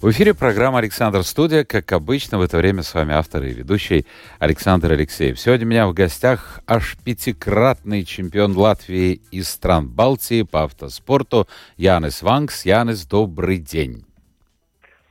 В 0.00 0.08
эфире 0.12 0.32
программа 0.32 0.78
«Александр 0.78 1.22
Студия». 1.24 1.62
Как 1.62 1.92
обычно, 1.92 2.38
в 2.38 2.40
это 2.40 2.56
время 2.56 2.82
с 2.82 2.94
вами 2.94 3.12
автор 3.12 3.44
и 3.44 3.52
ведущий 3.52 4.06
Александр 4.38 4.92
Алексеев. 4.92 5.38
Сегодня 5.38 5.66
у 5.66 5.68
меня 5.68 5.86
в 5.88 5.92
гостях 5.92 6.60
аж 6.66 6.96
пятикратный 7.04 8.04
чемпион 8.04 8.56
Латвии 8.56 9.20
из 9.30 9.50
стран 9.50 9.90
Балтии 9.90 10.40
по 10.40 10.62
автоспорту 10.62 11.46
Янис 11.76 12.22
Вангс. 12.22 12.64
Янис, 12.64 13.04
добрый 13.04 13.58
день. 13.58 14.06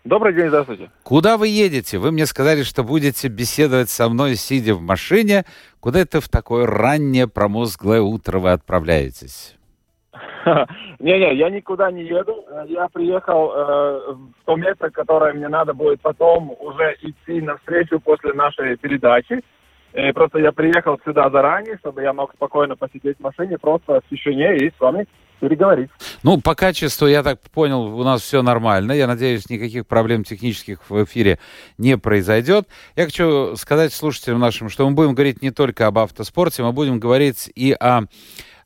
Добрый 0.05 0.33
день, 0.33 0.47
здравствуйте. 0.47 0.89
Куда 1.03 1.37
вы 1.37 1.49
едете? 1.49 1.99
Вы 1.99 2.11
мне 2.11 2.25
сказали, 2.25 2.63
что 2.63 2.83
будете 2.83 3.27
беседовать 3.27 3.91
со 3.91 4.09
мной, 4.09 4.35
сидя 4.37 4.73
в 4.73 4.81
машине. 4.81 5.45
Куда 5.81 5.99
это 5.99 6.19
в 6.19 6.29
такое 6.29 6.65
раннее 6.65 7.27
промозглое 7.27 8.01
утро 8.01 8.39
вы 8.39 8.53
отправляетесь? 8.53 9.58
Не-не, 10.99 11.35
я 11.35 11.49
никуда 11.49 11.91
не 11.91 12.03
еду. 12.03 12.45
Я 12.67 12.87
приехал 12.89 13.51
э, 13.51 14.13
в 14.13 14.45
то 14.45 14.55
место, 14.55 14.89
которое 14.89 15.33
мне 15.33 15.47
надо 15.47 15.73
будет 15.73 16.01
потом 16.01 16.55
уже 16.59 16.95
идти 17.01 17.41
навстречу 17.41 17.99
после 17.99 18.33
нашей 18.33 18.77
передачи. 18.77 19.41
И 19.93 20.11
просто 20.11 20.39
я 20.39 20.51
приехал 20.51 20.99
сюда 21.03 21.29
заранее, 21.29 21.77
чтобы 21.79 22.03
я 22.03 22.13
мог 22.13 22.33
спокойно 22.33 22.75
посидеть 22.75 23.17
в 23.17 23.23
машине, 23.23 23.57
просто 23.57 24.01
в 24.01 24.09
тишине 24.09 24.57
и 24.57 24.69
с 24.69 24.79
вами 24.79 25.07
переговорить. 25.39 25.89
Ну, 26.21 26.39
по 26.39 26.53
качеству, 26.53 27.07
я 27.07 27.23
так 27.23 27.39
понял, 27.51 27.97
у 27.97 28.03
нас 28.03 28.21
все 28.21 28.41
нормально. 28.41 28.91
Я 28.91 29.07
надеюсь, 29.07 29.49
никаких 29.49 29.87
проблем 29.87 30.23
технических 30.23 30.89
в 30.89 31.03
эфире 31.05 31.39
не 31.77 31.97
произойдет. 31.97 32.67
Я 32.95 33.05
хочу 33.05 33.55
сказать 33.55 33.93
слушателям 33.93 34.39
нашим, 34.39 34.69
что 34.69 34.87
мы 34.87 34.95
будем 34.95 35.15
говорить 35.15 35.41
не 35.41 35.51
только 35.51 35.87
об 35.87 35.97
автоспорте, 35.97 36.61
мы 36.61 36.71
будем 36.71 36.99
говорить 36.99 37.51
и 37.55 37.71
о 37.71 38.03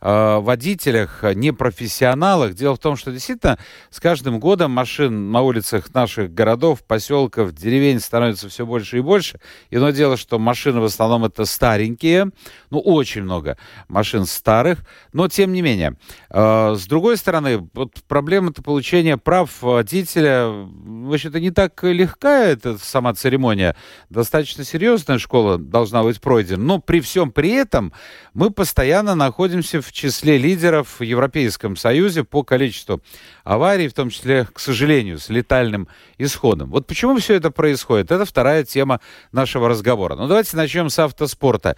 Э, 0.06 0.40
водителях, 0.40 1.24
э, 1.24 1.34
непрофессионалах. 1.34 2.56
Дело 2.56 2.76
в 2.76 2.80
том, 2.80 2.98
что 2.98 3.10
действительно 3.10 3.58
с 3.90 4.02
каждым 4.02 4.38
годом 4.38 4.72
машин 4.72 5.32
на 5.32 5.42
улицах 5.42 5.94
наших 5.94 6.34
городов, 6.34 6.84
поселков, 6.84 7.54
деревень 7.54 8.02
становится 8.02 8.50
все 8.50 8.66
больше 8.66 8.98
и 8.98 9.00
больше. 9.00 9.40
И 9.70 9.78
Иное 9.78 9.94
дело, 9.94 10.18
что 10.18 10.40
машины 10.40 10.82
в 10.82 10.84
основном 10.84 11.24
это 11.24 11.46
старенькие, 11.46 12.32
ну, 12.70 12.80
очень 12.80 13.24
много 13.24 13.58
машин 13.88 14.26
старых, 14.26 14.80
но 15.14 15.30
тем 15.30 15.54
не 15.54 15.62
менее. 15.62 15.96
Э, 16.30 16.76
с 16.78 16.86
другой 16.86 17.16
стороны, 17.16 17.70
вот 17.74 17.94
проблема-то 18.06 18.62
получения 18.62 19.16
прав 19.16 19.62
водителя, 19.62 20.50
в 20.50 21.14
общем-то, 21.14 21.40
не 21.40 21.52
так 21.52 21.82
легка 21.82 22.44
эта 22.44 22.78
сама 22.78 23.14
церемония. 23.14 23.74
Достаточно 24.10 24.66
серьезная 24.66 25.18
школа 25.18 25.58
должна 25.58 26.04
быть 26.04 26.20
пройдена, 26.20 26.62
но 26.62 26.80
при 26.80 27.00
всем 27.00 27.32
при 27.32 27.52
этом 27.52 27.94
мы 28.34 28.52
постоянно 28.52 29.16
находимся 29.16 29.82
в 29.82 29.93
числе 29.94 30.38
лидеров 30.38 31.00
в 31.00 31.04
Европейском 31.04 31.76
Союзе 31.76 32.24
по 32.24 32.44
количеству 32.44 33.02
аварий, 33.44 33.88
в 33.88 33.94
том 33.94 34.10
числе, 34.10 34.46
к 34.52 34.60
сожалению, 34.60 35.20
с 35.20 35.30
летальным 35.30 35.88
исходом. 36.18 36.72
Вот 36.72 36.88
почему 36.88 37.18
все 37.18 37.36
это 37.36 37.52
происходит? 37.52 38.12
Это 38.12 38.26
вторая 38.26 38.64
тема 38.64 39.00
нашего 39.32 39.70
разговора. 39.70 40.16
Ну, 40.16 40.28
давайте 40.28 40.58
начнем 40.58 40.90
с 40.90 41.00
автоспорта. 41.00 41.78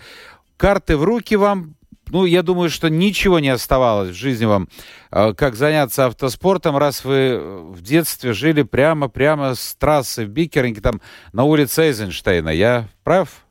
Карты 0.57 0.95
в 0.95 1.03
руки 1.03 1.35
вам, 1.35 1.75
ну, 2.07 2.25
я 2.25 2.41
думаю, 2.41 2.69
что 2.69 2.89
ничего 2.89 3.39
не 3.39 3.49
оставалось 3.49 4.11
в 4.11 4.13
жизни 4.13 4.45
вам, 4.45 4.69
э, 5.11 5.33
как 5.33 5.55
заняться 5.55 6.05
автоспортом, 6.05 6.77
раз 6.77 7.03
вы 7.03 7.37
в 7.71 7.81
детстве 7.81 8.31
жили 8.31 8.63
прямо-прямо 8.63 9.55
с 9.55 9.75
трассы 9.75 10.25
в 10.25 10.29
Бикеринге, 10.29 10.79
там, 10.79 11.01
на 11.33 11.43
улице 11.43 11.83
Эйзенштейна. 11.83 12.49
Я 12.49 12.87
прав? 13.03 13.45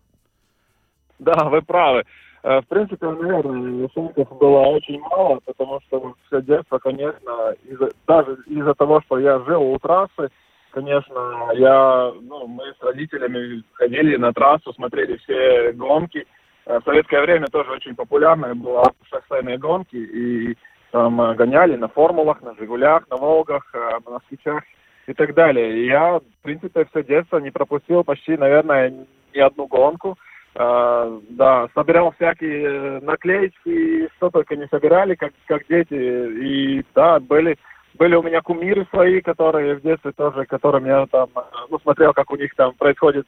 Да, 1.19 1.45
вы 1.45 1.61
правы. 1.61 2.05
Э, 2.45 2.61
в 2.61 2.67
принципе, 2.69 3.07
наверное, 3.07 3.89
шумков 3.95 4.29
было 4.37 4.61
очень 4.67 5.01
мало, 5.01 5.41
потому 5.47 5.81
что 5.81 6.15
все 6.27 6.43
детство, 6.43 6.79
конечно, 6.79 7.55
из 7.65 7.79
даже 8.07 8.37
из-за 8.47 8.75
того, 8.75 9.01
что 9.01 9.19
я 9.19 9.41
жил 9.41 9.63
у 9.63 9.79
трассы, 9.79 10.29
конечно, 10.71 11.49
я, 11.55 12.13
ну, 12.21 12.47
мы 12.47 12.65
с 12.79 12.83
родителями 12.83 13.63
ходили 13.73 14.17
на 14.17 14.35
трассу, 14.35 14.75
смотрели 14.75 15.17
все 15.17 15.73
гонки. 15.73 16.27
Э, 16.67 16.81
в 16.81 16.85
советское 16.85 17.23
время 17.23 17.47
тоже 17.47 17.71
очень 17.73 17.95
популярная 17.95 18.55
была 18.55 18.93
шоссейные 19.11 19.57
гонки, 19.57 19.97
и 19.97 20.55
там 20.91 21.19
э, 21.23 21.35
гоняли 21.37 21.77
на 21.77 21.89
формулах, 21.89 22.43
на 22.43 22.55
«Жигулях», 22.57 23.09
на 23.09 23.17
«Волгах», 23.17 23.73
на 23.73 24.11
«Москвичах» 24.11 24.63
и 25.07 25.15
так 25.15 25.33
далее. 25.33 25.79
И 25.79 25.87
я, 25.87 26.19
в 26.19 26.43
принципе, 26.43 26.85
все 26.91 27.05
детство 27.05 27.39
не 27.39 27.51
пропустил 27.51 28.05
почти, 28.05 28.37
наверное, 28.37 29.07
ни 29.35 29.39
одну 29.39 29.67
гонку. 29.67 30.19
Uh, 30.55 31.21
да, 31.31 31.67
собирал 31.75 32.13
всякие 32.13 32.63
э, 32.63 33.01
наклеечки, 33.01 34.09
что 34.17 34.31
только 34.31 34.55
не 34.55 34.69
собирали, 34.69 35.17
как, 35.17 35.33
как 35.49 35.67
дети. 35.67 35.95
И 35.95 36.85
да, 36.95 37.19
были, 37.19 37.59
были 37.95 38.15
у 38.15 38.23
меня 38.23 38.41
кумиры 38.41 38.87
свои, 38.91 39.21
которые 39.21 39.75
в 39.75 39.83
детстве 39.83 40.13
тоже, 40.13 40.47
которым 40.47 40.87
я 40.87 41.07
там, 41.07 41.29
ну, 41.71 41.81
смотрел, 41.81 42.13
как 42.13 42.31
у 42.31 42.37
них 42.37 42.55
там 42.55 42.73
происходит 42.75 43.27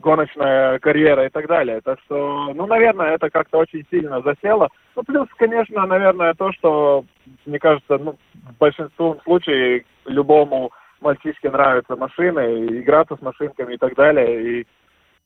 гоночная 0.00 0.80
карьера 0.80 1.26
и 1.26 1.28
так 1.28 1.46
далее. 1.46 1.80
Так 1.80 2.00
что, 2.06 2.52
ну, 2.52 2.66
наверное, 2.66 3.14
это 3.14 3.30
как-то 3.30 3.58
очень 3.58 3.86
сильно 3.88 4.20
засело. 4.22 4.68
Ну, 4.96 5.04
плюс, 5.04 5.28
конечно, 5.36 5.86
наверное, 5.86 6.34
то, 6.34 6.50
что, 6.52 7.04
мне 7.46 7.60
кажется, 7.60 7.98
ну, 7.98 8.16
в 8.34 8.58
большинстве 8.58 9.14
случаев 9.22 9.84
любому 10.06 10.72
мальчишке 11.00 11.50
нравятся 11.50 11.94
машины, 11.94 12.66
играться 12.80 13.16
с 13.16 13.22
машинками 13.22 13.74
и 13.74 13.78
так 13.78 13.94
далее. 13.94 14.60
И 14.60 14.66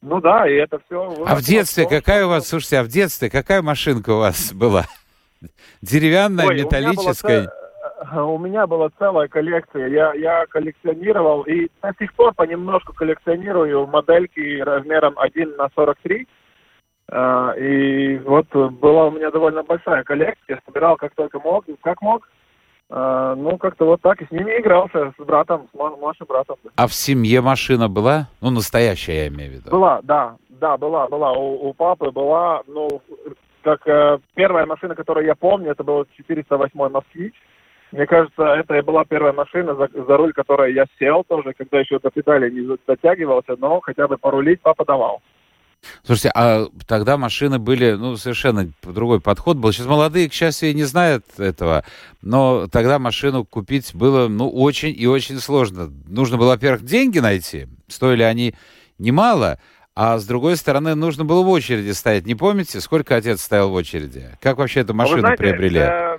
ну 0.00 0.20
да, 0.20 0.48
и 0.48 0.54
это 0.54 0.78
все... 0.86 1.24
А 1.26 1.34
в 1.34 1.42
детстве 1.42 1.84
том, 1.84 1.90
какая 1.90 2.26
у 2.26 2.28
вас, 2.28 2.48
слушайте, 2.48 2.78
а 2.78 2.84
в 2.84 2.88
детстве 2.88 3.30
какая 3.30 3.62
машинка 3.62 4.10
у 4.10 4.18
вас 4.18 4.52
была? 4.52 4.84
Деревянная, 5.82 6.46
Ой, 6.46 6.62
металлическая? 6.62 7.50
У 8.12 8.38
меня 8.38 8.66
была 8.66 8.90
целая 8.98 9.28
коллекция. 9.28 9.88
Я, 9.88 10.14
я 10.14 10.46
коллекционировал 10.46 11.42
и 11.42 11.68
до 11.82 11.92
сих 11.98 12.14
пор 12.14 12.32
понемножку 12.32 12.92
коллекционирую 12.92 13.86
модельки 13.86 14.60
размером 14.60 15.18
1 15.18 15.56
на 15.56 15.68
43. 15.74 16.28
А, 17.10 17.52
и 17.52 18.18
вот 18.18 18.46
была 18.54 19.06
у 19.06 19.10
меня 19.10 19.30
довольно 19.30 19.62
большая 19.64 20.04
коллекция. 20.04 20.60
Собирал 20.64 20.96
как 20.96 21.14
только 21.14 21.40
мог, 21.40 21.64
как 21.82 22.00
мог. 22.00 22.28
А, 22.90 23.34
ну, 23.34 23.58
как-то 23.58 23.84
вот 23.84 24.00
так 24.00 24.22
и 24.22 24.26
с 24.26 24.30
ними 24.30 24.58
игрался, 24.58 25.12
с 25.18 25.22
братом, 25.22 25.68
с 25.70 25.74
младшим 25.74 26.26
братом. 26.26 26.56
А 26.74 26.86
в 26.86 26.94
семье 26.94 27.42
машина 27.42 27.88
была? 27.88 28.28
Ну, 28.40 28.50
настоящая, 28.50 29.24
я 29.24 29.28
имею 29.28 29.50
в 29.50 29.54
виду. 29.54 29.70
Была, 29.70 30.00
да, 30.02 30.36
да, 30.48 30.76
была, 30.78 31.06
была. 31.06 31.32
У, 31.32 31.68
у 31.68 31.72
папы 31.74 32.10
была, 32.10 32.62
ну, 32.66 32.88
как 33.62 33.86
э, 33.86 34.18
первая 34.34 34.64
машина, 34.64 34.94
которую 34.94 35.26
я 35.26 35.34
помню, 35.34 35.72
это 35.72 35.84
был 35.84 36.06
408 36.16 36.88
«Москвич». 36.88 37.34
Мне 37.92 38.06
кажется, 38.06 38.42
это 38.42 38.82
была 38.82 39.04
первая 39.04 39.32
машина, 39.32 39.74
за, 39.74 39.88
за 39.92 40.16
руль 40.16 40.32
которой 40.32 40.74
я 40.74 40.86
сел 40.98 41.24
тоже, 41.24 41.54
когда 41.54 41.80
еще 41.80 41.98
до 41.98 42.10
педали 42.10 42.50
не 42.50 42.76
дотягивался, 42.86 43.56
но 43.58 43.80
хотя 43.80 44.08
бы 44.08 44.16
порулить 44.18 44.60
папа 44.60 44.84
давал. 44.84 45.22
Слушайте, 46.04 46.30
а 46.34 46.66
тогда 46.86 47.16
машины 47.16 47.58
были, 47.58 47.92
ну, 47.92 48.16
совершенно 48.16 48.70
другой 48.82 49.20
подход 49.20 49.56
был. 49.56 49.72
Сейчас 49.72 49.86
молодые, 49.86 50.28
к 50.28 50.32
счастью, 50.32 50.74
не 50.74 50.84
знают 50.84 51.24
этого, 51.38 51.84
но 52.22 52.66
тогда 52.68 52.98
машину 52.98 53.44
купить 53.44 53.94
было, 53.94 54.28
ну, 54.28 54.48
очень 54.48 54.94
и 54.96 55.06
очень 55.06 55.38
сложно. 55.38 55.90
Нужно 56.06 56.36
было, 56.36 56.48
во-первых, 56.48 56.84
деньги 56.84 57.18
найти, 57.18 57.68
стоили 57.88 58.22
они 58.22 58.54
немало, 58.98 59.58
а 59.94 60.18
с 60.18 60.24
другой 60.26 60.56
стороны, 60.56 60.94
нужно 60.94 61.24
было 61.24 61.42
в 61.42 61.48
очереди 61.48 61.90
стоять. 61.90 62.24
Не 62.24 62.34
помните, 62.34 62.80
сколько 62.80 63.16
отец 63.16 63.42
стоял 63.42 63.70
в 63.70 63.74
очереди? 63.74 64.36
Как 64.40 64.58
вообще 64.58 64.80
эту 64.80 64.94
машину 64.94 65.18
а 65.18 65.20
знаете, 65.20 65.38
приобрели? 65.38 65.80
Э, 65.80 66.08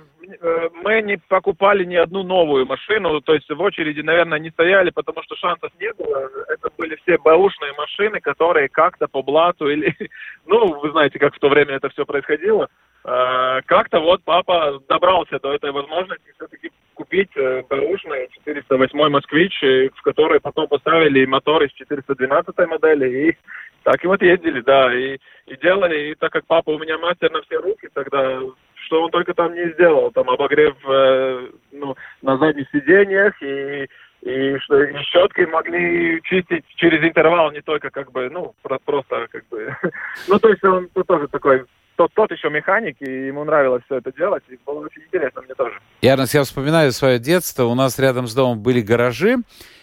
мы 0.82 1.02
не 1.02 1.16
покупали 1.28 1.84
ни 1.84 1.96
одну 1.96 2.22
новую 2.22 2.66
машину, 2.66 3.20
то 3.20 3.34
есть 3.34 3.48
в 3.48 3.60
очереди, 3.60 4.00
наверное, 4.00 4.38
не 4.38 4.50
стояли, 4.50 4.90
потому 4.90 5.22
что 5.22 5.36
шансов 5.36 5.70
не 5.80 5.92
было. 5.92 6.30
Это 6.48 6.70
были 6.76 6.96
все 6.96 7.18
бэушные 7.18 7.72
машины, 7.74 8.20
которые 8.20 8.68
как-то 8.68 9.06
по 9.08 9.22
блату 9.22 9.68
или... 9.68 9.94
Ну, 10.46 10.80
вы 10.80 10.90
знаете, 10.90 11.18
как 11.18 11.34
в 11.34 11.38
то 11.38 11.48
время 11.48 11.76
это 11.76 11.88
все 11.90 12.04
происходило. 12.04 12.68
Э, 13.04 13.60
как-то 13.66 14.00
вот 14.00 14.22
папа 14.24 14.80
добрался 14.88 15.38
до 15.38 15.54
этой 15.54 15.70
возможности 15.70 16.32
все-таки 16.36 16.70
купить 16.94 17.30
э, 17.36 17.62
бэушный 17.68 18.28
408 18.44 19.08
«Москвич», 19.08 19.60
в 19.62 20.02
который 20.02 20.40
потом 20.40 20.66
поставили 20.68 21.24
мотор 21.24 21.62
из 21.62 21.72
412 21.72 22.56
модели, 22.68 23.28
и 23.28 23.36
так 23.82 24.04
и 24.04 24.06
вот 24.06 24.20
ездили, 24.22 24.60
да, 24.60 24.92
и, 24.94 25.18
и 25.46 25.56
делали, 25.56 26.10
и 26.10 26.14
так 26.14 26.32
как 26.32 26.46
папа 26.46 26.70
у 26.70 26.78
меня 26.78 26.98
мастер 26.98 27.30
на 27.30 27.40
все 27.42 27.56
руки, 27.56 27.88
тогда 27.94 28.40
что 28.90 29.04
он 29.04 29.10
только 29.10 29.34
там 29.34 29.54
не 29.54 29.72
сделал, 29.72 30.10
там 30.10 30.28
обогрев 30.28 30.74
э, 30.84 31.46
ну, 31.70 31.96
на 32.22 32.36
задних 32.38 32.68
сиденьях 32.72 33.40
и 33.40 33.88
и 34.22 34.58
что 34.58 34.82
и 34.82 34.94
щеткой 35.04 35.46
могли 35.46 36.20
чистить 36.24 36.64
через 36.76 37.02
интервал, 37.02 37.52
не 37.52 37.62
только 37.62 37.88
как 37.88 38.12
бы, 38.12 38.28
ну, 38.28 38.54
просто 38.84 39.28
как 39.30 39.48
бы, 39.48 39.74
ну, 40.28 40.38
то 40.38 40.48
есть 40.50 40.62
он 40.62 40.88
тоже 41.06 41.26
такой 41.28 41.64
тот, 41.96 42.12
тот 42.12 42.30
еще 42.30 42.50
механик, 42.50 42.96
и 43.00 43.28
ему 43.28 43.44
нравилось 43.44 43.82
все 43.86 43.96
это 43.96 44.12
делать, 44.12 44.42
и 44.50 44.58
было 44.66 44.80
очень 44.80 45.02
интересно 45.02 45.40
мне 45.40 45.54
тоже. 45.54 45.78
Ярнос, 46.02 46.34
я 46.34 46.42
вспоминаю 46.42 46.92
свое 46.92 47.18
детство, 47.18 47.64
у 47.64 47.74
нас 47.74 47.98
рядом 47.98 48.26
с 48.26 48.34
домом 48.34 48.58
были 48.58 48.82
гаражи, 48.82 49.36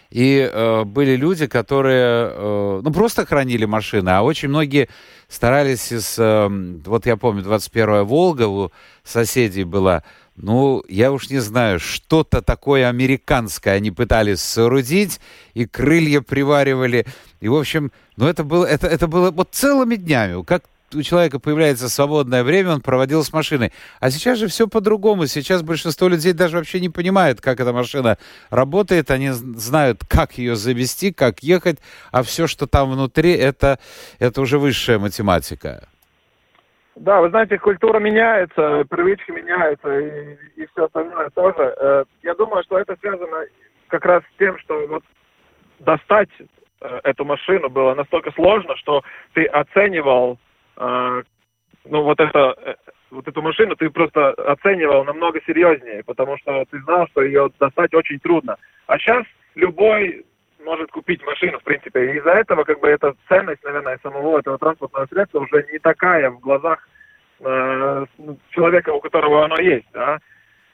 и 0.09 0.50
э, 0.51 0.83
были 0.83 1.15
люди, 1.15 1.48
которые 1.48 2.31
э, 2.31 2.81
ну, 2.83 2.92
просто 2.92 3.25
хранили 3.25 3.65
машины, 3.65 4.09
а 4.09 4.21
очень 4.21 4.50
многие 4.50 4.89
старались 5.27 5.92
из... 5.92 6.15
Э, 6.18 6.48
вот 6.86 7.06
я 7.06 7.18
помню, 7.18 7.44
21-я 7.44 8.04
«Волга» 8.04 8.48
у 8.48 8.71
соседей 9.04 9.63
была. 9.63 10.04
Ну, 10.36 10.83
я 10.88 11.12
уж 11.12 11.30
не 11.30 11.39
знаю, 11.39 11.80
что-то 11.80 12.42
такое 12.42 12.88
американское 12.88 13.74
они 13.74 13.92
пытались 13.92 14.39
соорудить, 14.39 15.19
и 15.56 15.65
крылья 15.65 16.21
приваривали. 16.21 17.06
И, 17.39 17.48
в 17.48 17.56
общем, 17.56 17.92
ну, 18.15 18.27
это 18.27 18.44
было, 18.44 18.65
это, 18.65 18.88
это 18.88 19.07
было 19.07 19.31
вот 19.31 19.50
целыми 19.51 19.95
днями. 19.95 20.44
Как 20.44 20.63
у 20.94 21.01
человека 21.01 21.39
появляется 21.39 21.89
свободное 21.89 22.44
время, 22.44 22.74
он 22.74 22.81
проводил 22.81 23.24
с 23.24 23.34
машиной. 23.34 23.72
А 24.00 24.10
сейчас 24.10 24.38
же 24.38 24.48
все 24.48 24.68
по-другому. 24.68 25.25
Сейчас 25.28 25.63
большинство 25.63 26.07
людей 26.07 26.34
даже 26.34 26.57
вообще 26.57 26.80
не 26.80 26.89
понимает, 26.89 27.42
как 27.42 27.60
эта 27.60 27.74
машина 27.74 28.18
работает. 28.50 29.12
Они 29.12 29.30
знают, 29.31 30.01
как 30.07 30.34
ее 30.34 30.56
завести, 30.56 31.12
как 31.12 31.39
ехать, 31.39 31.80
а 32.12 32.24
все, 32.24 32.48
что 32.48 32.68
там 32.68 32.92
внутри, 32.92 33.34
это, 33.34 33.80
это 34.19 34.42
уже 34.42 34.60
высшая 34.60 35.00
математика. 35.00 35.88
Да, 36.95 37.22
вы 37.22 37.30
знаете, 37.30 37.60
культура 37.60 38.00
меняется, 38.00 38.83
привычки 38.90 39.30
меняются, 39.30 40.00
и, 40.00 40.36
и 40.56 40.68
все 40.72 40.86
остальное 40.86 41.30
тоже. 41.30 41.75
Э, 41.80 42.06
я 42.24 42.33
думаю, 42.33 42.63
что 42.63 42.80
это 42.80 42.95
связано 43.00 43.45
как 43.88 44.04
раз 44.04 44.24
с 44.24 44.40
тем, 44.40 44.57
что 44.60 44.88
вот 44.88 45.04
достать 45.80 46.30
э, 46.81 47.00
эту 47.04 47.24
машину 47.24 47.69
было 47.69 47.94
настолько 47.94 48.31
сложно, 48.31 48.75
что 48.78 49.04
ты 49.33 49.45
оценивал 49.45 50.40
ну, 51.90 52.04
вот 52.04 52.20
это, 52.20 52.56
э, 52.58 52.76
вот 53.12 53.28
эту 53.28 53.42
машину 53.42 53.76
ты 53.76 53.90
просто 53.90 54.32
оценивал 54.32 55.04
намного 55.06 55.40
серьезнее, 55.46 56.04
потому 56.04 56.38
что 56.38 56.66
ты 56.70 56.80
знал, 56.82 57.08
что 57.08 57.22
ее 57.22 57.50
достать 57.60 57.94
очень 57.94 58.20
трудно. 58.20 58.58
А 58.88 58.98
сейчас 58.98 59.26
любой 59.56 60.26
может 60.64 60.92
купить 60.92 61.24
машину, 61.26 61.60
в 61.60 61.64
принципе. 61.64 62.12
И 62.12 62.18
из-за 62.18 62.32
этого, 62.32 62.64
как 62.64 62.80
бы, 62.80 62.90
эта 62.90 63.16
ценность, 63.30 63.64
наверное, 63.64 64.00
самого 64.04 64.40
этого 64.40 64.58
транспортного 64.58 65.06
средства 65.08 65.40
уже 65.40 65.66
не 65.72 65.80
такая 65.80 66.30
в 66.30 66.40
глазах 66.40 66.88
э, 67.40 68.06
человека, 68.50 68.90
у 68.90 69.00
которого 69.00 69.46
оно 69.46 69.58
есть, 69.60 69.88
да. 69.94 70.20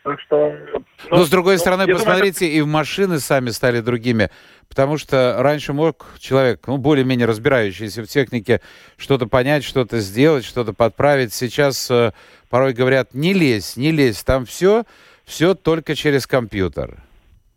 Так 0.03 0.19
что... 0.19 0.57
Ну, 0.73 0.85
Но, 1.09 1.23
с 1.23 1.29
другой 1.29 1.53
ну, 1.53 1.59
стороны, 1.59 1.87
посмотрите, 1.87 2.45
думаю, 2.45 2.57
это... 2.57 2.67
и 2.67 2.71
машины 2.71 3.19
сами 3.19 3.49
стали 3.49 3.79
другими. 3.79 4.29
Потому 4.67 4.97
что 4.97 5.37
раньше 5.39 5.71
мог 5.71 6.05
человек, 6.19 6.61
ну, 6.67 6.77
более-менее 6.77 7.25
разбирающийся 7.25 8.03
в 8.03 8.07
технике, 8.07 8.59
что-то 8.97 9.27
понять, 9.27 9.63
что-то 9.63 9.99
сделать, 9.99 10.43
что-то 10.43 10.73
подправить. 10.73 11.33
Сейчас 11.33 11.89
э, 11.89 12.11
порой 12.49 12.73
говорят, 12.73 13.13
не 13.13 13.33
лезь, 13.33 13.77
не 13.77 13.91
лезь, 13.91 14.23
там 14.23 14.45
все, 14.45 14.83
все 15.23 15.55
только 15.55 15.95
через 15.95 16.27
компьютер. 16.27 16.97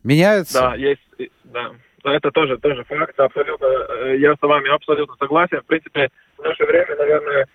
Меняется? 0.05 0.61
Да, 0.61 0.75
есть, 0.77 1.03
да. 1.45 1.73
Это 2.05 2.31
тоже, 2.31 2.59
тоже 2.59 2.85
факт, 2.85 3.19
абсолютно. 3.19 3.67
Э, 3.67 4.17
я 4.19 4.35
с 4.35 4.43
вами 4.43 4.73
абсолютно 4.73 5.17
согласен. 5.19 5.61
В 5.63 5.67
принципе, 5.67 6.11
в 6.39 6.45
наше 6.45 6.65
время, 6.65 6.95
наверное, 6.97 7.49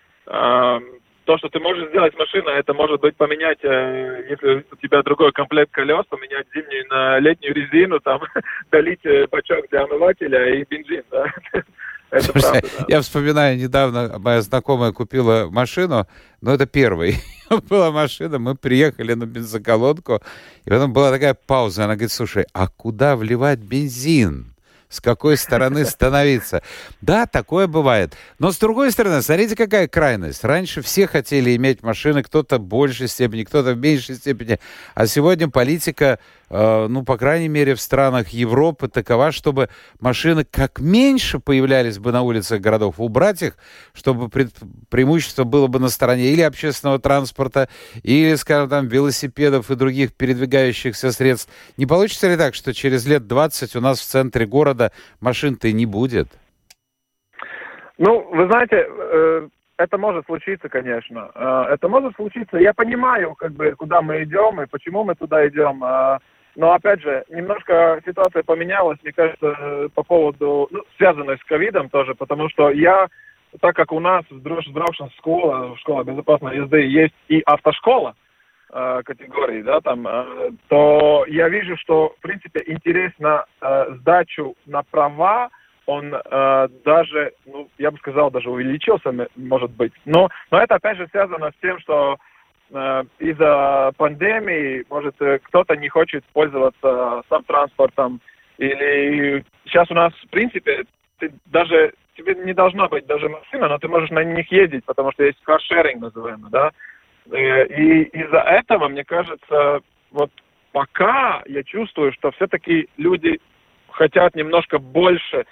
то, 1.25 1.37
что 1.37 1.49
ты 1.49 1.59
можешь 1.59 1.89
сделать 1.89 2.17
машина, 2.17 2.49
это 2.49 2.73
может 2.73 2.99
быть 3.01 3.15
поменять, 3.15 3.59
э, 3.63 4.25
если 4.29 4.65
у 4.71 4.75
тебя 4.77 5.01
другой 5.03 5.31
комплект 5.31 5.71
колес, 5.71 6.05
поменять 6.09 6.47
зимнюю 6.53 6.87
на 6.89 7.19
летнюю 7.19 7.53
резину, 7.53 7.99
там, 7.99 8.21
долить 8.71 9.05
э, 9.05 9.27
бачок 9.27 9.67
для 9.69 9.83
омывателя 9.83 10.55
и 10.55 10.65
бензин, 10.69 11.03
да. 11.11 11.25
Это 12.11 12.25
Слушайте, 12.25 12.59
правда, 12.61 12.69
да. 12.79 12.85
Я 12.89 13.01
вспоминаю, 13.01 13.57
недавно 13.57 14.19
моя 14.19 14.41
знакомая 14.41 14.91
купила 14.91 15.47
машину, 15.49 16.07
но 16.41 16.53
это 16.53 16.65
первый. 16.65 17.15
была 17.69 17.91
машина, 17.91 18.39
мы 18.39 18.55
приехали 18.55 19.13
на 19.13 19.25
бензоколонку, 19.25 20.21
и 20.65 20.69
потом 20.69 20.93
была 20.93 21.11
такая 21.11 21.33
пауза, 21.33 21.85
она 21.85 21.93
говорит, 21.93 22.11
слушай, 22.11 22.45
а 22.53 22.67
куда 22.67 23.15
вливать 23.15 23.59
бензин? 23.59 24.50
С 24.91 24.99
какой 24.99 25.37
стороны 25.37 25.85
становиться. 25.85 26.61
Да, 26.99 27.25
такое 27.25 27.65
бывает. 27.65 28.13
Но 28.37 28.51
с 28.51 28.57
другой 28.57 28.91
стороны, 28.91 29.21
смотрите, 29.23 29.55
какая 29.55 29.87
крайность. 29.87 30.43
Раньше 30.43 30.81
все 30.81 31.07
хотели 31.07 31.55
иметь 31.55 31.81
машины, 31.81 32.21
кто-то 32.21 32.57
в 32.57 32.65
большей 32.65 33.07
степени, 33.07 33.45
кто-то 33.45 33.73
в 33.73 33.77
меньшей 33.77 34.15
степени. 34.15 34.59
А 34.93 35.07
сегодня 35.07 35.47
политика 35.47 36.19
ну, 36.51 37.05
по 37.05 37.17
крайней 37.17 37.47
мере, 37.47 37.75
в 37.75 37.81
странах 37.81 38.29
Европы 38.29 38.89
такова, 38.89 39.31
чтобы 39.31 39.69
машины 40.01 40.43
как 40.43 40.81
меньше 40.81 41.39
появлялись 41.39 41.97
бы 41.97 42.11
на 42.11 42.23
улицах 42.23 42.59
городов, 42.59 42.95
убрать 42.97 43.41
их, 43.41 43.57
чтобы 43.93 44.29
преимущество 44.89 45.45
было 45.45 45.67
бы 45.67 45.79
на 45.79 45.87
стороне 45.87 46.33
или 46.33 46.41
общественного 46.41 46.99
транспорта, 46.99 47.69
или, 48.03 48.35
скажем, 48.35 48.69
там, 48.69 48.87
велосипедов 48.87 49.71
и 49.71 49.75
других 49.75 50.13
передвигающихся 50.13 51.11
средств. 51.11 51.51
Не 51.77 51.85
получится 51.85 52.27
ли 52.27 52.35
так, 52.35 52.53
что 52.53 52.73
через 52.73 53.07
лет 53.07 53.27
20 53.27 53.75
у 53.77 53.81
нас 53.81 54.01
в 54.01 54.05
центре 54.05 54.45
города 54.45 54.91
машин-то 55.21 55.69
и 55.69 55.73
не 55.73 55.85
будет? 55.85 56.27
Ну, 57.97 58.27
вы 58.33 58.47
знаете, 58.47 58.87
э, 58.87 59.47
это 59.77 59.97
может 59.97 60.25
случиться, 60.25 60.67
конечно. 60.67 61.31
Э, 61.33 61.65
это 61.73 61.87
может 61.87 62.15
случиться. 62.15 62.57
Я 62.57 62.73
понимаю, 62.73 63.35
как 63.35 63.53
бы, 63.53 63.71
куда 63.71 64.01
мы 64.01 64.23
идем 64.23 64.59
и 64.59 64.65
почему 64.65 65.05
мы 65.05 65.15
туда 65.15 65.47
идем. 65.47 65.81
Но, 66.55 66.73
опять 66.73 67.01
же, 67.01 67.23
немножко 67.29 68.01
ситуация 68.05 68.43
поменялась, 68.43 68.99
мне 69.03 69.13
кажется, 69.13 69.89
по 69.95 70.03
поводу, 70.03 70.67
ну, 70.69 70.83
связанной 70.97 71.37
с 71.37 71.43
ковидом 71.45 71.89
тоже, 71.89 72.13
потому 72.13 72.49
что 72.49 72.69
я, 72.71 73.07
так 73.61 73.75
как 73.75 73.91
у 73.91 73.99
нас 73.99 74.23
в 74.29 74.41
Дружбровшин 74.41 75.09
школа, 75.17 75.77
школа 75.77 76.03
безопасной 76.03 76.57
езды, 76.57 76.81
есть 76.81 77.13
и 77.29 77.41
автошкола, 77.45 78.15
э, 78.73 79.01
категории, 79.05 79.61
да, 79.61 79.79
там, 79.79 80.05
э, 80.07 80.51
то 80.67 81.25
я 81.27 81.47
вижу, 81.47 81.77
что, 81.77 82.15
в 82.17 82.21
принципе, 82.21 82.61
интерес 82.67 83.11
на 83.19 83.45
э, 83.61 83.95
сдачу 83.99 84.55
на 84.65 84.83
права, 84.83 85.49
он 85.85 86.13
э, 86.13 86.67
даже, 86.83 87.31
ну, 87.45 87.69
я 87.77 87.91
бы 87.91 87.97
сказал, 87.97 88.29
даже 88.29 88.49
увеличился, 88.49 89.13
может 89.35 89.71
быть. 89.71 89.93
Но, 90.05 90.29
но 90.51 90.61
это, 90.61 90.75
опять 90.75 90.97
же, 90.97 91.07
связано 91.11 91.51
с 91.51 91.61
тем, 91.61 91.79
что 91.79 92.17
Э, 92.17 92.17
из-за 93.19 93.91
пандемии, 93.97 94.85
может, 94.89 95.15
э, 95.21 95.39
кто-то 95.43 95.75
не 95.75 95.89
хочет 95.89 96.23
пользоваться 96.33 97.21
сам 97.29 97.43
транспортом, 97.43 98.21
или 98.57 99.43
сейчас 99.65 99.91
у 99.91 99.93
нас, 99.93 100.13
в 100.13 100.29
принципе, 100.29 100.85
ты 101.19 101.33
даже 101.47 101.93
тебе 102.15 102.35
не 102.35 102.53
должна 102.53 102.87
быть 102.87 103.05
даже 103.07 103.27
машина, 103.27 103.67
но 103.67 103.77
ты 103.77 103.87
можешь 103.87 104.09
на 104.11 104.23
них 104.23 104.51
ездить, 104.51 104.85
потому 104.85 105.11
что 105.11 105.23
есть 105.23 105.41
каршеринг, 105.43 106.01
называемый, 106.01 106.49
да. 106.49 106.71
Э, 107.31 107.65
и 107.65 108.03
из-за 108.03 108.39
этого, 108.39 108.87
мне 108.87 109.03
кажется, 109.03 109.81
вот 110.11 110.31
пока 110.71 111.43
я 111.47 111.63
чувствую, 111.63 112.13
что 112.13 112.31
все-таки 112.31 112.87
люди 112.97 113.39
хотят 113.89 114.35
немножко 114.35 114.79
больше 114.79 115.37
Э, 115.39 115.45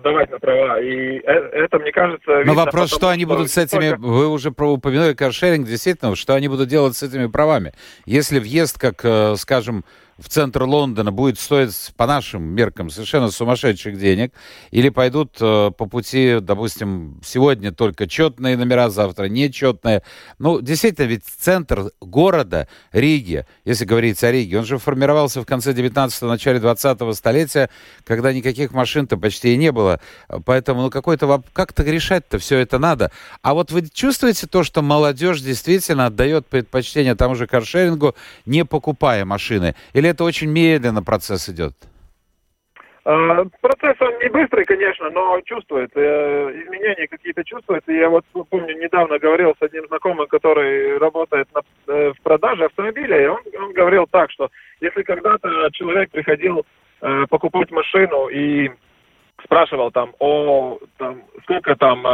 сдавать 0.00 0.30
на 0.30 0.38
права. 0.38 0.80
И 0.80 1.18
э, 1.18 1.20
это, 1.22 1.78
мне 1.78 1.92
кажется... 1.92 2.42
Но 2.44 2.54
вопрос, 2.54 2.92
что 2.92 3.08
они 3.08 3.24
будут 3.24 3.50
с 3.50 3.58
этими... 3.58 3.90
Только... 3.90 4.02
Вы 4.02 4.28
уже 4.28 4.50
упомянули 4.50 5.14
каршеринг, 5.14 5.66
действительно, 5.66 6.16
что 6.16 6.34
они 6.34 6.48
будут 6.48 6.68
делать 6.68 6.96
с 6.96 7.02
этими 7.02 7.26
правами? 7.26 7.72
Если 8.04 8.38
въезд, 8.38 8.78
как, 8.78 9.04
э, 9.04 9.36
скажем, 9.36 9.84
в 10.18 10.28
центр 10.28 10.64
Лондона 10.64 11.12
будет 11.12 11.38
стоить 11.38 11.92
по 11.96 12.06
нашим 12.06 12.42
меркам 12.42 12.90
совершенно 12.90 13.30
сумасшедших 13.30 13.98
денег, 13.98 14.32
или 14.72 14.88
пойдут 14.88 15.36
э, 15.40 15.70
по 15.70 15.86
пути, 15.86 16.38
допустим, 16.40 17.20
сегодня 17.24 17.72
только 17.72 18.08
четные 18.08 18.56
номера, 18.56 18.90
завтра 18.90 19.26
нечетные. 19.26 20.02
Ну, 20.38 20.60
действительно, 20.60 21.06
ведь 21.06 21.24
центр 21.24 21.92
города 22.00 22.68
Риги, 22.90 23.46
если 23.64 23.84
говорить 23.84 24.22
о 24.24 24.32
Риге, 24.32 24.58
он 24.58 24.64
же 24.64 24.78
формировался 24.78 25.40
в 25.40 25.46
конце 25.46 25.72
19-го, 25.72 26.26
начале 26.26 26.58
20-го 26.58 27.12
столетия, 27.12 27.70
когда 28.04 28.32
никаких 28.32 28.72
машин-то 28.72 29.16
почти 29.16 29.54
и 29.54 29.56
не 29.56 29.70
было. 29.70 30.00
Поэтому, 30.44 30.82
ну, 30.82 30.90
какой-то 30.90 31.42
как-то 31.52 31.84
решать-то 31.84 32.38
все 32.38 32.58
это 32.58 32.78
надо. 32.78 33.12
А 33.42 33.54
вот 33.54 33.70
вы 33.70 33.88
чувствуете 33.88 34.48
то, 34.48 34.64
что 34.64 34.82
молодежь 34.82 35.40
действительно 35.40 36.06
отдает 36.06 36.46
предпочтение 36.46 37.14
тому 37.14 37.36
же 37.36 37.46
каршерингу, 37.46 38.16
не 38.46 38.64
покупая 38.64 39.24
машины? 39.24 39.76
Или 39.92 40.07
или 40.08 40.14
это 40.14 40.24
очень 40.24 40.50
медленно 40.50 41.02
процесс 41.02 41.48
идет? 41.48 41.74
А, 43.04 43.44
процесс 43.60 43.96
он 44.00 44.18
не 44.18 44.28
быстрый, 44.28 44.64
конечно, 44.64 45.10
но 45.10 45.40
чувствует. 45.42 45.90
Э, 45.94 46.50
изменения 46.62 47.06
какие-то 47.08 47.42
чувствует. 47.44 47.82
И 47.88 47.94
я 47.94 48.08
вот 48.08 48.24
помню, 48.50 48.74
недавно 48.78 49.18
говорил 49.18 49.54
с 49.58 49.62
одним 49.62 49.86
знакомым, 49.86 50.26
который 50.26 50.98
работает 50.98 51.48
на, 51.54 51.62
э, 51.92 52.12
в 52.12 52.22
продаже 52.22 52.64
автомобилей. 52.64 53.28
Он, 53.28 53.40
он 53.62 53.72
говорил 53.72 54.06
так, 54.10 54.30
что 54.30 54.50
если 54.80 55.02
когда-то 55.02 55.48
человек 55.72 56.10
приходил 56.10 56.66
э, 57.00 57.24
покупать 57.30 57.70
машину 57.70 58.28
и 58.28 58.70
спрашивал 59.42 59.90
там, 59.90 60.14
о, 60.18 60.78
там, 60.98 61.22
сколько 61.44 61.76
там 61.76 62.04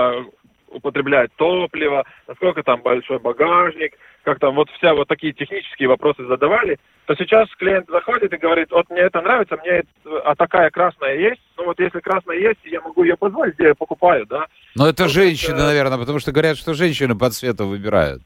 употребляет 0.75 1.33
топливо, 1.37 2.05
насколько 2.29 2.63
там 2.63 2.83
большой 2.83 3.19
багажник, 3.19 3.95
как 4.23 4.39
там 4.39 4.55
вот 4.55 4.69
вся 4.71 4.95
вот 4.95 5.09
такие 5.09 5.33
технические 5.33 5.89
вопросы 5.89 6.25
задавали, 6.27 6.79
то 7.07 7.15
сейчас 7.15 7.49
клиент 7.57 7.89
заходит 7.89 8.33
и 8.33 8.39
говорит, 8.39 8.71
вот 8.71 8.89
мне 8.91 9.01
это 9.01 9.21
нравится, 9.21 9.57
мне 9.63 9.83
а 10.25 10.35
такая 10.35 10.71
красная 10.71 11.17
есть, 11.17 11.41
ну 11.57 11.67
вот 11.67 11.79
если 11.79 12.01
красная 12.01 12.39
есть, 12.39 12.61
я 12.65 12.81
могу 12.81 13.05
ее 13.05 13.17
позволить, 13.17 13.55
я 13.59 13.75
покупаю, 13.75 14.27
да. 14.27 14.47
Но 14.75 14.89
это 14.89 15.05
ну, 15.05 15.09
женщины, 15.11 15.57
это... 15.57 15.67
наверное, 15.67 15.99
потому 15.99 16.19
что 16.19 16.33
говорят, 16.33 16.57
что 16.57 16.75
женщины 16.75 17.17
по 17.17 17.31
цвету 17.31 17.67
выбирают. 17.67 18.23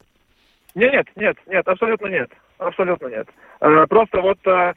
Нет, 0.74 1.06
нет, 1.16 1.36
нет, 1.46 1.66
абсолютно 1.66 2.06
нет, 2.06 2.30
абсолютно 2.58 3.08
нет. 3.08 3.28
Э, 3.60 3.86
просто 3.88 4.20
вот 4.20 4.38
э, 4.46 4.74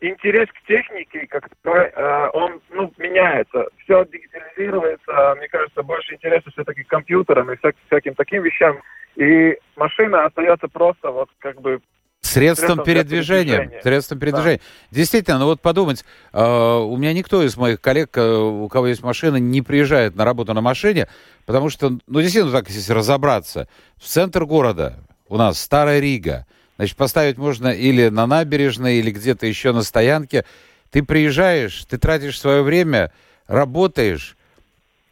интерес 0.00 0.48
к 0.50 0.66
технике, 0.66 1.26
как 1.26 1.48
э, 1.64 2.28
он 2.32 2.60
ну, 2.70 2.92
меняется. 2.98 3.66
Все 3.84 4.04
дигитализируется, 4.04 5.34
мне 5.36 5.48
кажется, 5.48 5.82
больше 5.82 6.14
интереса 6.14 6.50
все-таки 6.50 6.82
к 6.82 6.88
компьютерам 6.88 7.50
и 7.50 7.56
всяким, 7.56 7.80
всяким 7.86 8.14
таким 8.14 8.42
вещам. 8.42 8.80
И 9.16 9.56
машина 9.76 10.26
остается 10.26 10.68
просто 10.68 11.10
вот 11.10 11.28
как 11.38 11.60
бы 11.60 11.80
Средством, 12.20 12.82
передвижения. 12.82 13.58
передвижения. 13.58 13.82
Средством 13.82 14.18
передвижения. 14.18 14.58
Да. 14.58 14.96
Действительно, 14.96 15.38
ну 15.40 15.44
вот 15.44 15.60
подумать, 15.60 16.04
э, 16.32 16.42
у 16.42 16.96
меня 16.96 17.12
никто 17.12 17.42
из 17.42 17.56
моих 17.56 17.80
коллег, 17.80 18.16
э, 18.16 18.36
у 18.36 18.66
кого 18.68 18.86
есть 18.88 19.02
машина, 19.02 19.36
не 19.36 19.60
приезжает 19.60 20.16
на 20.16 20.24
работу 20.24 20.54
на 20.54 20.62
машине, 20.62 21.06
потому 21.44 21.68
что, 21.68 21.90
ну 22.06 22.20
действительно, 22.20 22.52
так 22.52 22.68
если 22.70 22.92
разобраться, 22.92 23.68
в 23.98 24.04
центр 24.04 24.46
города 24.46 24.94
у 25.28 25.36
нас 25.36 25.60
Старая 25.60 26.00
Рига, 26.00 26.46
значит, 26.76 26.96
поставить 26.96 27.38
можно 27.38 27.68
или 27.68 28.08
на 28.08 28.26
набережной, 28.26 28.96
или 28.96 29.10
где-то 29.10 29.46
еще 29.46 29.72
на 29.72 29.82
стоянке. 29.82 30.44
Ты 30.90 31.02
приезжаешь, 31.02 31.84
ты 31.84 31.98
тратишь 31.98 32.38
свое 32.38 32.62
время, 32.62 33.12
работаешь, 33.46 34.36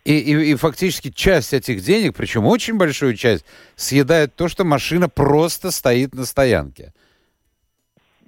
и, 0.04 0.18
и, 0.18 0.50
и 0.50 0.54
фактически 0.54 1.10
часть 1.10 1.52
этих 1.52 1.80
денег, 1.80 2.16
причем 2.16 2.46
очень 2.46 2.76
большую 2.76 3.14
часть, 3.14 3.44
съедает 3.76 4.34
то, 4.34 4.48
что 4.48 4.64
машина 4.64 5.08
просто 5.08 5.70
стоит 5.70 6.14
на 6.14 6.24
стоянке. 6.24 6.92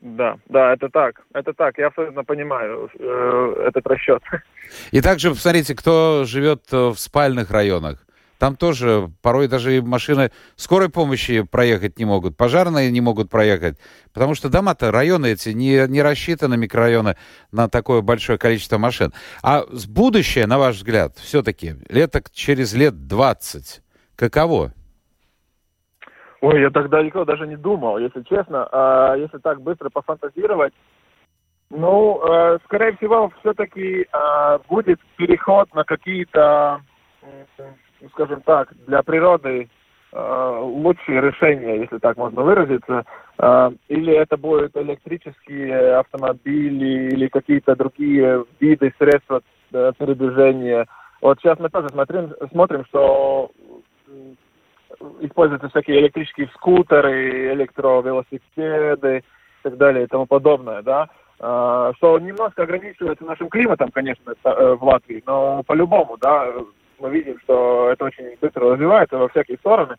Да, 0.00 0.36
да, 0.48 0.74
это 0.74 0.88
так, 0.90 1.22
это 1.32 1.52
так, 1.54 1.78
я 1.78 1.86
абсолютно 1.86 2.24
понимаю 2.24 2.90
э, 2.98 3.64
этот 3.68 3.86
расчет. 3.86 4.22
И 4.90 5.00
также, 5.00 5.30
посмотрите, 5.30 5.74
кто 5.74 6.24
живет 6.26 6.62
э, 6.72 6.88
в 6.88 6.96
спальных 6.98 7.50
районах. 7.50 8.03
Там 8.44 8.56
тоже 8.56 9.10
порой 9.22 9.48
даже 9.48 9.80
машины 9.80 10.30
скорой 10.56 10.90
помощи 10.90 11.40
проехать 11.50 11.98
не 11.98 12.04
могут, 12.04 12.36
пожарные 12.36 12.90
не 12.90 13.00
могут 13.00 13.30
проехать, 13.30 13.78
потому 14.12 14.34
что 14.34 14.50
дома-то, 14.50 14.92
районы 14.92 15.28
эти, 15.32 15.48
не, 15.48 15.88
не 15.88 16.02
рассчитаны, 16.02 16.58
микрорайоны, 16.58 17.16
на 17.52 17.70
такое 17.70 18.02
большое 18.02 18.36
количество 18.38 18.76
машин. 18.76 19.14
А 19.42 19.62
будущее, 19.88 20.46
на 20.46 20.58
ваш 20.58 20.76
взгляд, 20.76 21.16
все-таки, 21.16 21.76
лето 21.88 22.20
через 22.34 22.74
лет 22.74 23.06
20, 23.06 23.80
каково? 24.14 24.74
Ой, 26.42 26.60
я 26.60 26.68
так 26.68 26.90
далеко 26.90 27.24
даже 27.24 27.46
не 27.46 27.56
думал, 27.56 27.96
если 27.96 28.20
честно. 28.24 28.68
А 28.70 29.14
если 29.16 29.38
так 29.38 29.62
быстро 29.62 29.88
пофантазировать, 29.88 30.74
ну, 31.70 32.20
э, 32.22 32.58
скорее 32.66 32.94
всего, 32.98 33.32
все-таки 33.40 34.02
э, 34.02 34.58
будет 34.68 35.00
переход 35.16 35.74
на 35.74 35.84
какие-то 35.84 36.82
скажем 38.10 38.42
так, 38.42 38.72
для 38.86 39.02
природы 39.02 39.68
э, 40.12 40.58
лучшие 40.62 41.20
решения, 41.20 41.80
если 41.80 41.98
так 41.98 42.16
можно 42.16 42.42
выразиться, 42.42 43.04
э, 43.38 43.70
или 43.88 44.12
это 44.14 44.36
будут 44.36 44.76
электрические 44.76 45.96
автомобили 45.96 47.08
или 47.12 47.28
какие-то 47.28 47.76
другие 47.76 48.44
виды 48.60 48.92
средств 48.98 49.30
э, 49.72 49.92
передвижения. 49.98 50.86
Вот 51.20 51.38
сейчас 51.40 51.58
мы 51.58 51.68
тоже 51.68 51.88
смотрим, 51.88 52.32
смотрим, 52.50 52.84
что 52.86 53.50
используются 55.20 55.68
всякие 55.68 56.00
электрические 56.00 56.48
скутеры, 56.54 57.54
электровелосипеды 57.54 59.18
и 59.18 59.22
так 59.62 59.76
далее 59.76 60.04
и 60.04 60.06
тому 60.06 60.26
подобное, 60.26 60.82
да, 60.82 61.08
что 61.38 62.18
немножко 62.20 62.62
ограничивается 62.62 63.24
нашим 63.24 63.48
климатом, 63.48 63.90
конечно, 63.90 64.34
в 64.44 64.84
Латвии, 64.84 65.22
но 65.26 65.62
по-любому, 65.64 66.16
да, 66.18 66.46
мы 66.98 67.10
видим, 67.10 67.38
что 67.40 67.90
это 67.90 68.04
очень 68.04 68.36
быстро 68.40 68.72
развивается 68.72 69.16
во 69.16 69.28
всякие 69.28 69.58
стороны. 69.58 69.96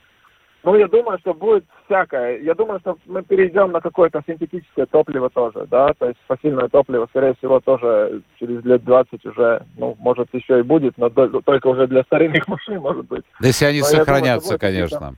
Ну, 0.65 0.75
я 0.75 0.87
думаю, 0.87 1.19
что 1.19 1.35
будет 1.35 1.63
всякое. 1.85 2.39
Я 2.39 2.55
думаю, 2.55 2.79
что 2.79 2.97
мы 3.05 3.21
перейдем 3.21 3.71
на 3.71 3.81
какое-то 3.81 4.23
синтетическое 4.25 4.87
топливо 4.87 5.29
тоже, 5.29 5.67
да, 5.69 5.93
то 5.93 6.07
есть 6.07 6.17
фасильное 6.27 6.67
топливо, 6.69 7.05
скорее 7.11 7.35
всего, 7.35 7.59
тоже 7.59 8.23
через 8.39 8.65
лет 8.65 8.83
20 8.83 9.23
уже, 9.27 9.63
ну, 9.77 9.95
может, 9.99 10.27
еще 10.33 10.59
и 10.59 10.63
будет, 10.63 10.97
но 10.97 11.09
только 11.09 11.67
уже 11.67 11.85
для 11.85 12.01
старинных 12.01 12.47
машин, 12.47 12.79
может 12.79 13.05
быть. 13.05 13.23
Да 13.39 13.47
если 13.47 13.65
они 13.65 13.81
но 13.81 13.85
сохранятся, 13.85 14.57
думаю, 14.57 14.59
конечно. 14.59 15.15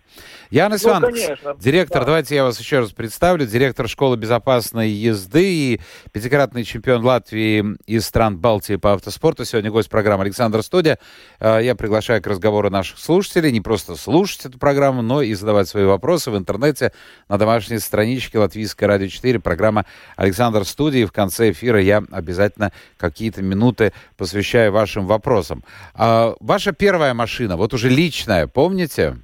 Янис 0.49 0.83
ну, 0.83 0.89
Иванович, 0.89 1.23
конечно, 1.23 1.55
директор, 1.57 2.01
да. 2.01 2.07
давайте 2.07 2.35
я 2.35 2.43
вас 2.43 2.59
еще 2.59 2.79
раз 2.79 2.91
представлю, 2.91 3.45
директор 3.45 3.87
школы 3.87 4.17
безопасной 4.17 4.89
езды 4.89 5.45
и 5.45 5.79
пятикратный 6.11 6.65
чемпион 6.65 7.05
Латвии 7.05 7.77
из 7.85 8.05
стран 8.05 8.37
Балтии 8.37 8.75
по 8.75 8.93
автоспорту. 8.93 9.45
Сегодня 9.45 9.71
гость 9.71 9.89
программы 9.89 10.25
Александр 10.25 10.61
Студия. 10.61 10.99
Э, 11.39 11.59
я 11.61 11.73
приглашаю 11.75 12.21
к 12.21 12.27
разговору 12.27 12.69
наших 12.69 12.97
слушателей, 12.99 13.53
не 13.53 13.61
просто 13.61 13.95
слушать 13.95 14.45
эту 14.45 14.59
программу, 14.59 15.01
но 15.01 15.21
и 15.21 15.36
задавать 15.37 15.67
свои 15.67 15.85
вопросы 15.85 16.31
в 16.31 16.37
интернете 16.37 16.91
на 17.29 17.37
домашней 17.37 17.79
страничке 17.79 18.39
Латвийской 18.39 18.85
радио 18.85 19.07
4, 19.07 19.39
программа 19.39 19.85
«Александр 20.15 20.65
Студии». 20.65 21.05
В 21.05 21.11
конце 21.11 21.51
эфира 21.51 21.79
я 21.79 22.03
обязательно 22.11 22.71
какие-то 22.97 23.41
минуты 23.41 23.93
посвящаю 24.17 24.71
вашим 24.71 25.05
вопросам. 25.05 25.63
А, 25.93 26.33
ваша 26.39 26.73
первая 26.73 27.13
машина, 27.13 27.55
вот 27.57 27.73
уже 27.73 27.89
личная, 27.89 28.47
помните? 28.47 29.15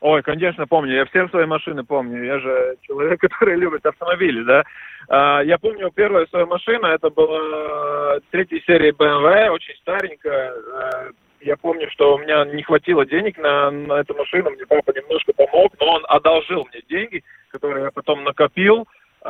Ой, 0.00 0.22
конечно, 0.22 0.66
помню. 0.66 0.94
Я 0.94 1.06
все 1.06 1.28
свои 1.28 1.46
машины 1.46 1.82
помню. 1.82 2.24
Я 2.24 2.38
же 2.38 2.76
человек, 2.82 3.20
который 3.20 3.56
любит 3.56 3.84
автомобили, 3.84 4.42
да. 4.44 4.62
А, 5.08 5.40
я 5.42 5.58
помню, 5.58 5.90
первая 5.94 6.26
своя 6.26 6.46
машина, 6.46 6.86
это 6.86 7.10
была 7.10 8.20
третья 8.30 8.60
серия 8.66 8.90
BMW, 8.90 9.50
очень 9.50 9.74
старенькая, 9.80 10.52
а, 10.52 11.10
я 11.40 11.56
помню, 11.56 11.90
что 11.90 12.14
у 12.14 12.18
меня 12.18 12.44
не 12.44 12.62
хватило 12.62 13.06
денег 13.06 13.38
на, 13.38 13.70
на 13.70 14.00
эту 14.00 14.14
машину, 14.14 14.50
мне 14.50 14.66
папа 14.66 14.92
немножко 14.92 15.32
помог, 15.32 15.72
но 15.80 15.94
он 15.94 16.04
одолжил 16.08 16.66
мне 16.70 16.82
деньги, 16.88 17.22
которые 17.50 17.84
я 17.84 17.90
потом 17.90 18.24
накопил, 18.24 18.86
э, 19.24 19.28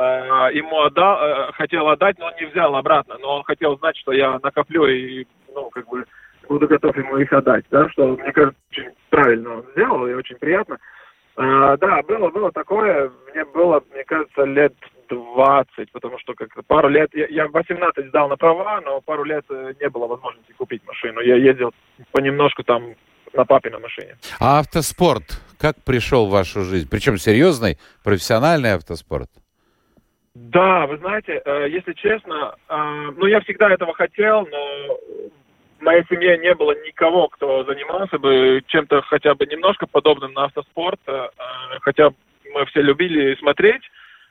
ему 0.53 0.81
отдал, 0.81 1.19
э, 1.21 1.51
хотел 1.53 1.87
отдать, 1.89 2.17
но 2.19 2.27
он 2.27 2.33
не 2.39 2.45
взял 2.47 2.75
обратно, 2.75 3.17
но 3.19 3.37
он 3.37 3.43
хотел 3.43 3.77
знать, 3.77 3.97
что 3.97 4.11
я 4.11 4.39
накоплю 4.41 4.85
и, 4.85 5.25
ну, 5.53 5.69
как 5.69 5.87
бы, 5.87 6.05
буду 6.47 6.67
готов 6.67 6.97
ему 6.97 7.17
их 7.17 7.31
отдать, 7.31 7.65
да, 7.69 7.87
что, 7.89 8.07
мне 8.07 8.31
кажется, 8.31 8.59
очень 8.71 8.89
правильно 9.09 9.57
он 9.57 9.65
сделал 9.71 10.07
и 10.07 10.13
очень 10.13 10.37
приятно. 10.37 10.77
Э, 11.39 11.77
да, 11.79 12.01
было, 12.03 12.29
было 12.29 12.51
такое, 12.51 13.09
мне 13.31 13.45
было, 13.45 13.81
мне 13.93 14.03
кажется, 14.03 14.43
лет 14.43 14.73
20, 15.09 15.91
потому 15.93 16.19
что 16.19 16.33
как 16.33 16.49
пару 16.67 16.89
лет, 16.89 17.09
я, 17.13 17.27
я 17.27 17.47
18 17.47 18.09
сдал 18.09 18.27
на 18.27 18.35
права, 18.35 18.81
но 18.81 18.99
пару 18.99 19.23
лет 19.23 19.45
э, 19.49 19.73
не 19.79 19.89
было 19.89 20.07
возможности 20.07 20.51
купить 20.57 20.85
машину. 20.85 21.21
Я 21.21 21.37
ездил 21.37 21.73
понемножку 22.11 22.63
там 22.63 22.93
на 23.33 23.45
папиной 23.45 23.79
машине. 23.79 24.17
А 24.41 24.59
автоспорт 24.59 25.39
как 25.57 25.81
пришел 25.85 26.27
в 26.27 26.31
вашу 26.31 26.63
жизнь? 26.63 26.89
Причем 26.89 27.17
серьезный, 27.17 27.77
профессиональный 28.03 28.73
автоспорт? 28.73 29.29
Да, 30.33 30.87
вы 30.87 30.97
знаете, 30.97 31.41
э, 31.43 31.69
если 31.69 31.93
честно, 31.93 32.55
э, 32.67 32.75
ну 33.15 33.27
я 33.27 33.39
всегда 33.41 33.69
этого 33.69 33.93
хотел, 33.93 34.45
но 34.45 34.97
моей 35.81 36.03
семье 36.09 36.37
не 36.37 36.53
было 36.53 36.73
никого, 36.85 37.27
кто 37.29 37.63
занимался 37.63 38.17
бы 38.17 38.61
чем-то 38.67 39.01
хотя 39.03 39.35
бы 39.35 39.45
немножко 39.45 39.87
подобным 39.87 40.33
на 40.33 40.45
автоспорт, 40.45 40.99
хотя 41.81 42.11
мы 42.53 42.65
все 42.65 42.81
любили 42.81 43.35
смотреть, 43.35 43.83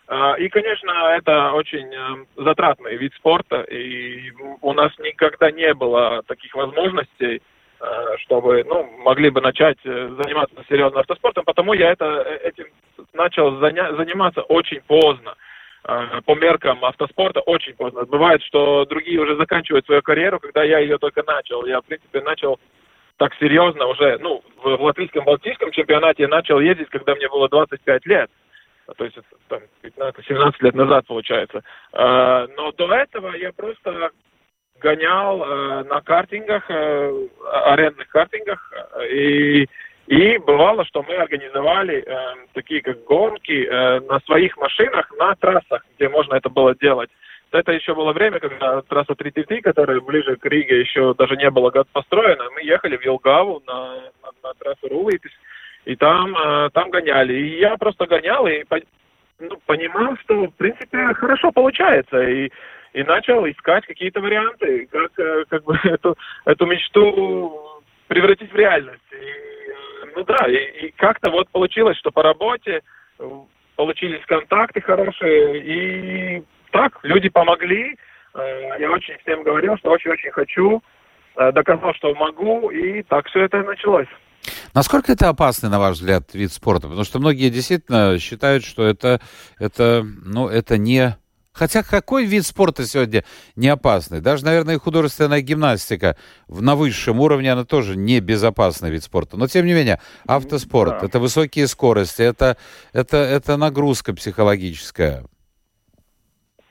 а, 0.09 0.37
и, 0.39 0.49
конечно, 0.49 0.91
это 1.15 1.53
очень 1.53 1.95
э, 1.95 2.25
затратный 2.43 2.97
вид 2.97 3.13
спорта, 3.15 3.61
и 3.61 4.33
у 4.63 4.73
нас 4.73 4.91
никогда 5.01 5.51
не 5.51 5.75
было 5.75 6.23
таких 6.27 6.55
возможностей, 6.55 7.43
э, 7.79 8.17
чтобы, 8.21 8.65
ну, 8.67 8.85
могли 9.05 9.29
бы 9.29 9.43
начать 9.43 9.77
э, 9.85 10.09
заниматься 10.19 10.55
серьезным 10.67 11.01
автоспортом, 11.01 11.45
потому 11.45 11.75
я 11.75 11.93
это, 11.93 12.23
этим 12.43 12.65
начал 13.13 13.59
заня- 13.59 13.95
заниматься 13.97 14.41
очень 14.41 14.81
поздно. 14.87 15.35
По 15.89 16.35
меркам 16.35 16.85
автоспорта 16.85 17.41
очень 17.41 17.73
поздно. 17.73 18.05
Бывает, 18.05 18.43
что 18.43 18.85
другие 18.85 19.19
уже 19.21 19.37
заканчивают 19.37 19.87
свою 19.87 20.03
карьеру, 20.03 20.39
когда 20.39 20.63
я 20.63 20.81
ее 20.81 20.99
только 20.99 21.23
начал. 21.23 21.65
Я, 21.65 21.81
в 21.81 21.87
принципе, 21.87 22.21
начал 22.21 22.61
так 23.17 23.35
серьезно 23.41 23.87
уже, 23.87 24.19
ну, 24.21 24.43
в 24.63 24.83
латвийском 24.83 25.25
балтийском 25.25 25.71
чемпионате 25.73 26.25
я 26.25 26.29
начал 26.29 26.61
ездить, 26.61 26.91
когда 26.91 27.15
мне 27.15 27.27
было 27.29 27.49
25 27.49 28.05
лет. 28.05 28.31
А, 28.87 28.93
то 28.93 29.05
есть 29.05 29.17
там 29.49 29.61
15-17 29.83 30.55
лет 30.61 30.75
назад 30.75 31.07
получается. 31.07 31.63
А, 31.93 32.47
но 32.57 32.71
до 32.73 32.93
этого 32.93 33.35
я 33.35 33.51
просто 33.53 34.11
гонял 34.81 35.43
э, 35.43 35.85
на 35.85 36.01
картингах, 36.03 36.71
э, 36.71 37.29
арендных 37.65 38.09
картингах, 38.09 38.73
и, 39.11 39.67
и 40.09 40.39
бывало, 40.39 40.85
что 40.87 41.03
мы 41.03 41.15
организовали 41.15 42.05
э, 42.05 42.47
такие 42.55 42.83
как 42.83 43.05
гонки 43.05 43.69
на 44.09 44.21
своих 44.21 44.57
машинах 44.57 45.11
на 45.19 45.35
трассах, 45.37 45.85
где 45.97 46.09
можно 46.09 46.35
это 46.35 46.49
было 46.49 46.75
делать. 46.75 47.11
это 47.53 47.73
еще 47.73 47.95
было 47.95 48.13
время, 48.13 48.41
когда 48.41 48.83
трасса 48.83 49.15
33, 49.15 49.61
которая 49.61 50.01
ближе 50.01 50.37
к 50.37 50.45
Риге, 50.47 50.81
еще 50.81 51.15
даже 51.15 51.37
не 51.37 51.51
была 51.51 51.71
построена. 51.93 52.45
Мы 52.55 52.63
ехали 52.63 52.97
в 52.97 53.05
Елгаву 53.05 53.63
на, 53.67 53.95
на, 54.23 54.31
на 54.43 54.55
трассу 54.59 54.89
Рулитис, 54.89 55.33
и 55.89 55.97
там, 55.97 56.37
э, 56.37 56.71
там 56.75 56.91
гоняли. 56.91 57.33
И 57.33 57.61
я 57.61 57.77
просто 57.79 58.07
гонял 58.07 58.47
и 58.47 58.63
ну, 59.39 59.59
понимал, 59.67 60.17
что, 60.19 60.45
в 60.45 60.55
принципе, 60.55 61.15
хорошо 61.15 61.51
получается. 61.51 62.23
И, 62.29 62.51
и 62.93 63.03
начал 63.05 63.47
искать 63.47 63.87
какие-то 63.87 64.21
варианты, 64.21 64.87
как, 64.93 65.19
э, 65.19 65.45
как 65.49 65.65
бы 65.65 65.79
эту, 65.85 66.17
эту 66.45 66.67
мечту 66.67 67.83
превратить 68.07 68.53
в 68.53 68.57
реальность. 68.57 69.01
Э, 69.13 69.58
ну 70.19 70.25
да, 70.25 70.47
и, 70.49 70.89
и 70.89 70.91
как-то 70.97 71.31
вот 71.31 71.49
получилось, 71.51 71.97
что 71.99 72.11
по 72.11 72.25
работе 72.25 72.83
получились 73.77 74.25
контакты 74.27 74.81
хорошие, 74.81 75.63
и 75.63 76.43
так, 76.73 76.99
люди 77.05 77.29
помогли. 77.29 77.97
Э, 78.35 78.81
я 78.81 78.91
очень 78.91 79.17
всем 79.19 79.45
говорил, 79.45 79.77
что 79.77 79.91
очень-очень 79.91 80.33
хочу. 80.33 80.83
Э, 81.37 81.53
доказал, 81.53 81.95
что 81.95 82.13
могу, 82.17 82.69
и 82.71 83.05
так 83.05 83.29
все 83.29 83.45
это 83.45 83.63
началось. 83.63 84.09
Насколько 84.75 85.13
это 85.13 85.29
опасный, 85.29 85.71
на 85.71 85.79
ваш 85.79 85.95
взгляд, 85.95 86.35
вид 86.35 86.53
спорта? 86.53 86.89
Потому 86.89 87.05
что 87.05 87.21
многие 87.21 87.49
действительно 87.49 88.19
считают, 88.19 88.65
что 88.65 88.85
это, 88.85 89.21
это, 89.61 90.03
ну, 90.25 90.49
это 90.49 90.79
не... 90.79 91.17
Хотя 91.59 91.83
какой 91.83 92.25
вид 92.25 92.47
спорта 92.47 92.85
сегодня 92.85 93.25
не 93.57 93.69
опасный? 93.69 94.21
Даже, 94.21 94.45
наверное, 94.45 94.77
и 94.77 94.79
художественная 94.79 95.41
гимнастика 95.41 96.17
на 96.49 96.77
высшем 96.77 97.19
уровне, 97.19 97.53
она 97.53 97.65
тоже 97.65 97.97
не 97.97 98.21
безопасный 98.21 98.91
вид 98.91 99.03
спорта. 99.03 99.37
Но, 99.37 99.49
тем 99.49 99.67
не 99.67 99.75
менее, 99.75 99.99
автоспорт, 100.27 101.01
да. 101.01 101.07
это 101.07 101.19
высокие 101.19 101.67
скорости, 101.67 102.23
это, 102.23 102.57
это, 102.93 103.17
это 103.17 103.57
нагрузка 103.57 104.15
психологическая. 104.15 105.25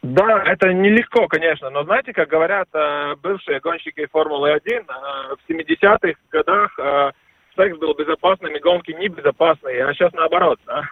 Да, 0.04 0.44
это 0.46 0.72
нелегко, 0.72 1.28
конечно, 1.28 1.70
но 1.70 1.84
знаете, 1.84 2.14
как 2.14 2.30
говорят 2.30 2.70
э, 2.74 3.16
бывшие 3.22 3.60
гонщики 3.60 4.08
Формулы-1, 4.10 4.62
э, 4.70 4.84
в 4.88 5.40
70-х 5.50 6.14
годах 6.32 6.80
э, 6.80 7.12
секс 7.58 7.78
был 7.78 7.94
безопасным 7.94 8.56
и 8.56 8.60
гонки 8.60 8.92
небезопасные, 8.92 9.86
а 9.86 9.94
сейчас 9.94 10.14
наоборот. 10.14 10.60
Да? 10.66 10.84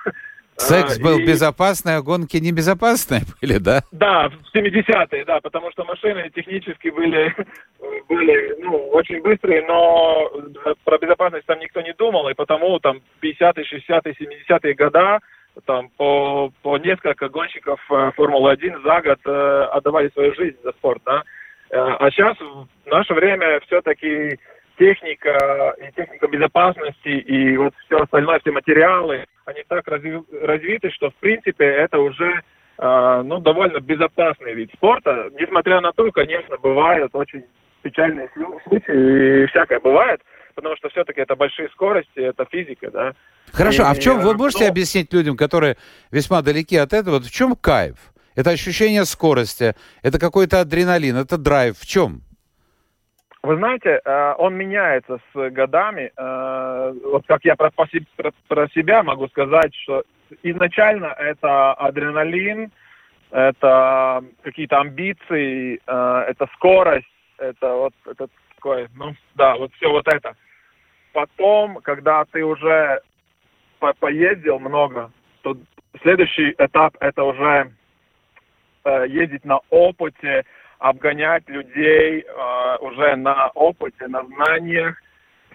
Секс 0.57 0.99
был 0.99 1.19
и... 1.19 1.25
безопасный, 1.25 1.97
а 1.97 2.01
гонки 2.01 2.37
небезопасные 2.37 3.21
были, 3.41 3.57
да? 3.57 3.81
Да, 3.91 4.29
в 4.29 4.55
70-е, 4.55 5.25
да, 5.25 5.39
потому 5.41 5.71
что 5.71 5.83
машины 5.85 6.29
технически 6.33 6.89
были, 6.89 7.33
были 8.09 8.55
ну, 8.61 8.87
очень 8.89 9.21
быстрые, 9.21 9.65
но 9.65 10.31
про 10.83 10.97
безопасность 10.97 11.45
там 11.45 11.59
никто 11.59 11.81
не 11.81 11.93
думал, 11.93 12.29
и 12.29 12.33
потому 12.33 12.79
там 12.79 13.01
50-е, 13.21 13.65
60-е, 13.65 14.13
70-е 14.13 14.73
года 14.73 15.19
там 15.65 15.89
по, 15.97 16.51
по 16.61 16.77
несколько 16.77 17.29
гонщиков 17.29 17.79
э, 17.89 18.11
Формулы-1 18.17 18.83
за 18.83 19.01
год 19.01 19.19
э, 19.25 19.67
отдавали 19.71 20.09
свою 20.09 20.33
жизнь 20.35 20.57
за 20.63 20.71
спорт, 20.71 21.01
да. 21.05 21.23
Э, 21.69 21.77
а 21.77 22.11
сейчас 22.11 22.37
в 22.39 22.67
наше 22.87 23.13
время 23.13 23.61
все-таки 23.61 24.37
техника 24.77 25.75
и 25.77 25.91
техника 25.95 26.27
безопасности 26.27 27.07
и 27.07 27.57
вот 27.57 27.73
все 27.85 27.97
остальное, 27.97 28.39
все 28.39 28.51
материалы, 28.51 29.25
они 29.45 29.63
так 29.67 29.87
разви, 29.87 30.21
развиты, 30.41 30.89
что 30.91 31.09
в 31.09 31.15
принципе 31.15 31.65
это 31.65 31.99
уже 31.99 32.41
э, 32.77 33.21
ну, 33.25 33.39
довольно 33.39 33.79
безопасный 33.79 34.53
вид 34.53 34.71
спорта. 34.75 35.29
Несмотря 35.39 35.81
на 35.81 35.91
то, 35.91 36.11
конечно, 36.11 36.57
бывают 36.57 37.13
очень 37.13 37.45
печальные 37.81 38.29
случаи 38.67 39.43
и 39.43 39.47
всякое 39.47 39.79
бывает, 39.79 40.21
потому 40.55 40.75
что 40.77 40.89
все-таки 40.89 41.21
это 41.21 41.35
большие 41.35 41.69
скорости, 41.69 42.19
это 42.19 42.45
физика, 42.51 42.89
да. 42.89 43.13
Хорошо, 43.51 43.83
и, 43.83 43.85
а 43.85 43.93
в 43.93 43.99
чем, 43.99 44.19
вы 44.19 44.33
можете 44.33 44.63
но... 44.63 44.71
объяснить 44.71 45.13
людям, 45.13 45.37
которые 45.37 45.77
весьма 46.11 46.41
далеки 46.41 46.77
от 46.77 46.93
этого, 46.93 47.19
в 47.19 47.29
чем 47.29 47.55
кайф? 47.55 47.95
Это 48.35 48.49
ощущение 48.49 49.05
скорости, 49.05 49.75
это 50.01 50.19
какой-то 50.19 50.59
адреналин, 50.61 51.15
это 51.15 51.37
драйв. 51.37 51.77
В 51.77 51.85
чем? 51.85 52.21
Вы 53.45 53.57
знаете, 53.57 54.01
э, 54.03 54.33
он 54.39 54.55
меняется 54.55 55.19
с 55.31 55.49
годами. 55.51 56.11
Э, 56.17 56.93
вот 57.03 57.27
как 57.27 57.45
я 57.45 57.55
про, 57.55 57.69
про 58.47 58.67
себя 58.69 59.03
могу 59.03 59.27
сказать, 59.27 59.71
что 59.75 60.03
изначально 60.41 61.15
это 61.19 61.73
адреналин, 61.73 62.71
это 63.29 64.23
какие-то 64.41 64.79
амбиции, 64.79 65.79
э, 65.85 66.25
это 66.27 66.47
скорость, 66.55 67.05
это 67.37 67.75
вот 67.75 67.93
это 68.07 68.27
такое, 68.55 68.89
ну 68.95 69.13
да, 69.35 69.55
вот 69.57 69.71
все 69.75 69.91
вот 69.91 70.07
это. 70.07 70.35
Потом, 71.13 71.81
когда 71.83 72.25
ты 72.25 72.43
уже 72.43 72.99
по 73.77 73.93
поездил 73.93 74.57
много, 74.57 75.11
то 75.43 75.55
следующий 76.01 76.55
этап 76.57 76.95
это 76.99 77.23
уже 77.23 77.71
ездить 79.07 79.45
на 79.45 79.59
опыте, 79.69 80.45
обгонять 80.79 81.47
людей 81.47 82.21
э, 82.21 82.77
уже 82.81 83.15
на 83.15 83.49
опыте, 83.49 84.07
на 84.07 84.23
знаниях, 84.25 85.01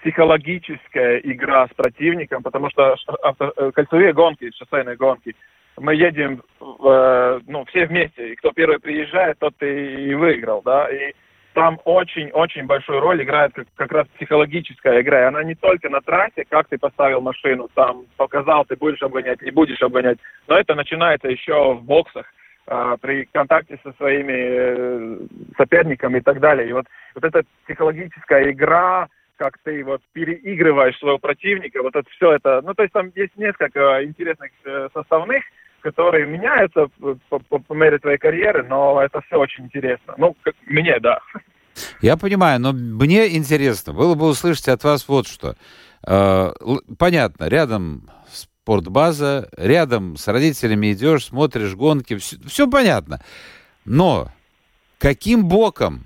психологическая 0.01 1.19
игра 1.19 1.67
с 1.67 1.75
противником, 1.75 2.43
потому 2.43 2.71
что 2.71 2.97
авто, 3.23 3.53
э, 3.57 3.71
кольцевые 3.73 4.13
гонки, 4.13 4.51
шоссейные 4.57 4.97
гонки, 4.97 5.35
мы 5.79 5.95
едем, 5.95 6.43
в, 6.59 7.41
ну, 7.47 7.65
все 7.67 7.87
вместе, 7.87 8.33
и 8.33 8.37
кто 8.37 8.53
первый 8.53 8.81
приезжает, 8.81 9.39
тот 9.39 9.55
и 9.63 10.15
выиграл, 10.15 10.63
да, 10.63 10.89
и 10.91 11.15
там 11.55 11.81
очень-очень 11.85 12.67
большую 12.67 13.01
роль 13.01 13.23
играет 13.23 13.53
как, 13.55 13.67
как 13.75 13.93
раз 13.93 14.07
психологическая 14.17 15.01
игра. 15.01 15.23
И 15.23 15.25
она 15.25 15.43
не 15.43 15.55
только 15.55 15.89
на 15.89 16.01
трассе, 16.01 16.45
как 16.49 16.69
ты 16.69 16.79
поставил 16.79 17.21
машину, 17.21 17.69
там 17.75 18.05
показал, 18.17 18.65
ты 18.65 18.77
будешь 18.77 19.03
обгонять, 19.03 19.43
не 19.43 19.51
будешь 19.51 19.83
обгонять, 19.83 20.19
но 20.47 20.57
это 20.57 20.75
начинается 20.75 21.29
еще 21.29 21.75
в 21.75 21.83
боксах, 21.83 22.27
э, 22.27 22.40
при 23.01 23.25
контакте 23.33 23.79
со 23.83 23.93
своими 23.95 24.33
э, 24.33 25.19
соперниками 25.57 26.19
и 26.19 26.21
так 26.21 26.39
далее. 26.39 26.69
И 26.69 26.73
вот, 26.73 26.87
вот 27.15 27.25
эта 27.25 27.43
психологическая 27.65 28.53
игра, 28.53 29.09
как 29.37 29.59
ты 29.65 29.83
вот 29.85 30.03
переигрываешь 30.13 30.99
своего 30.99 31.19
противника, 31.19 31.83
вот 31.83 31.97
это 31.97 32.09
все 32.11 32.33
это, 32.33 32.63
ну 32.63 32.75
то 32.75 32.83
есть 32.83 32.93
там 32.93 33.11
есть 33.17 33.37
несколько 33.37 34.05
интересных 34.05 34.51
э, 34.65 34.89
составных, 34.95 35.43
которые 35.81 36.27
меняются 36.27 36.87
по, 37.29 37.39
по, 37.41 37.59
по 37.59 37.75
мере 37.75 37.99
твоей 37.99 38.19
карьеры, 38.19 38.63
но 38.63 39.03
это 39.03 39.21
все 39.23 39.37
очень 39.37 39.65
интересно. 39.65 40.15
Ну, 40.17 40.37
как, 40.43 40.55
мне, 40.67 40.99
да. 41.01 41.19
Я 42.01 42.17
понимаю, 42.17 42.61
но 42.61 42.73
мне 42.73 43.35
интересно 43.37 43.95
было 43.95 44.15
бы 44.15 44.29
услышать 44.29 44.69
от 44.69 44.85
вас 44.85 45.09
вот 45.09 45.27
что. 45.27 45.57
Э, 46.07 46.53
понятно, 46.99 47.49
рядом 47.49 48.11
спортбаза, 48.71 49.49
рядом 49.57 50.17
с 50.17 50.29
родителями 50.29 50.93
идешь, 50.93 51.25
смотришь 51.25 51.75
гонки, 51.75 52.17
все, 52.19 52.37
все 52.47 52.71
понятно. 52.71 53.21
Но 53.85 54.31
каким 54.99 55.47
боком, 55.47 56.05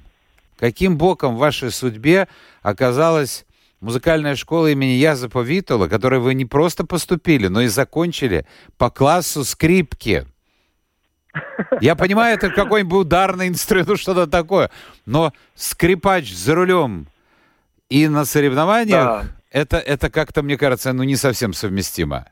каким 0.58 0.96
боком 0.96 1.34
в 1.34 1.40
вашей 1.40 1.70
судьбе 1.70 2.26
оказалась 2.62 3.44
музыкальная 3.80 4.34
школа 4.34 4.68
имени 4.68 4.92
Язапа 4.92 5.40
Витула, 5.40 5.88
которой 5.88 6.20
вы 6.20 6.32
не 6.32 6.46
просто 6.46 6.86
поступили, 6.86 7.48
но 7.48 7.60
и 7.60 7.66
закончили 7.66 8.46
по 8.78 8.88
классу 8.88 9.44
скрипки. 9.44 10.26
Я 11.82 11.96
понимаю, 11.96 12.38
это 12.38 12.48
какой-нибудь 12.48 13.00
ударный 13.06 13.48
инструмент, 13.48 13.88
ну 13.88 13.96
что-то 13.96 14.26
такое. 14.26 14.70
Но 15.04 15.34
скрипач 15.54 16.32
за 16.32 16.54
рулем 16.54 17.08
и 17.90 18.08
на 18.08 18.24
соревнованиях, 18.24 19.04
да. 19.04 19.24
это, 19.50 19.76
это 19.76 20.08
как-то, 20.08 20.42
мне 20.42 20.56
кажется, 20.56 20.94
ну 20.94 21.02
не 21.02 21.16
совсем 21.16 21.52
совместимо. 21.52 22.24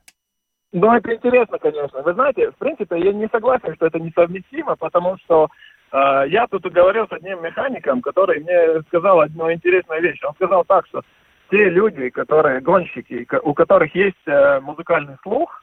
Ну, 0.73 0.91
это 0.91 1.15
интересно, 1.15 1.59
конечно. 1.59 2.03
Вы 2.03 2.15
знаете, 2.15 2.51
в 2.51 2.57
принципе, 2.57 2.99
я 2.99 3.13
не 3.13 3.29
согласен, 3.29 3.75
что 3.75 3.87
это 3.87 4.01
несовместимо, 4.01 4.75
потому 4.77 5.19
что 5.19 5.49
э, 5.93 6.25
я 6.29 6.47
тут 6.47 6.63
говорил 6.65 7.07
с 7.07 7.13
одним 7.13 7.43
механиком, 7.43 8.01
который 8.01 8.41
мне 8.41 8.81
сказал 8.89 9.21
одну 9.21 9.53
интересную 9.53 10.01
вещь. 10.01 10.23
Он 10.25 10.35
сказал 10.35 10.65
так, 10.65 10.87
что 10.87 11.03
те 11.51 11.69
люди, 11.69 12.09
которые 12.09 12.61
гонщики, 12.61 13.29
у 13.43 13.53
которых 13.53 13.95
есть 13.95 14.17
э, 14.27 14.61
музыкальный 14.61 15.17
слух, 15.23 15.63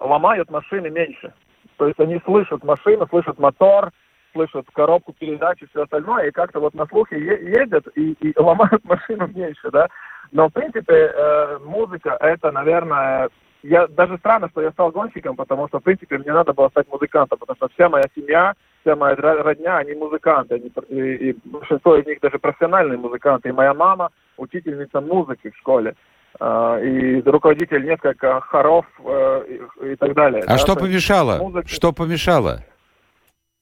ломают 0.00 0.50
машины 0.50 0.88
меньше. 0.88 1.34
То 1.76 1.86
есть 1.86 2.00
они 2.00 2.18
слышат 2.24 2.64
машину, 2.64 3.06
слышат 3.08 3.38
мотор, 3.38 3.90
слышат 4.32 4.66
коробку 4.72 5.12
передач 5.12 5.60
и 5.60 5.66
все 5.66 5.82
остальное, 5.82 6.28
и 6.28 6.30
как-то 6.30 6.60
вот 6.60 6.72
на 6.72 6.86
слухе 6.86 7.18
ездят 7.18 7.86
и, 7.94 8.12
и 8.12 8.32
ломают 8.40 8.82
машину 8.84 9.26
меньше, 9.34 9.70
да. 9.70 9.88
Но, 10.32 10.48
в 10.48 10.52
принципе, 10.54 10.94
э, 10.94 11.58
музыка— 11.62 12.16
это, 12.20 12.50
наверное... 12.52 13.28
Я, 13.62 13.86
даже 13.88 14.18
странно, 14.18 14.48
что 14.50 14.60
я 14.60 14.70
стал 14.72 14.90
гонщиком, 14.90 15.36
потому 15.36 15.68
что, 15.68 15.80
в 15.80 15.82
принципе, 15.82 16.18
мне 16.18 16.32
надо 16.32 16.52
было 16.52 16.68
стать 16.68 16.88
музыкантом, 16.88 17.38
потому 17.38 17.56
что 17.56 17.68
вся 17.68 17.88
моя 17.88 18.04
семья, 18.14 18.54
вся 18.82 18.94
моя 18.94 19.16
родня, 19.16 19.78
они 19.78 19.94
музыканты, 19.94 20.54
они, 20.54 20.72
и, 20.88 21.30
и 21.30 21.36
большинство 21.44 21.96
из 21.96 22.06
них 22.06 22.20
даже 22.20 22.38
профессиональные 22.38 22.98
музыканты. 22.98 23.48
И 23.48 23.52
моя 23.52 23.74
мама— 23.74 24.10
учительница 24.36 25.00
музыки 25.00 25.50
в 25.50 25.56
школе, 25.56 25.94
э, 26.38 26.80
и 26.84 27.22
руководитель 27.22 27.84
несколько 27.84 28.40
хоров 28.40 28.86
э, 29.04 29.44
и, 29.48 29.92
и 29.92 29.96
так 29.96 30.14
далее. 30.14 30.42
А 30.44 30.52
да? 30.52 30.58
что 30.58 30.76
помешало? 30.76 31.38
Музыка... 31.38 31.68
Что 31.68 31.92
помешало? 31.92 32.60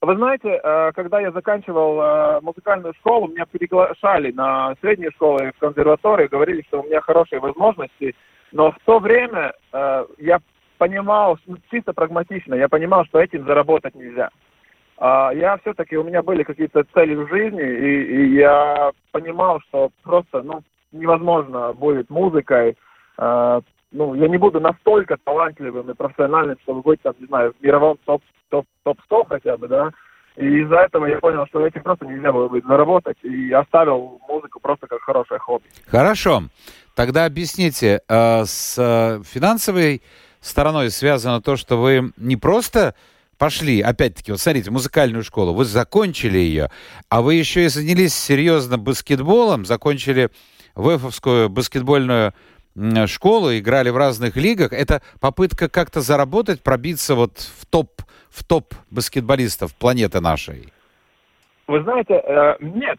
Вы 0.00 0.16
знаете, 0.16 0.60
э, 0.62 0.92
когда 0.92 1.20
я 1.20 1.30
заканчивал 1.30 2.40
музыкальную 2.42 2.94
школу, 2.94 3.28
меня 3.28 3.46
приглашали 3.46 4.32
на 4.32 4.74
среднюю 4.80 5.12
школу 5.12 5.38
и 5.38 5.52
в 5.52 5.58
консерваторию, 5.58 6.28
говорили, 6.28 6.62
что 6.68 6.80
у 6.80 6.84
меня 6.84 7.00
хорошие 7.00 7.40
возможности, 7.40 8.14
но 8.54 8.72
в 8.72 8.78
то 8.86 8.98
время 9.00 9.52
я 10.18 10.38
понимал, 10.78 11.38
ну, 11.46 11.56
чисто 11.70 11.92
прагматично, 11.92 12.54
я 12.54 12.68
понимал, 12.68 13.04
что 13.06 13.20
этим 13.20 13.46
заработать 13.46 13.94
нельзя. 13.94 14.30
а, 14.96 15.32
я 15.34 15.56
все-таки, 15.58 15.96
у 15.96 16.04
меня 16.04 16.22
были 16.22 16.44
какие-то 16.44 16.84
цели 16.94 17.14
в 17.14 17.28
жизни, 17.28 17.62
и, 17.62 18.02
и 18.02 18.34
я 18.36 18.92
понимал, 19.10 19.60
что 19.68 19.90
просто, 20.02 20.42
ну, 20.42 20.62
невозможно 20.92 21.72
будет 21.72 22.10
музыкой, 22.10 22.76
а, 23.18 23.60
ну, 23.90 24.14
я 24.14 24.28
не 24.28 24.38
буду 24.38 24.60
настолько 24.60 25.16
талантливым 25.16 25.90
и 25.90 25.94
профессиональным, 25.94 26.58
чтобы 26.62 26.82
быть, 26.82 27.02
там, 27.02 27.14
не 27.18 27.26
знаю, 27.26 27.54
в 27.58 27.62
мировом 27.64 27.98
топ, 28.04 28.22
топ, 28.50 28.66
топ-100 28.84 29.26
хотя 29.28 29.56
бы, 29.56 29.68
да, 29.68 29.90
и 30.36 30.46
из-за 30.62 30.76
этого 30.76 31.06
я 31.06 31.18
понял, 31.18 31.46
что 31.46 31.64
этим 31.64 31.82
просто 31.82 32.06
нельзя 32.06 32.32
было 32.32 32.48
быть 32.48 32.64
заработать, 32.64 33.16
и 33.22 33.52
оставил 33.52 34.20
музыку 34.28 34.58
просто 34.60 34.86
как 34.88 35.00
хорошее 35.00 35.38
хобби. 35.38 35.64
Хорошо. 35.86 36.42
Тогда 36.94 37.24
объясните, 37.24 38.02
э, 38.08 38.44
с 38.44 38.76
э, 38.78 39.22
финансовой 39.24 40.02
стороной 40.40 40.90
связано 40.90 41.42
то, 41.42 41.56
что 41.56 41.76
вы 41.76 42.12
не 42.16 42.36
просто 42.36 42.94
пошли, 43.36 43.80
опять-таки, 43.80 44.30
вот 44.30 44.40
смотрите, 44.40 44.70
музыкальную 44.70 45.24
школу, 45.24 45.54
вы 45.54 45.64
закончили 45.64 46.38
ее, 46.38 46.70
а 47.08 47.20
вы 47.20 47.34
еще 47.34 47.64
и 47.64 47.68
занялись 47.68 48.14
серьезно 48.14 48.78
баскетболом, 48.78 49.64
закончили 49.64 50.30
ВЭФовскую 50.76 51.48
баскетбольную 51.48 52.32
школу, 53.06 53.52
играли 53.52 53.90
в 53.90 53.96
разных 53.96 54.36
лигах. 54.36 54.72
Это 54.72 55.02
попытка 55.20 55.68
как-то 55.68 56.00
заработать, 56.00 56.62
пробиться 56.62 57.16
вот 57.16 57.38
в 57.38 57.66
топ, 57.66 58.02
в 58.30 58.44
топ 58.44 58.74
баскетболистов 58.90 59.74
планеты 59.74 60.20
нашей? 60.20 60.72
Вы 61.66 61.82
знаете, 61.82 62.14
э, 62.14 62.56
нет, 62.60 62.98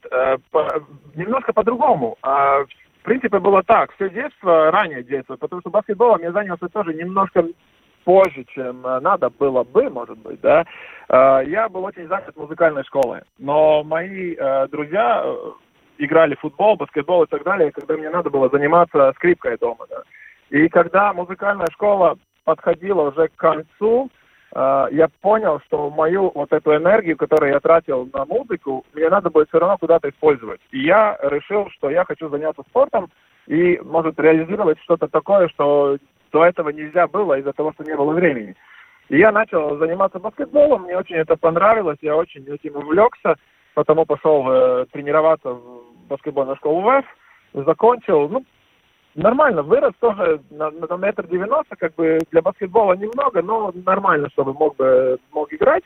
немножко 1.14 1.54
по-другому. 1.54 2.18
Принципе, 3.06 3.40
было 3.40 3.64
так. 3.64 3.94
Все 3.94 4.10
детство, 4.10 4.72
раннее 4.72 5.04
детство, 5.04 5.36
потому 5.38 5.62
что 5.62 5.70
баскетболом 5.70 6.22
я 6.22 6.32
занялся 6.32 6.68
тоже 6.70 6.94
немножко 6.94 7.46
позже, 8.04 8.46
чем 8.54 8.86
э, 8.86 9.00
надо 9.00 9.30
было 9.30 9.64
бы, 9.64 9.90
может 9.90 10.18
быть, 10.18 10.42
да. 10.42 10.66
Я 11.08 11.70
был 11.70 11.84
очень 11.84 12.08
занят 12.08 12.36
музыкальной 12.36 12.84
школой, 12.84 13.22
но 13.38 13.84
мои 13.84 14.36
друзья 14.72 15.24
играли 16.00 16.34
в 16.34 16.40
футбол, 16.40 16.76
баскетбол 16.78 17.24
и 17.24 17.28
так 17.28 17.44
далее, 17.44 17.72
когда 17.72 17.96
мне 17.96 18.10
надо 18.10 18.32
было 18.32 18.50
заниматься 18.50 19.14
скрипкой 19.18 19.58
дома. 19.58 19.86
Да. 19.88 20.02
И 20.50 20.68
когда 20.70 21.14
музыкальная 21.14 21.68
школа 21.72 22.18
подходила 22.44 23.10
уже 23.10 23.28
к 23.28 23.36
концу, 23.36 24.10
э, 24.56 24.88
я 24.92 25.08
понял, 25.22 25.60
что 25.68 25.90
мою 25.90 26.32
вот 26.34 26.52
эту 26.52 26.76
энергию, 26.76 27.18
которую 27.18 27.54
я 27.54 27.60
тратил 27.60 28.10
на 28.12 28.26
музыку, 28.26 28.84
мне 28.94 29.10
надо 29.10 29.30
будет 29.30 29.50
все 29.50 29.60
равно 29.60 29.78
куда-то 29.78 30.10
использовать. 30.10 30.62
И 30.72 30.80
я 30.80 31.18
решил, 31.22 31.70
что 31.70 31.90
я 31.90 32.04
хочу 32.06 32.30
заняться 32.30 32.64
спортом 32.70 33.12
и, 33.46 33.80
может, 33.84 34.20
реализовать 34.20 34.80
что-то 34.82 35.08
такое, 35.08 35.48
что 35.50 35.98
до 36.32 36.46
этого 36.46 36.70
нельзя 36.70 37.08
было 37.08 37.38
из-за 37.38 37.54
того, 37.54 37.74
что 37.74 37.84
не 37.84 37.96
было 37.96 38.12
времени. 38.12 38.56
И 39.10 39.20
я 39.20 39.32
начал 39.32 39.78
заниматься 39.78 40.18
баскетболом, 40.18 40.84
мне 40.84 40.98
очень 40.98 41.18
это 41.18 41.36
понравилось, 41.36 42.00
я 42.02 42.16
очень 42.16 42.44
этим 42.48 42.76
увлекся 42.76 43.36
потому 43.76 44.06
пошел 44.06 44.50
э, 44.50 44.86
тренироваться 44.92 45.50
в 45.50 45.84
баскетбольную 46.08 46.56
школу 46.56 46.82
ВЭФ, 46.82 47.06
закончил, 47.54 48.28
ну, 48.30 48.44
нормально, 49.16 49.64
вырос 49.64 49.94
тоже 50.00 50.42
на, 50.52 50.70
на 50.72 50.98
метр 50.98 51.28
девяносто, 51.28 51.76
как 51.76 51.96
бы 51.96 52.20
для 52.32 52.42
баскетбола 52.42 52.94
немного, 52.94 53.42
но 53.42 53.72
нормально, 53.74 54.30
чтобы 54.30 54.54
мог 54.54 54.76
бы 54.76 55.18
мог 55.32 55.52
играть. 55.54 55.84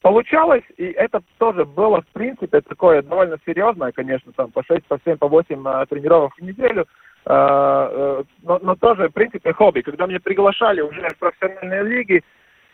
Получалось, 0.00 0.62
и 0.76 0.84
это 0.84 1.20
тоже 1.38 1.64
было, 1.64 2.02
в 2.02 2.06
принципе, 2.12 2.60
такое 2.60 3.02
довольно 3.02 3.36
серьезное, 3.44 3.90
конечно, 3.90 4.32
там 4.32 4.52
по 4.52 4.62
6, 4.62 4.86
по 4.86 4.98
7, 5.04 5.16
по 5.16 5.26
8 5.26 5.66
э, 5.66 5.86
тренировок 5.90 6.34
в 6.36 6.40
неделю, 6.40 6.86
э, 7.26 7.30
э, 7.30 8.22
но, 8.44 8.58
но 8.62 8.76
тоже, 8.76 9.08
в 9.08 9.12
принципе, 9.12 9.52
хобби. 9.52 9.80
Когда 9.80 10.06
меня 10.06 10.20
приглашали 10.20 10.80
уже 10.80 11.08
в 11.08 11.18
профессиональные 11.18 11.82
лиги, 11.82 12.22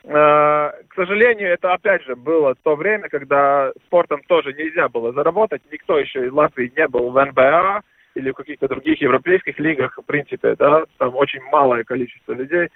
Э, 0.06 0.70
к 0.88 0.94
сожалению, 0.94 1.50
это 1.52 1.72
опять 1.72 2.04
же 2.04 2.14
было 2.14 2.54
то 2.62 2.76
время, 2.76 3.08
когда 3.08 3.72
спортом 3.86 4.20
тоже 4.28 4.52
нельзя 4.52 4.88
было 4.88 5.12
заработать. 5.12 5.62
Никто 5.72 5.98
еще 5.98 6.26
из 6.26 6.32
Латвии 6.32 6.72
не 6.76 6.86
был 6.88 7.10
в 7.10 7.24
НБА 7.24 7.82
или 8.14 8.31
в 8.31 8.35
каких-то 8.35 8.68
других 8.68 9.00
европейских 9.00 9.59
лигах, 9.59 9.98
в 9.98 10.07
принципе, 10.07 10.55
да, 10.57 10.85
там 10.98 11.14
очень 11.16 11.42
малое 11.50 11.85
количество 11.85 12.33
людей. 12.33 12.68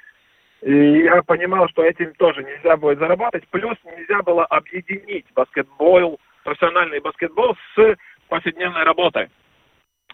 И 0.62 0.72
я 1.04 1.22
понимал, 1.22 1.68
что 1.68 1.84
этим 1.84 2.12
тоже 2.14 2.42
нельзя 2.42 2.76
будет 2.76 2.98
заработать. 2.98 3.46
Плюс 3.48 3.76
нельзя 3.84 4.22
было 4.22 4.44
объединить 4.44 5.26
баскетбол, 5.34 6.18
профессиональный 6.42 7.00
баскетбол 7.00 7.56
с 7.76 7.96
повседневной 8.28 8.82
работой. 8.82 9.28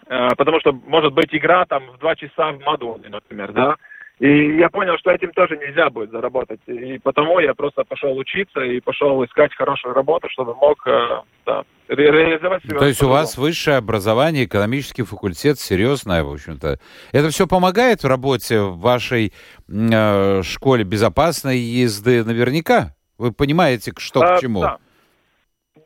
Э, 0.07 0.29
потому 0.37 0.59
что 0.59 0.71
может 0.71 1.13
быть 1.13 1.33
игра 1.33 1.65
там 1.65 1.89
в 1.91 1.97
два 1.97 2.15
часа 2.15 2.51
в 2.51 2.59
Мадуне, 2.61 3.09
например, 3.09 3.51
да. 3.53 3.75
И 4.19 4.57
я 4.57 4.69
понял, 4.69 4.97
что 4.97 5.11
этим 5.11 5.31
тоже 5.33 5.57
нельзя 5.57 5.89
будет 5.89 6.11
заработать. 6.11 6.61
И 6.67 6.99
потому 6.99 7.39
я 7.39 7.53
просто 7.53 7.83
пошел 7.83 8.15
учиться 8.17 8.61
и 8.61 8.79
пошел 8.79 9.23
искать 9.25 9.53
хорошую 9.55 9.93
работу, 9.93 10.29
чтобы 10.29 10.55
мог 10.55 10.87
э, 10.87 11.21
да, 11.45 11.63
ре 11.89 12.11
реализовать 12.11 12.63
себя. 12.63 12.79
То 12.79 12.85
есть 12.85 13.03
у 13.03 13.09
вас 13.09 13.37
высшее 13.37 13.77
образование, 13.77 14.45
экономический 14.45 15.03
факультет, 15.03 15.59
серьезное, 15.59 16.23
в 16.23 16.31
общем-то. 16.31 16.79
Это 17.11 17.29
все 17.29 17.45
помогает 17.45 18.03
в 18.03 18.07
работе 18.07 18.61
в 18.61 18.79
вашей 18.79 19.33
э, 19.67 20.41
школе 20.43 20.85
безопасной 20.85 21.57
езды 21.57 22.23
наверняка? 22.23 22.95
Вы 23.17 23.33
понимаете, 23.33 23.91
что 23.97 24.21
а, 24.21 24.37
к 24.37 24.39
чему? 24.39 24.61
Да. 24.61 24.77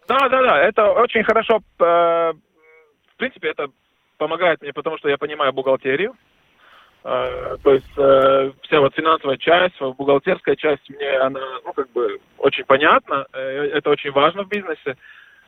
да, 0.08 0.30
да, 0.30 0.42
да. 0.42 0.62
Это 0.62 0.92
очень 0.92 1.24
хорошо. 1.24 1.62
Э, 1.80 2.34
в 2.34 3.18
принципе, 3.18 3.50
это 3.50 3.70
помогает 4.18 4.62
мне, 4.62 4.72
потому 4.72 5.00
что 5.00 5.10
я 5.10 5.18
понимаю 5.18 5.52
бухгалтерию. 5.52 6.14
А, 7.04 7.58
то 7.64 7.74
есть 7.74 7.88
э, 7.98 8.52
вся 8.64 8.80
вот 8.82 8.94
финансовая 8.94 9.38
часть, 9.38 9.80
бухгалтерская 9.80 10.56
часть 10.56 10.90
мне 10.90 11.10
она, 11.20 11.40
ну, 11.64 11.72
как 11.72 11.90
бы 11.92 12.20
очень 12.38 12.66
понятна, 12.66 13.26
э, 13.32 13.70
это 13.74 13.90
очень 13.90 14.12
важно 14.12 14.44
в 14.44 14.50
бизнесе. 14.50 14.98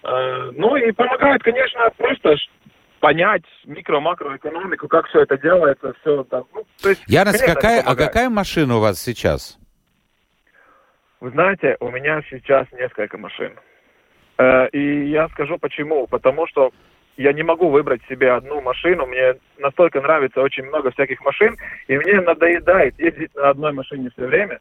Э, 0.03 0.51
ну 0.53 0.77
и 0.77 0.91
помогает, 0.93 1.43
конечно, 1.43 1.89
просто 1.97 2.37
понять 3.01 3.43
микро-макроэкономику, 3.65 4.87
как 4.87 5.07
все 5.07 5.23
это 5.23 5.37
делается, 5.37 5.93
все 6.01 6.23
там. 6.23 6.45
Ну, 6.53 6.65
то 6.81 6.89
есть, 6.89 7.03
Ярос, 7.07 7.41
какая, 7.41 7.81
а 7.81 7.95
какая 7.95 8.29
машина 8.29 8.77
у 8.77 8.79
вас 8.79 9.01
сейчас? 9.01 9.57
Вы 11.19 11.31
знаете, 11.31 11.75
у 11.81 11.89
меня 11.91 12.21
сейчас 12.29 12.65
несколько 12.71 13.17
машин. 13.17 13.53
И 14.71 15.09
я 15.09 15.29
скажу 15.29 15.59
почему. 15.59 16.07
Потому 16.07 16.47
что 16.47 16.71
я 17.17 17.34
не 17.34 17.43
могу 17.43 17.69
выбрать 17.69 18.02
себе 18.10 18.32
одну 18.32 18.62
машину, 18.62 19.06
мне 19.06 19.36
настолько 19.58 20.02
нравится 20.02 20.41
очень 20.41 20.63
много 20.63 20.91
всяких 20.91 21.21
машин, 21.21 21.56
и 21.88 21.97
мне 21.97 22.21
надоедает 22.21 23.00
ездить 23.00 23.34
на 23.36 23.50
одной 23.50 23.74
машине 23.74 24.10
все 24.15 24.26
время. 24.26 24.60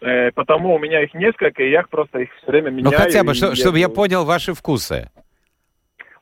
Э, 0.00 0.30
потому 0.32 0.74
у 0.74 0.78
меня 0.78 1.02
их 1.02 1.14
несколько, 1.14 1.62
и 1.62 1.70
я 1.70 1.82
просто 1.82 2.20
их 2.20 2.30
все 2.36 2.52
время 2.52 2.70
меняю. 2.70 2.92
Ну 2.92 3.04
хотя 3.04 3.24
бы, 3.24 3.34
что, 3.34 3.54
чтобы 3.54 3.78
я 3.78 3.88
понял 3.88 4.24
ваши 4.24 4.54
вкусы. 4.54 5.10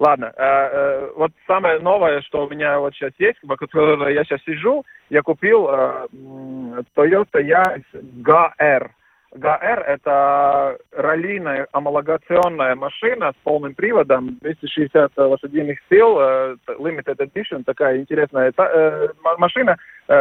Ладно, 0.00 0.32
э, 0.34 0.42
э, 0.42 1.10
вот 1.14 1.30
самое 1.46 1.78
новое, 1.78 2.22
что 2.22 2.46
у 2.46 2.48
меня 2.48 2.80
вот 2.80 2.94
сейчас 2.94 3.12
есть, 3.18 3.38
в 3.42 3.54
которой 3.56 4.14
я 4.14 4.24
сейчас 4.24 4.40
сижу, 4.44 4.82
я 5.10 5.20
купил 5.20 5.68
э, 5.68 6.06
Toyota 6.96 7.34
Yaris 7.34 7.84
GR. 7.92 8.90
ГАР– 9.32 9.84
это 9.86 10.78
раллийная 10.92 11.68
амалогационная 11.72 12.74
машина 12.74 13.32
с 13.32 13.44
полным 13.44 13.74
приводом, 13.74 14.38
260 14.40 15.12
лошадиных 15.16 15.78
сил, 15.88 16.18
э, 16.18 16.56
limited 16.66 17.16
edition, 17.18 17.62
такая 17.64 17.98
интересная 17.98 18.52
э, 18.56 19.08
машина 19.38 19.76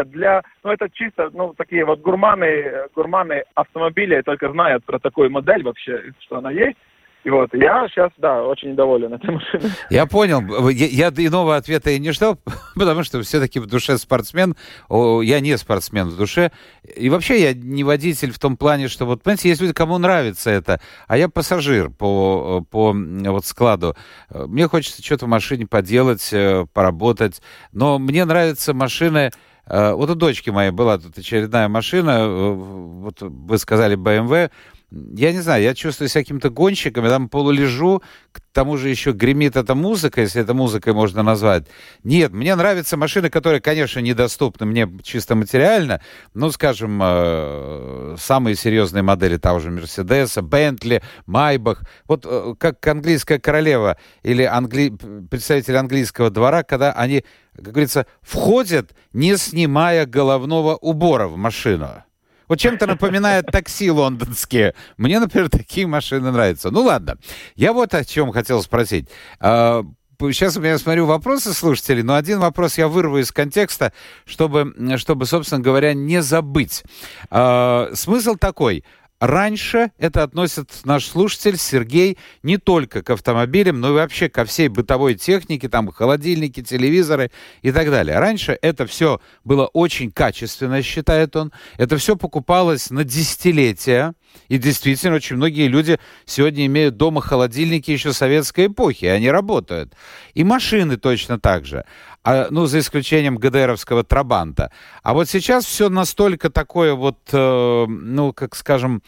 для, 0.05 0.43
ну 0.63 0.71
это 0.71 0.87
чисто, 0.91 1.31
ну 1.33 1.55
такие 1.57 1.83
вот 1.83 2.01
гурманы, 2.01 2.87
гурманы 2.93 3.43
автомобили 3.55 4.21
только 4.21 4.51
знают 4.51 4.85
про 4.85 4.99
такую 4.99 5.31
модель 5.31 5.63
вообще, 5.63 6.11
что 6.19 6.37
она 6.37 6.51
есть. 6.51 6.77
И 7.23 7.29
вот, 7.29 7.53
я 7.53 7.87
сейчас, 7.89 8.11
да, 8.17 8.43
очень 8.43 8.75
доволен 8.75 9.13
этой 9.13 9.31
машиной. 9.31 9.71
Я 9.89 10.05
понял. 10.05 10.69
Я, 10.69 11.09
я 11.09 11.09
иного 11.09 11.57
ответа 11.57 11.91
и 11.91 11.99
не 11.99 12.11
ждал, 12.11 12.39
потому 12.75 13.03
что 13.03 13.21
все-таки 13.21 13.59
в 13.59 13.65
душе 13.65 13.97
спортсмен. 13.97 14.55
Я 14.89 15.39
не 15.41 15.57
спортсмен 15.57 16.07
в 16.07 16.17
душе. 16.17 16.51
И 16.95 17.09
вообще 17.09 17.41
я 17.41 17.53
не 17.53 17.83
водитель 17.83 18.31
в 18.31 18.39
том 18.39 18.55
плане, 18.55 18.87
что 18.87 19.05
вот, 19.05 19.21
понимаете, 19.21 19.49
есть 19.49 19.61
люди, 19.61 19.73
кому 19.73 19.97
нравится 19.97 20.49
это, 20.49 20.79
а 21.07 21.17
я 21.17 21.27
пассажир 21.27 21.89
по, 21.89 22.65
по 22.69 22.93
вот 22.93 23.45
складу. 23.45 23.95
Мне 24.29 24.67
хочется 24.67 25.03
что-то 25.03 25.25
в 25.25 25.29
машине 25.29 25.67
поделать, 25.67 26.29
э, 26.31 26.65
поработать. 26.73 27.41
Но 27.71 27.99
мне 27.99 28.25
нравятся 28.25 28.73
машины... 28.73 29.31
Э, 29.65 29.93
вот 29.93 30.09
у 30.09 30.15
дочки 30.15 30.49
моей 30.49 30.71
была 30.71 30.97
тут 30.97 31.17
очередная 31.17 31.67
машина, 31.67 32.11
э, 32.21 32.53
вот 32.53 33.21
вы 33.21 33.57
сказали 33.57 33.97
BMW, 33.97 34.49
я 34.91 35.31
не 35.31 35.39
знаю, 35.39 35.63
я 35.63 35.75
чувствую 35.75 36.09
себя 36.09 36.23
каким-то 36.23 36.49
гонщиком, 36.49 37.03
я 37.03 37.11
там 37.11 37.29
полулежу, 37.29 38.01
к 38.31 38.41
тому 38.51 38.77
же 38.77 38.89
еще 38.89 39.11
гремит 39.11 39.55
эта 39.55 39.75
музыка, 39.75 40.21
если 40.21 40.41
это 40.41 40.53
музыкой 40.53 40.93
можно 40.93 41.21
назвать. 41.21 41.67
Нет, 42.03 42.31
мне 42.31 42.55
нравятся 42.55 42.97
машины, 42.97 43.29
которые, 43.29 43.61
конечно, 43.61 43.99
недоступны 43.99 44.65
мне 44.65 44.89
чисто 45.03 45.35
материально, 45.35 46.01
ну, 46.33 46.51
скажем, 46.51 46.99
э, 47.03 48.15
самые 48.17 48.55
серьезные 48.55 49.03
модели 49.03 49.37
того 49.37 49.59
же 49.59 49.69
Мерседеса, 49.69 50.41
Бентли, 50.41 51.03
Майбах. 51.27 51.83
Вот 52.07 52.25
э, 52.27 52.55
как 52.57 52.85
английская 52.87 53.39
королева 53.39 53.97
или 54.23 54.43
англи... 54.43 54.91
представитель 55.29 55.77
английского 55.77 56.31
двора, 56.31 56.63
когда 56.63 56.93
они, 56.93 57.23
как 57.55 57.73
говорится, 57.73 58.07
входят, 58.21 58.95
не 59.13 59.37
снимая 59.37 60.07
головного 60.07 60.75
убора 60.77 61.27
в 61.27 61.37
машину. 61.37 62.03
Вот 62.49 62.59
чем-то 62.59 62.87
напоминает 62.87 63.45
такси 63.45 63.91
лондонские. 63.91 64.73
Мне, 64.97 65.19
например, 65.19 65.49
такие 65.49 65.87
машины 65.87 66.31
нравятся. 66.31 66.71
Ну 66.71 66.81
ладно. 66.81 67.17
Я 67.55 67.71
вот 67.71 67.93
о 67.93 68.03
чем 68.03 68.31
хотел 68.31 68.61
спросить. 68.63 69.07
А, 69.39 69.85
сейчас 70.19 70.57
у 70.57 70.61
меня, 70.61 70.77
смотрю, 70.79 71.05
вопросы 71.05 71.53
слушателей, 71.53 72.01
но 72.03 72.15
один 72.15 72.39
вопрос 72.39 72.77
я 72.77 72.87
вырву 72.87 73.19
из 73.19 73.31
контекста, 73.31 73.93
чтобы, 74.25 74.73
чтобы 74.97 75.25
собственно 75.25 75.61
говоря, 75.61 75.93
не 75.93 76.21
забыть. 76.21 76.83
А, 77.29 77.91
смысл 77.93 78.35
такой. 78.35 78.83
Раньше 79.19 79.91
это 79.97 80.23
относит 80.23 80.69
наш 80.85 81.05
слушатель 81.05 81.57
Сергей 81.57 82.17
не 82.41 82.57
только 82.57 83.03
к 83.03 83.09
автомобилям, 83.09 83.81
но 83.81 83.89
и 83.89 83.93
вообще 83.93 84.29
ко 84.29 84.45
всей 84.45 84.69
бытовой 84.69 85.15
технике, 85.15 85.67
там 85.67 85.91
холодильники, 85.91 86.63
телевизоры 86.63 87.29
и 87.61 87.73
так 87.73 87.89
далее. 87.89 88.17
Раньше 88.17 88.57
это 88.61 88.85
все 88.85 89.19
было 89.43 89.67
очень 89.67 90.09
качественно, 90.09 90.81
считает 90.81 91.35
он. 91.35 91.51
Это 91.77 91.97
все 91.97 92.15
покупалось 92.15 92.91
на 92.91 93.03
десятилетия. 93.03 94.13
И 94.47 94.57
действительно, 94.57 95.15
очень 95.15 95.35
многие 95.35 95.67
люди 95.67 95.99
сегодня 96.25 96.65
имеют 96.67 96.95
дома 96.95 97.19
холодильники 97.19 97.91
еще 97.91 98.13
советской 98.13 98.67
эпохи, 98.67 99.05
и 99.05 99.07
они 99.09 99.29
работают. 99.29 99.93
И 100.33 100.43
машины 100.45 100.97
точно 100.97 101.39
так 101.39 101.65
же. 101.65 101.83
А, 102.23 102.47
ну, 102.49 102.65
за 102.65 102.79
исключением 102.79 103.37
ГДРовского 103.37 104.03
Трабанта. 104.03 104.71
А 105.03 105.13
вот 105.13 105.29
сейчас 105.29 105.65
все 105.65 105.89
настолько 105.89 106.49
такое 106.49 106.93
вот, 106.93 107.17
э, 107.31 107.85
ну, 107.87 108.33
как 108.33 108.55
скажем, 108.55 109.01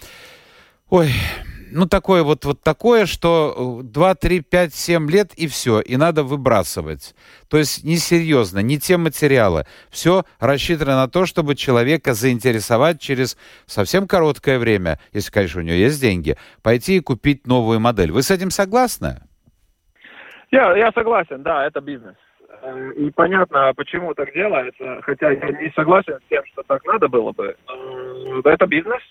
ой, 0.90 1.12
ну, 1.74 1.88
такое 1.88 2.24
вот, 2.24 2.46
вот 2.46 2.62
такое, 2.62 3.06
что 3.06 3.82
2, 3.84 4.16
3, 4.16 4.42
5, 4.42 4.74
7 4.74 5.10
лет 5.10 5.34
и 5.34 5.48
все, 5.48 5.82
и 5.82 5.98
надо 5.98 6.24
выбрасывать. 6.24 7.16
То 7.50 7.58
есть 7.58 7.84
несерьезно, 7.84 8.60
не 8.60 8.80
те 8.80 8.98
материалы. 8.98 9.66
Все 9.90 10.24
рассчитано 10.40 10.96
на 10.96 11.08
то, 11.08 11.26
чтобы 11.26 11.56
человека 11.56 12.14
заинтересовать 12.14 13.00
через 13.00 13.38
совсем 13.66 14.08
короткое 14.08 14.60
время, 14.60 15.00
если, 15.14 15.32
конечно, 15.32 15.62
у 15.62 15.64
него 15.64 15.76
есть 15.76 16.00
деньги, 16.00 16.38
пойти 16.62 16.98
и 16.98 17.02
купить 17.02 17.48
новую 17.48 17.80
модель. 17.80 18.12
Вы 18.12 18.24
с 18.24 18.32
этим 18.32 18.52
согласны? 18.52 19.22
Я, 20.50 20.76
я 20.78 20.92
согласен, 20.94 21.44
да, 21.44 21.66
это 21.66 21.80
бизнес. 21.80 22.16
Э, 22.62 22.92
и 22.96 23.10
понятно, 23.12 23.74
почему 23.76 24.14
так 24.14 24.34
делается, 24.34 25.02
хотя 25.04 25.32
я 25.32 25.50
не 25.50 25.72
согласен 25.76 26.18
с 26.20 26.30
тем, 26.30 26.44
что 26.46 26.64
так 26.64 26.86
надо 26.86 27.08
было 27.08 27.32
бы. 27.32 27.56
Это 28.46 28.68
бизнес, 28.68 29.02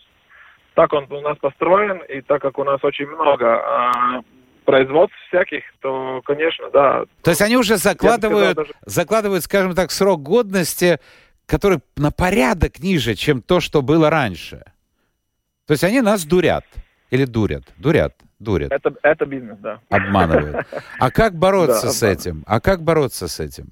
так 0.74 0.92
он 0.92 1.06
у 1.10 1.20
нас 1.20 1.36
построен, 1.38 1.98
и 2.08 2.20
так 2.20 2.40
как 2.42 2.58
у 2.58 2.64
нас 2.64 2.82
очень 2.84 3.06
много 3.06 3.56
а, 3.56 4.20
производств 4.64 5.16
всяких, 5.28 5.62
то, 5.80 6.20
конечно, 6.24 6.70
да. 6.70 7.04
То 7.22 7.30
есть 7.30 7.42
они 7.42 7.56
уже 7.56 7.76
закладывают, 7.76 8.52
сказал, 8.52 8.64
даже... 8.64 8.72
закладывают, 8.86 9.44
скажем 9.44 9.74
так, 9.74 9.90
срок 9.90 10.22
годности, 10.22 11.00
который 11.46 11.80
на 11.96 12.12
порядок 12.12 12.78
ниже, 12.78 13.14
чем 13.14 13.42
то, 13.42 13.60
что 13.60 13.82
было 13.82 14.10
раньше. 14.10 14.62
То 15.66 15.72
есть 15.72 15.82
они 15.82 16.00
нас 16.00 16.24
дурят. 16.24 16.64
Или 17.10 17.24
дурят? 17.24 17.64
Дурят. 17.76 18.14
Дурят. 18.40 18.72
Это, 18.72 18.94
это 19.02 19.26
бизнес, 19.26 19.58
да. 19.58 19.80
Обманывают. 19.90 20.66
А 20.98 21.10
как 21.10 21.34
бороться 21.34 21.90
с 21.90 22.02
этим? 22.02 22.42
А 22.46 22.60
как 22.60 22.82
бороться 22.82 23.28
с 23.28 23.38
этим? 23.38 23.66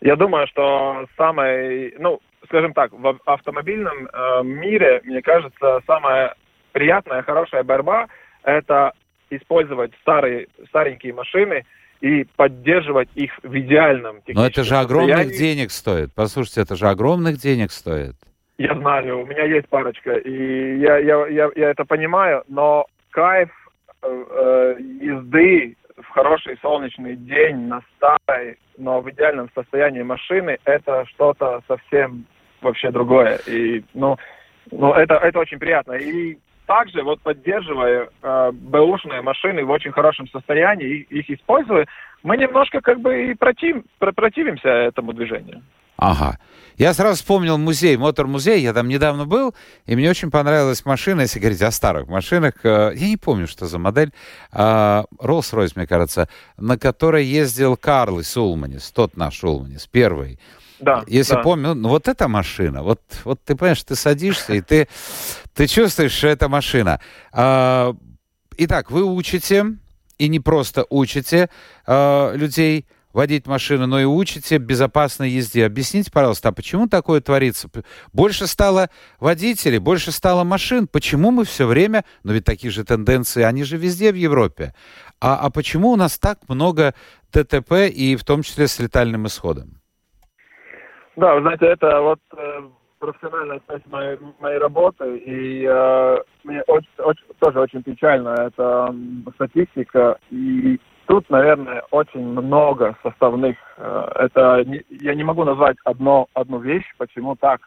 Я 0.00 0.16
думаю, 0.16 0.46
что 0.48 1.06
самое, 1.16 1.94
ну, 1.98 2.20
скажем 2.44 2.74
так, 2.74 2.92
в 2.92 3.18
автомобильном 3.24 4.08
э, 4.12 4.42
мире, 4.42 5.00
мне 5.04 5.22
кажется, 5.22 5.80
самая 5.86 6.34
приятная, 6.72 7.22
хорошая 7.22 7.62
борьба– 7.62 8.08
это 8.42 8.92
использовать 9.30 9.92
старые, 10.02 10.48
старенькие 10.68 11.14
машины 11.14 11.64
и 12.00 12.24
поддерживать 12.36 13.08
их 13.14 13.32
в 13.42 13.56
идеальном 13.58 14.20
Но 14.28 14.46
это 14.46 14.64
же 14.64 14.76
огромных 14.76 15.16
состоянии. 15.16 15.38
денег 15.38 15.70
стоит. 15.70 16.10
Послушайте, 16.14 16.60
это 16.62 16.76
же 16.76 16.88
огромных 16.88 17.38
денег 17.38 17.72
стоит. 17.72 18.16
Я 18.58 18.74
знаю, 18.74 19.22
у 19.22 19.26
меня 19.26 19.44
есть 19.44 19.68
парочка, 19.68 20.14
и 20.14 20.78
я, 20.78 20.98
я, 20.98 21.26
я, 21.26 21.50
я 21.54 21.70
это 21.70 21.84
понимаю, 21.84 22.42
но 22.48 22.86
кайф 23.16 23.48
э, 24.02 24.24
э 24.30 24.76
езды 25.00 25.74
в 25.96 26.08
хороший 26.10 26.58
солнечный 26.60 27.16
день 27.16 27.56
на 27.66 27.80
старой, 27.96 28.58
но 28.76 29.00
в 29.00 29.10
идеальном 29.10 29.48
состоянии 29.54 30.02
машины, 30.02 30.58
это 30.66 31.06
что-то 31.06 31.62
совсем 31.66 32.26
вообще 32.60 32.90
другое. 32.90 33.38
И, 33.46 33.82
ну, 33.94 34.18
ну 34.70 34.92
это, 34.92 35.14
это 35.14 35.38
очень 35.38 35.58
приятно. 35.58 35.94
И 35.94 36.36
также 36.66 37.02
вот 37.02 37.22
поддерживая 37.22 38.10
э, 38.22 38.50
бэушные 38.52 39.22
машины 39.22 39.64
в 39.64 39.70
очень 39.70 39.92
хорошем 39.92 40.28
состоянии, 40.28 41.06
и, 41.08 41.20
их 41.20 41.30
используя, 41.30 41.86
мы 42.22 42.36
немножко 42.36 42.82
как 42.82 43.00
бы 43.00 43.30
и 43.30 43.34
против, 43.34 43.82
противимся 43.98 44.68
этому 44.68 45.14
движению. 45.14 45.62
Ага. 45.96 46.38
Я 46.78 46.92
сразу 46.92 47.16
вспомнил 47.16 47.56
музей, 47.56 47.96
мотор-музей, 47.96 48.60
я 48.60 48.74
там 48.74 48.88
недавно 48.88 49.24
был, 49.24 49.54
и 49.86 49.96
мне 49.96 50.10
очень 50.10 50.30
понравилась 50.30 50.84
машина, 50.84 51.22
если 51.22 51.38
говорить 51.38 51.62
о 51.62 51.70
старых 51.70 52.06
машинах, 52.06 52.52
э, 52.64 52.92
я 52.94 53.08
не 53.08 53.16
помню, 53.16 53.48
что 53.48 53.66
за 53.66 53.78
модель, 53.78 54.12
э, 54.52 54.58
Rolls-Royce, 55.18 55.72
мне 55.74 55.86
кажется, 55.86 56.28
на 56.58 56.76
которой 56.76 57.24
ездил 57.24 57.78
Карлис 57.78 58.36
Улманис, 58.36 58.90
тот 58.90 59.16
наш 59.16 59.42
Улманис, 59.42 59.86
первый. 59.86 60.38
Да, 60.78 61.02
Если 61.06 61.34
да. 61.34 61.40
помню, 61.40 61.72
ну 61.72 61.88
вот 61.88 62.08
эта 62.08 62.28
машина, 62.28 62.82
вот, 62.82 63.00
вот 63.24 63.40
ты 63.42 63.56
понимаешь, 63.56 63.82
ты 63.82 63.96
садишься, 63.96 64.52
и 64.52 64.60
ты, 64.60 64.88
ты 65.54 65.66
чувствуешь, 65.66 66.12
что 66.12 66.28
это 66.28 66.50
машина. 66.50 67.00
А, 67.32 67.94
итак, 68.58 68.90
вы 68.90 69.02
учите, 69.02 69.64
и 70.18 70.28
не 70.28 70.40
просто 70.40 70.84
учите 70.90 71.48
а, 71.86 72.34
людей 72.34 72.86
водить 73.16 73.46
машину, 73.46 73.86
но 73.86 73.98
и 73.98 74.04
учите 74.04 74.58
безопасной 74.58 75.30
езде. 75.30 75.64
Объясните, 75.64 76.12
пожалуйста, 76.12 76.50
а 76.50 76.52
почему 76.52 76.86
такое 76.86 77.22
творится? 77.22 77.68
Больше 78.12 78.46
стало 78.46 78.90
водителей, 79.18 79.78
больше 79.78 80.12
стало 80.12 80.44
машин. 80.44 80.86
Почему 80.86 81.30
мы 81.30 81.44
все 81.44 81.66
время, 81.66 82.04
но 82.24 82.34
ведь 82.34 82.44
такие 82.44 82.70
же 82.70 82.84
тенденции, 82.84 83.42
они 83.42 83.64
же 83.64 83.78
везде 83.78 84.12
в 84.12 84.16
Европе. 84.16 84.74
А, 85.18 85.38
а 85.40 85.50
почему 85.50 85.92
у 85.92 85.96
нас 85.96 86.18
так 86.18 86.40
много 86.46 86.92
ТТП 87.32 87.88
и 87.90 88.16
в 88.16 88.24
том 88.24 88.42
числе 88.42 88.68
с 88.68 88.78
летальным 88.78 89.26
исходом? 89.26 89.80
Да, 91.16 91.36
вы 91.36 91.40
знаете, 91.40 91.68
это 91.68 92.02
вот 92.02 92.20
э, 92.36 92.68
профессиональная 92.98 93.62
часть 93.66 93.86
моей, 93.86 94.18
моей 94.40 94.58
работы, 94.58 95.16
и 95.16 95.64
э, 95.64 96.18
мне 96.44 96.60
очень, 96.66 96.88
очень, 96.98 97.24
тоже 97.38 97.60
очень 97.60 97.82
печально 97.82 98.34
эта 98.38 98.94
статистика, 99.36 100.18
и 100.30 100.78
тут, 101.06 101.30
наверное, 101.30 101.82
очень 101.90 102.24
много 102.24 102.96
составных. 103.02 103.56
Э, 103.76 104.08
это 104.16 104.64
я 104.90 105.14
не 105.14 105.24
могу 105.24 105.44
назвать 105.44 105.76
одно, 105.84 106.28
одну 106.34 106.58
вещь, 106.58 106.86
почему 106.98 107.36
так. 107.36 107.60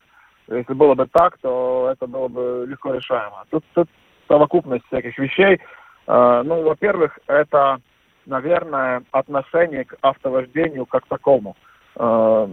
Если 0.47 0.73
было 0.73 0.95
бы 0.95 1.07
так, 1.07 1.37
то 1.39 1.89
это 1.91 2.07
было 2.07 2.27
бы 2.27 2.65
легко 2.67 2.93
решаемо. 2.93 3.45
Тут, 3.49 3.63
тут 3.73 3.87
совокупность 4.27 4.85
всяких 4.87 5.17
вещей. 5.17 5.59
Э, 6.07 6.41
ну, 6.45 6.63
во-первых, 6.63 7.17
это, 7.27 7.79
наверное, 8.25 9.03
отношение 9.11 9.85
к 9.85 9.95
автовождению 10.01 10.85
как 10.85 11.05
такому. 11.07 11.55
Э, 11.95 12.47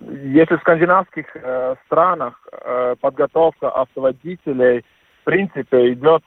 если 0.00 0.56
в 0.56 0.60
скандинавских 0.60 1.36
странах 1.86 2.44
подготовка 3.00 3.70
автоводителей 3.70 4.80
в 4.80 5.24
принципе 5.24 5.92
идет 5.92 6.24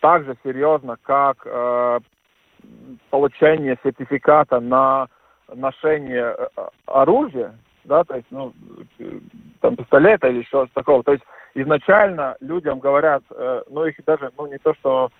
так 0.00 0.24
же 0.24 0.38
серьезно, 0.42 0.96
как 1.02 1.46
получение 3.10 3.78
сертификата 3.82 4.60
на 4.60 5.08
ношение 5.54 6.36
э, 6.36 6.46
оружия, 6.86 7.54
да, 7.84 8.04
то 8.04 8.16
есть, 8.16 8.26
ну, 8.30 8.52
там, 9.60 9.76
пистолета 9.76 10.28
или 10.28 10.42
что-то 10.44 10.72
такого. 10.72 11.02
То 11.02 11.12
есть 11.12 11.24
изначально 11.54 12.36
людям 12.40 12.78
говорят, 12.78 13.22
э, 13.30 13.62
ну, 13.70 13.84
их 13.86 13.96
даже, 14.06 14.30
ну, 14.38 14.46
не 14.46 14.58
то, 14.58 14.74
что 14.74 15.10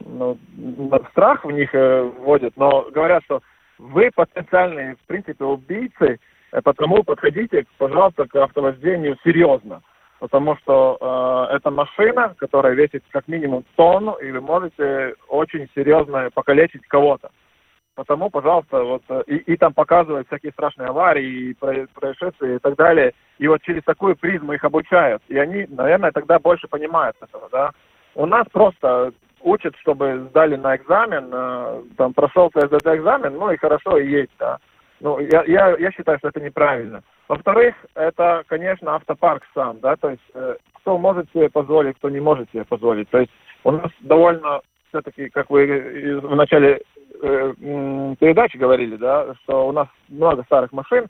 ну, 0.00 0.38
страх 1.10 1.44
в 1.44 1.50
них 1.50 1.74
э, 1.74 2.02
вводят, 2.02 2.54
но 2.56 2.88
говорят, 2.90 3.24
что 3.24 3.42
вы 3.78 4.10
потенциальные, 4.14 4.96
в 4.96 5.06
принципе, 5.06 5.44
убийцы, 5.44 6.18
Э, 6.54 6.62
потому 6.62 7.02
подходите, 7.02 7.66
пожалуйста, 7.78 8.26
к 8.26 8.36
автовождению 8.36 9.18
серьезно. 9.24 9.82
Потому 10.24 10.56
что 10.56 10.96
э, 11.50 11.56
это 11.56 11.70
машина, 11.70 12.34
которая 12.38 12.72
весит 12.72 13.04
как 13.10 13.28
минимум 13.28 13.62
тонну, 13.76 14.14
и 14.14 14.30
вы 14.30 14.40
можете 14.40 15.16
очень 15.28 15.68
серьезно 15.74 16.30
покалечить 16.32 16.86
кого-то. 16.88 17.28
Потому, 17.94 18.30
пожалуйста, 18.30 18.82
вот 18.84 19.02
э, 19.10 19.22
и, 19.26 19.36
и 19.52 19.56
там 19.58 19.74
показывают 19.74 20.26
всякие 20.28 20.52
страшные 20.52 20.88
аварии, 20.88 21.50
и 21.50 21.54
происшествия 21.54 22.56
и 22.56 22.58
так 22.58 22.76
далее. 22.76 23.12
И 23.36 23.46
вот 23.48 23.60
через 23.64 23.84
такую 23.84 24.16
призму 24.16 24.54
их 24.54 24.64
обучают. 24.64 25.22
И 25.28 25.36
они, 25.36 25.66
наверное, 25.68 26.10
тогда 26.10 26.38
больше 26.38 26.68
понимают 26.68 27.16
этого, 27.20 27.50
да. 27.52 27.72
У 28.14 28.24
нас 28.24 28.46
просто 28.50 29.12
учат, 29.42 29.76
чтобы 29.76 30.26
сдали 30.30 30.56
на 30.56 30.74
экзамен, 30.76 31.28
э, 31.30 31.82
там 31.98 32.14
прошел 32.14 32.48
ТСД 32.48 32.86
экзамен, 32.86 33.34
ну 33.34 33.50
и 33.50 33.58
хорошо 33.58 33.98
и 33.98 34.08
есть, 34.08 34.32
да. 34.38 34.56
Ну, 35.00 35.18
я, 35.18 35.44
я, 35.44 35.76
я 35.76 35.92
считаю, 35.92 36.16
что 36.16 36.28
это 36.28 36.40
неправильно. 36.40 37.02
Во-вторых, 37.28 37.74
это, 37.94 38.44
конечно, 38.46 38.94
автопарк 38.94 39.44
сам, 39.54 39.80
да, 39.80 39.96
то 39.96 40.10
есть 40.10 40.22
э, 40.34 40.56
кто 40.74 40.98
может 40.98 41.30
себе 41.32 41.48
позволить, 41.48 41.96
кто 41.96 42.10
не 42.10 42.20
может 42.20 42.50
себе 42.50 42.64
позволить. 42.64 43.08
То 43.10 43.18
есть 43.18 43.30
у 43.64 43.70
нас 43.70 43.90
довольно 44.00 44.60
все-таки, 44.88 45.30
как 45.30 45.48
вы 45.50 46.20
в 46.20 46.36
начале 46.36 46.82
э, 47.22 47.54
передачи 48.20 48.56
говорили, 48.56 48.96
да, 48.96 49.34
что 49.42 49.68
у 49.68 49.72
нас 49.72 49.88
много 50.08 50.44
старых 50.44 50.72
машин, 50.72 51.06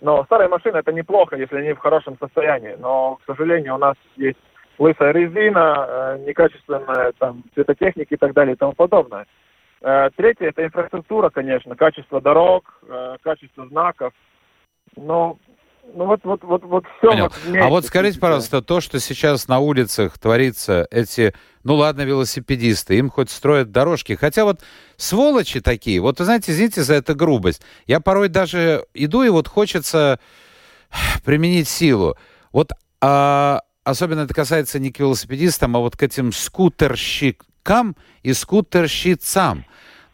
Но 0.00 0.24
старые 0.24 0.48
машины 0.48 0.76
это 0.76 0.92
неплохо, 0.92 1.36
если 1.36 1.56
они 1.56 1.72
в 1.72 1.78
хорошем 1.78 2.18
состоянии. 2.18 2.76
Но, 2.78 3.16
к 3.16 3.24
сожалению, 3.26 3.76
у 3.76 3.78
нас 3.78 3.96
есть 4.16 4.38
лысая 4.78 5.12
резина, 5.12 5.86
э, 5.88 6.18
некачественная 6.26 7.12
там 7.18 7.42
цветотехника 7.54 8.14
и 8.14 8.18
так 8.18 8.34
далее 8.34 8.54
и 8.54 8.58
тому 8.58 8.72
подобное. 8.72 9.26
Э, 9.80 10.10
третье 10.16 10.48
это 10.48 10.64
инфраструктура, 10.64 11.30
конечно, 11.30 11.74
качество 11.76 12.20
дорог, 12.20 12.80
э, 12.88 13.16
качество 13.22 13.66
знаков. 13.66 14.12
Но 14.96 15.38
ну 15.94 16.06
вот, 16.06 16.20
вот, 16.24 16.42
вот, 16.42 16.64
вот 16.64 16.84
все. 16.98 17.22
Вот 17.22 17.36
вместе, 17.44 17.60
а 17.60 17.68
вот 17.68 17.84
скажите, 17.84 18.18
пожалуйста, 18.18 18.62
то, 18.62 18.80
что 18.80 18.98
сейчас 18.98 19.48
на 19.48 19.58
улицах 19.60 20.18
творится, 20.18 20.88
эти, 20.90 21.34
ну 21.62 21.74
ладно, 21.76 22.02
велосипедисты, 22.02 22.98
им 22.98 23.10
хоть 23.10 23.30
строят 23.30 23.70
дорожки, 23.70 24.14
хотя 24.14 24.44
вот 24.44 24.60
сволочи 24.96 25.60
такие, 25.60 26.00
вот, 26.00 26.18
знаете, 26.18 26.52
извините 26.52 26.82
за 26.82 26.94
эту 26.94 27.14
грубость, 27.14 27.62
я 27.86 28.00
порой 28.00 28.28
даже 28.28 28.86
иду 28.94 29.22
и 29.22 29.28
вот 29.28 29.46
хочется 29.46 30.18
применить 31.24 31.68
силу. 31.68 32.16
Вот 32.50 32.72
а, 33.00 33.60
особенно 33.84 34.20
это 34.20 34.34
касается 34.34 34.78
не 34.78 34.90
к 34.90 34.98
велосипедистам, 34.98 35.76
а 35.76 35.80
вот 35.80 35.96
к 35.96 36.02
этим 36.02 36.32
скутерщикам 36.32 37.96
и 38.22 38.32
скутерщицам. 38.32 39.64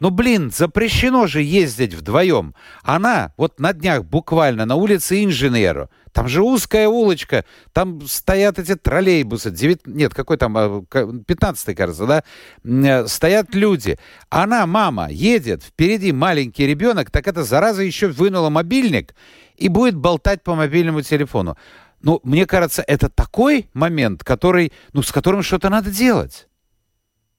Ну, 0.01 0.09
блин, 0.09 0.51
запрещено 0.51 1.27
же 1.27 1.43
ездить 1.43 1.93
вдвоем. 1.93 2.55
Она 2.83 3.35
вот 3.37 3.61
на 3.61 3.75
днях 3.75 4.05
буквально 4.05 4.65
на 4.65 4.75
улице 4.75 5.23
Инженеру. 5.23 5.91
Там 6.13 6.27
же 6.27 6.43
узкая 6.43 6.89
улочка, 6.89 7.45
там 7.73 8.07
стоят 8.09 8.59
эти 8.59 8.75
троллейбусы. 8.75 9.51
9, 9.51 9.87
нет, 9.87 10.15
какой 10.15 10.39
там, 10.39 10.87
15 10.87 11.69
а, 11.69 11.75
кажется, 11.75 12.07
да? 12.07 12.25
Э, 12.65 13.07
стоят 13.07 13.55
люди. 13.55 13.99
Она, 14.31 14.67
мама, 14.67 15.09
едет, 15.11 15.63
впереди 15.63 16.13
маленький 16.13 16.67
ребенок, 16.67 17.11
так 17.11 17.29
эта 17.29 17.45
зараза 17.45 17.83
еще 17.83 18.09
вынула 18.09 18.49
мобильник 18.49 19.15
и 19.57 19.69
будет 19.69 19.97
болтать 19.97 20.43
по 20.43 20.55
мобильному 20.55 21.03
телефону. 21.03 21.57
Ну, 22.03 22.21
мне 22.25 22.47
кажется, 22.47 22.83
это 22.87 23.11
такой 23.11 23.69
момент, 23.75 24.25
который, 24.25 24.73
ну, 24.95 25.03
с 25.03 25.13
которым 25.13 25.43
что-то 25.43 25.69
надо 25.69 25.91
делать. 25.91 26.49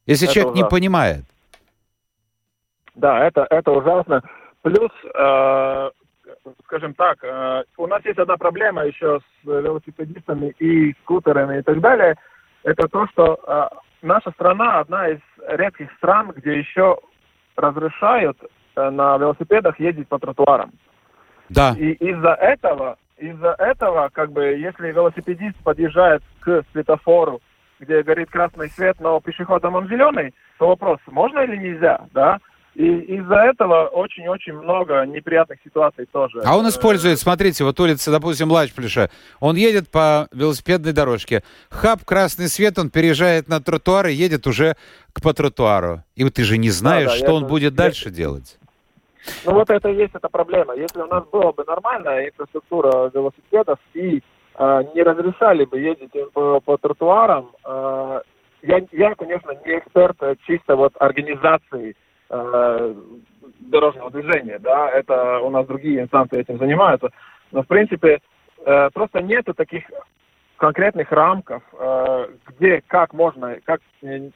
Если 0.05 0.25
это 0.25 0.35
человек 0.35 0.53
ужасно. 0.53 0.63
не 0.63 0.69
понимает. 0.69 1.25
Да, 3.01 3.25
это, 3.25 3.47
это 3.49 3.71
ужасно. 3.71 4.21
Плюс, 4.61 4.91
э, 5.15 5.89
скажем 6.65 6.93
так, 6.93 7.17
э, 7.23 7.63
у 7.77 7.87
нас 7.87 8.05
есть 8.05 8.19
одна 8.19 8.37
проблема 8.37 8.85
еще 8.85 9.19
с 9.19 9.47
велосипедистами 9.47 10.53
и 10.59 10.93
скутерами 11.01 11.59
и 11.59 11.61
так 11.63 11.81
далее. 11.81 12.15
Это 12.63 12.87
то, 12.87 13.07
что 13.07 13.39
э, 13.47 13.75
наша 14.03 14.29
страна 14.31 14.79
одна 14.79 15.09
из 15.09 15.19
редких 15.47 15.91
стран, 15.93 16.31
где 16.35 16.59
еще 16.59 16.99
разрешают 17.55 18.37
э, 18.75 18.89
на 18.91 19.17
велосипедах 19.17 19.79
ездить 19.79 20.07
по 20.07 20.19
тротуарам. 20.19 20.71
Да. 21.49 21.73
И 21.75 21.93
из-за 21.93 22.33
этого, 22.33 22.97
из-за 23.17 23.55
этого, 23.57 24.09
как 24.13 24.31
бы, 24.31 24.43
если 24.43 24.91
велосипедист 24.91 25.57
подъезжает 25.63 26.21
к 26.39 26.63
светофору, 26.71 27.41
где 27.79 28.03
горит 28.03 28.29
красный 28.29 28.69
свет, 28.69 28.97
но 28.99 29.19
пешеходом 29.21 29.73
он 29.73 29.87
зеленый, 29.87 30.35
то 30.59 30.67
вопрос, 30.67 30.99
можно 31.07 31.39
или 31.39 31.57
нельзя, 31.57 32.05
да? 32.13 32.37
И 32.73 32.87
из-за 33.17 33.35
этого 33.35 33.87
очень-очень 33.87 34.53
много 34.53 35.05
неприятных 35.05 35.59
ситуаций 35.63 36.05
тоже. 36.05 36.41
А 36.45 36.57
он 36.57 36.69
использует, 36.69 37.19
смотрите, 37.19 37.65
вот 37.65 37.77
улица, 37.79 38.11
допустим, 38.11 38.49
Лачплиша, 38.49 39.09
он 39.41 39.57
едет 39.57 39.89
по 39.89 40.29
велосипедной 40.31 40.93
дорожке, 40.93 41.43
хап, 41.69 42.05
красный 42.05 42.47
свет, 42.47 42.79
он 42.79 42.89
переезжает 42.89 43.49
на 43.49 43.59
тротуар 43.59 44.07
и 44.07 44.13
едет 44.13 44.47
уже 44.47 44.75
к 45.11 45.21
по 45.21 45.33
тротуару. 45.33 46.03
И 46.15 46.23
вот 46.23 46.35
ты 46.35 46.43
же 46.43 46.57
не 46.57 46.69
знаешь, 46.69 47.11
да, 47.11 47.11
да, 47.11 47.17
что 47.17 47.35
он 47.35 47.47
будет 47.47 47.73
я... 47.73 47.77
дальше 47.77 48.09
делать. 48.09 48.57
Ну 49.45 49.53
вот 49.53 49.69
это 49.69 49.89
и 49.89 49.97
есть 49.97 50.15
эта 50.15 50.29
проблема. 50.29 50.73
Если 50.75 51.01
у 51.01 51.07
нас 51.07 51.25
была 51.31 51.51
бы 51.51 51.63
нормальная 51.67 52.29
инфраструктура 52.29 53.11
велосипедов 53.13 53.79
и 53.93 54.23
э, 54.55 54.81
не 54.95 55.03
разрешали 55.03 55.65
бы 55.65 55.79
ездить 55.79 56.11
по, 56.33 56.61
по 56.61 56.77
тротуарам, 56.77 57.51
э, 57.65 58.21
я, 58.63 58.81
я, 58.91 59.15
конечно, 59.15 59.51
не 59.65 59.77
эксперт 59.77 60.17
чисто 60.47 60.75
вот 60.75 60.93
организации 60.99 61.95
э, 62.31 62.95
дорожного 63.59 64.11
движения, 64.11 64.59
да, 64.59 64.89
это 64.89 65.39
у 65.39 65.49
нас 65.49 65.67
другие 65.67 66.01
инстанции 66.01 66.39
этим 66.39 66.57
занимаются, 66.57 67.09
но 67.51 67.63
в 67.63 67.67
принципе 67.67 68.21
э, 68.65 68.89
просто 68.93 69.21
нету 69.21 69.53
таких 69.53 69.83
конкретных 70.57 71.11
рамков, 71.11 71.63
э, 71.73 72.27
где 72.47 72.81
как 72.87 73.13
можно, 73.13 73.57
как 73.63 73.81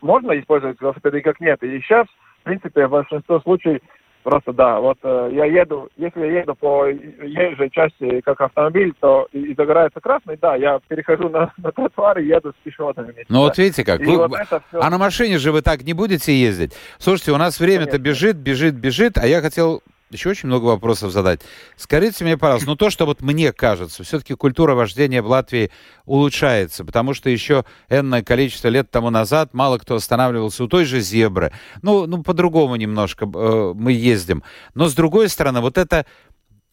можно 0.02 0.40
использовать 0.40 0.82
велосипеды 0.82 1.20
и 1.20 1.22
как 1.22 1.40
нет. 1.40 1.62
И 1.64 1.80
сейчас, 1.80 2.08
в 2.42 2.44
принципе, 2.44 2.88
в 2.88 2.92
большинстве 2.92 3.40
случаев 3.42 3.82
Просто 4.26 4.54
да, 4.54 4.80
вот 4.80 4.98
э, 5.04 5.30
я 5.34 5.46
еду, 5.46 5.88
если 5.98 6.22
я 6.22 6.40
еду 6.40 6.56
по 6.56 6.88
езжей 6.88 7.70
части 7.70 8.22
как 8.22 8.42
автомобиль, 8.42 8.92
то 9.00 9.28
и, 9.32 9.52
и 9.52 9.56
загорается 9.56 10.00
красный, 10.00 10.36
да, 10.42 10.56
я 10.56 10.80
перехожу 10.88 11.30
на, 11.30 11.54
на 11.58 11.72
тротуар 11.72 12.18
и 12.18 12.26
еду 12.26 12.52
с 12.52 12.64
пешеходами. 12.64 13.12
Вместе, 13.12 13.26
ну 13.30 13.36
да. 13.36 13.42
вот 13.42 13.58
видите 13.60 13.86
как, 13.86 14.00
вы, 14.00 14.18
вот 14.18 14.32
все... 14.32 14.62
а 14.72 14.90
на 14.90 14.98
машине 14.98 15.38
же 15.38 15.52
вы 15.52 15.62
так 15.62 15.84
не 15.84 15.94
будете 15.94 16.34
ездить? 16.34 16.74
Слушайте, 16.98 17.34
у 17.34 17.38
нас 17.38 17.60
время-то 17.60 18.00
бежит, 18.00 18.38
бежит, 18.38 18.74
бежит, 18.74 19.20
а 19.20 19.28
я 19.28 19.42
хотел 19.42 19.84
еще 20.12 20.30
очень 20.30 20.48
много 20.48 20.66
вопросов 20.66 21.12
задать. 21.12 21.42
Скажите 21.78 22.24
мне, 22.24 22.38
пожалуйста, 22.38 22.70
ну 22.70 22.76
то, 22.76 22.90
что 22.90 23.06
вот 23.06 23.22
мне 23.22 23.52
кажется, 23.52 24.04
все-таки 24.04 24.36
культура 24.36 24.76
вождения 24.76 25.22
в 25.22 25.28
Латвии 25.28 25.72
улучшается, 26.06 26.86
потому 26.86 27.14
что 27.14 27.30
еще 27.30 27.66
энное 27.90 28.24
количество 28.24 28.68
лет 28.68 28.92
тому 28.92 29.10
назад 29.10 29.54
мало 29.54 29.78
кто 29.78 29.96
останавливался 29.96 30.64
у 30.64 30.68
той 30.68 30.86
же 30.86 31.00
зебры. 31.00 31.52
Ну, 31.82 32.06
ну 32.06 32.24
по-другому 32.24 32.76
немножко 32.76 33.26
э, 33.26 33.74
мы 33.76 33.94
ездим. 33.94 34.44
Но 34.76 34.88
с 34.88 34.94
другой 34.94 35.28
стороны, 35.28 35.62
вот 35.62 35.78
это 35.78 36.06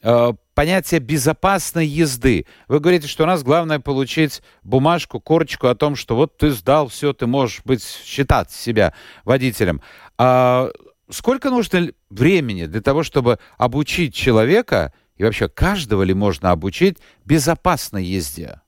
э, 0.02 0.32
понятие 0.54 1.00
безопасной 1.00 1.86
езды. 1.86 2.46
Вы 2.68 2.80
говорите, 2.80 3.08
что 3.08 3.24
у 3.24 3.26
нас 3.26 3.42
главное 3.42 3.78
получить 3.78 4.42
бумажку, 4.62 5.20
корочку 5.20 5.68
о 5.68 5.74
том, 5.74 5.96
что 5.96 6.16
вот 6.16 6.36
ты 6.36 6.50
сдал, 6.50 6.88
все, 6.88 7.12
ты 7.12 7.26
можешь 7.26 7.62
быть 7.64 7.82
считать 7.82 8.50
себя 8.50 8.92
водителем. 9.24 9.80
А 10.18 10.70
сколько 11.12 11.50
нужно 11.50 11.88
времени 12.10 12.66
для 12.66 12.80
того, 12.80 13.02
чтобы 13.02 13.38
обучить 13.58 14.14
человека, 14.14 14.92
и 15.16 15.24
вообще 15.24 15.48
каждого 15.48 16.02
ли 16.02 16.14
можно 16.14 16.50
обучить 16.50 16.98
безопасной 17.24 18.04
езде? 18.04 18.60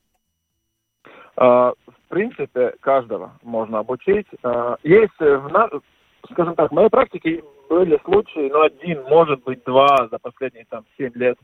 А, 1.37 1.73
в 1.87 2.09
принципе, 2.09 2.75
каждого 2.81 3.39
можно 3.43 3.81
обучить. 3.81 4.27
А, 4.43 4.77
есть, 4.83 5.19
в, 5.19 5.81
скажем 6.31 6.55
так, 6.55 6.71
в 6.71 6.75
моей 6.75 6.89
практике 6.89 7.43
были 7.69 7.99
случаи, 8.05 8.51
ну, 8.51 8.63
один, 8.63 9.03
может 9.05 9.43
быть, 9.43 9.65
два 9.65 10.09
за 10.11 10.19
последние 10.19 10.67
там 10.69 10.85
семь 10.97 11.13
лет, 11.15 11.39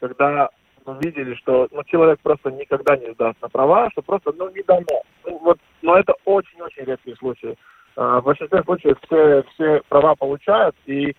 когда 0.00 0.50
мы 0.84 0.98
видели, 1.02 1.34
что 1.34 1.68
ну, 1.70 1.82
человек 1.84 2.20
просто 2.20 2.50
никогда 2.50 2.96
не 2.96 3.12
сдаст 3.14 3.40
на 3.42 3.48
права, 3.48 3.90
что 3.90 4.02
просто 4.02 4.32
ну, 4.36 4.50
не 4.50 4.62
дано. 4.62 5.02
Ну, 5.24 5.38
вот, 5.38 5.58
но 5.82 5.96
это 5.96 6.14
очень-очень 6.24 6.84
редкие 6.84 7.16
случаи. 7.16 7.56
А, 7.96 8.20
в 8.20 8.24
большинстве 8.24 8.62
случаев 8.62 8.98
все, 9.04 9.42
все 9.54 9.80
права 9.88 10.14
получают, 10.14 10.76
и 10.86 11.16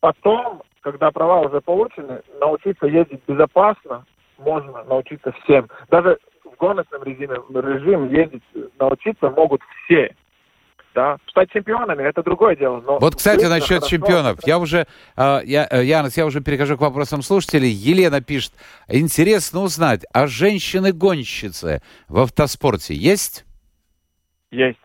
потом, 0.00 0.62
когда 0.80 1.10
права 1.10 1.40
уже 1.42 1.60
получены, 1.60 2.20
научиться 2.40 2.86
ездить 2.86 3.20
безопасно 3.26 4.04
можно 4.38 4.84
научиться 4.84 5.32
всем. 5.44 5.68
Даже 5.88 6.18
в 6.44 6.56
гоночном 6.58 7.02
режиме, 7.04 7.36
режим 7.48 8.10
ездить 8.10 8.42
научиться 8.78 9.30
могут 9.30 9.62
все. 9.84 10.14
Да? 10.94 11.18
Стать 11.28 11.50
чемпионами 11.52 12.02
это 12.02 12.22
другое 12.22 12.56
дело. 12.56 12.80
Но 12.80 12.98
вот, 12.98 13.16
кстати, 13.16 13.44
насчет 13.44 13.80
хорошо. 13.80 13.88
чемпионов. 13.88 14.38
Я 14.46 14.58
уже, 14.58 14.86
э, 15.16 15.40
я, 15.44 15.68
э, 15.70 15.84
Янос, 15.84 16.16
я 16.16 16.24
уже 16.24 16.40
перехожу 16.40 16.78
к 16.78 16.80
вопросам 16.80 17.20
слушателей. 17.20 17.68
Елена 17.68 18.22
пишет: 18.22 18.52
интересно 18.88 19.60
узнать, 19.60 20.04
а 20.14 20.26
женщины-гонщицы 20.26 21.82
в 22.08 22.18
автоспорте 22.18 22.94
есть? 22.94 23.44
Есть. 24.50 24.78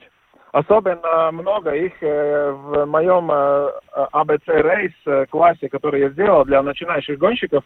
Особенно 0.52 1.32
много 1.32 1.74
их 1.74 1.94
э, 2.02 2.52
в 2.52 2.86
моем 2.86 3.32
э, 3.32 3.72
ABC 4.12 4.48
Race 4.48 4.92
э, 5.06 5.26
классе, 5.28 5.70
который 5.70 6.02
я 6.02 6.10
сделал 6.10 6.44
для 6.44 6.62
начинающих 6.62 7.18
гонщиков. 7.18 7.64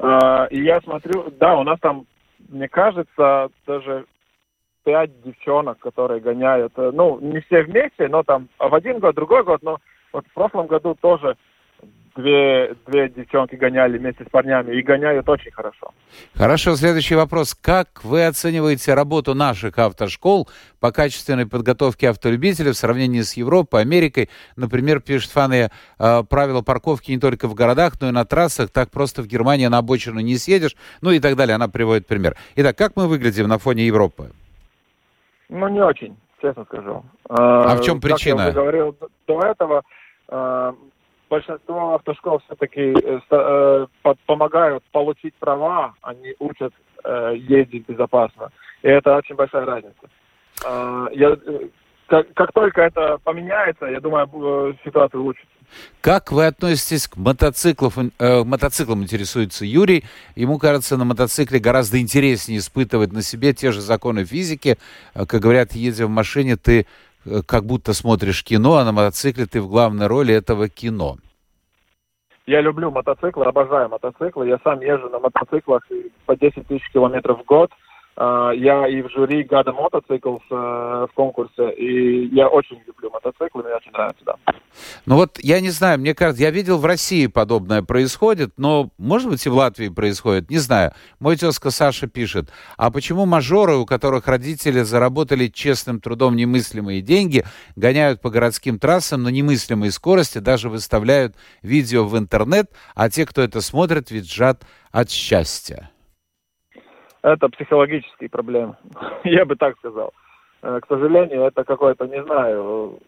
И 0.00 0.62
я 0.62 0.80
смотрю, 0.82 1.28
да, 1.40 1.56
у 1.56 1.64
нас 1.64 1.80
там, 1.80 2.06
мне 2.48 2.68
кажется, 2.68 3.48
даже 3.66 4.04
пять 4.84 5.10
девчонок, 5.22 5.80
которые 5.80 6.20
гоняют. 6.20 6.72
Ну, 6.76 7.18
не 7.18 7.40
все 7.40 7.64
вместе, 7.64 8.06
но 8.06 8.22
там 8.22 8.48
в 8.60 8.72
один 8.72 9.00
год, 9.00 9.16
другой 9.16 9.42
год, 9.42 9.60
но 9.62 9.78
вот 10.12 10.24
в 10.24 10.32
прошлом 10.34 10.68
году 10.68 10.96
тоже 11.00 11.36
две, 12.18 12.74
две 12.86 13.08
девчонки 13.08 13.54
гоняли 13.54 13.96
вместе 13.96 14.24
с 14.24 14.28
парнями 14.28 14.74
и 14.74 14.82
гоняют 14.82 15.28
очень 15.28 15.52
хорошо. 15.52 15.92
Хорошо, 16.34 16.74
следующий 16.74 17.14
вопрос. 17.14 17.54
Как 17.54 18.02
вы 18.02 18.26
оцениваете 18.26 18.94
работу 18.94 19.34
наших 19.34 19.78
автошкол 19.78 20.48
по 20.80 20.90
качественной 20.90 21.46
подготовке 21.46 22.10
автолюбителей 22.10 22.72
в 22.72 22.76
сравнении 22.76 23.20
с 23.20 23.34
Европой, 23.34 23.82
Америкой? 23.82 24.28
Например, 24.56 25.00
пишет 25.00 25.30
Фаны, 25.30 25.70
э, 25.98 26.22
правила 26.28 26.60
парковки 26.60 27.12
не 27.12 27.18
только 27.18 27.46
в 27.46 27.54
городах, 27.54 27.94
но 28.00 28.08
и 28.08 28.10
на 28.10 28.24
трассах. 28.24 28.70
Так 28.70 28.90
просто 28.90 29.22
в 29.22 29.26
Германии 29.26 29.68
на 29.68 29.78
обочину 29.78 30.18
не 30.18 30.36
съедешь, 30.36 30.76
ну 31.00 31.12
и 31.12 31.20
так 31.20 31.36
далее. 31.36 31.54
Она 31.54 31.68
приводит 31.68 32.08
пример. 32.08 32.36
Итак, 32.56 32.76
как 32.76 32.96
мы 32.96 33.06
выглядим 33.06 33.46
на 33.46 33.58
фоне 33.58 33.86
Европы? 33.86 34.32
Ну, 35.48 35.68
не 35.68 35.80
очень, 35.80 36.16
честно 36.42 36.64
скажу. 36.64 37.04
А 37.28 37.76
в 37.76 37.82
чем 37.82 38.00
причина? 38.00 38.46
Как 38.46 38.46
я 38.46 38.50
уже 38.50 38.60
говорил 38.60 38.96
до 39.26 39.40
этого, 39.40 39.82
э, 40.28 40.72
большинство 41.28 41.94
автошкол 41.94 42.40
все-таки 42.46 42.94
э, 42.94 43.20
э, 43.30 43.86
помогают 44.26 44.84
получить 44.92 45.34
права, 45.34 45.94
они 46.02 46.34
учат 46.38 46.72
э, 47.04 47.34
ездить 47.36 47.86
безопасно. 47.86 48.50
И 48.82 48.88
это 48.88 49.16
очень 49.16 49.34
большая 49.34 49.64
разница. 49.64 50.10
Э, 50.66 51.06
я, 51.12 51.36
как, 52.08 52.32
как 52.34 52.52
только 52.52 52.82
это 52.82 53.18
поменяется, 53.22 53.86
я 53.86 54.00
думаю, 54.00 54.26
э, 54.26 54.74
ситуация 54.84 55.20
улучшится. 55.20 55.58
Как 56.00 56.32
вы 56.32 56.46
относитесь 56.46 57.06
к 57.06 57.16
мотоциклам? 57.16 58.12
Э, 58.18 58.42
мотоциклам 58.44 59.02
интересуется 59.02 59.64
Юрий. 59.66 60.04
Ему 60.34 60.58
кажется, 60.58 60.96
на 60.96 61.04
мотоцикле 61.04 61.58
гораздо 61.58 62.00
интереснее 62.00 62.60
испытывать 62.60 63.12
на 63.12 63.22
себе 63.22 63.52
те 63.52 63.72
же 63.72 63.80
законы 63.80 64.24
физики. 64.24 64.78
Э, 65.14 65.26
как 65.26 65.42
говорят, 65.42 65.72
едя 65.72 66.06
в 66.06 66.10
машине, 66.10 66.56
ты 66.56 66.86
как 67.46 67.64
будто 67.64 67.92
смотришь 67.94 68.44
кино, 68.44 68.76
а 68.76 68.84
на 68.84 68.92
мотоцикле 68.92 69.46
ты 69.46 69.60
в 69.60 69.68
главной 69.68 70.06
роли 70.06 70.34
этого 70.34 70.68
кино. 70.68 71.16
Я 72.46 72.62
люблю 72.62 72.90
мотоциклы, 72.90 73.44
обожаю 73.44 73.90
мотоциклы. 73.90 74.48
Я 74.48 74.58
сам 74.64 74.80
езжу 74.80 75.10
на 75.10 75.18
мотоциклах 75.18 75.82
по 76.24 76.34
10 76.34 76.66
тысяч 76.66 76.90
километров 76.90 77.40
в 77.42 77.44
год. 77.44 77.70
А, 78.20 78.50
я 78.50 78.88
и 78.88 79.00
в 79.00 79.10
жюри 79.10 79.44
Гада 79.44 79.72
Мотоциклс 79.72 80.42
э, 80.50 80.54
в 80.54 81.10
конкурсе, 81.14 81.70
и 81.70 82.26
я 82.34 82.48
очень 82.48 82.82
люблю 82.84 83.10
мотоциклы, 83.10 83.62
мне 83.62 83.76
очень 83.76 83.92
нравится, 83.92 84.24
да. 84.24 84.34
Ну 85.06 85.14
вот, 85.14 85.38
я 85.38 85.60
не 85.60 85.70
знаю, 85.70 86.00
мне 86.00 86.16
кажется, 86.16 86.42
я 86.42 86.50
видел 86.50 86.78
в 86.78 86.84
России 86.84 87.28
подобное 87.28 87.80
происходит, 87.82 88.54
но, 88.56 88.90
может 88.98 89.30
быть, 89.30 89.46
и 89.46 89.48
в 89.48 89.54
Латвии 89.54 89.88
происходит, 89.88 90.50
не 90.50 90.58
знаю. 90.58 90.94
Мой 91.20 91.36
тезка 91.36 91.70
Саша 91.70 92.08
пишет, 92.08 92.50
а 92.76 92.90
почему 92.90 93.24
мажоры, 93.24 93.76
у 93.76 93.86
которых 93.86 94.26
родители 94.26 94.80
заработали 94.80 95.46
честным 95.46 96.00
трудом 96.00 96.34
немыслимые 96.34 97.02
деньги, 97.02 97.44
гоняют 97.76 98.20
по 98.20 98.30
городским 98.30 98.80
трассам 98.80 99.22
на 99.22 99.28
немыслимой 99.28 99.92
скорости, 99.92 100.38
даже 100.38 100.68
выставляют 100.70 101.36
видео 101.62 102.04
в 102.04 102.18
интернет, 102.18 102.72
а 102.96 103.10
те, 103.10 103.24
кто 103.26 103.42
это 103.42 103.60
смотрит, 103.60 104.10
визжат 104.10 104.64
от 104.90 105.08
счастья? 105.08 105.92
Это 107.22 107.48
психологические 107.48 108.28
проблемы. 108.28 108.76
Я 109.24 109.44
бы 109.44 109.56
так 109.56 109.76
сказал. 109.78 110.12
Э, 110.62 110.80
к 110.80 110.86
сожалению, 110.88 111.42
это 111.44 111.64
какое-то, 111.64 112.06
не 112.06 112.22
знаю, 112.24 112.98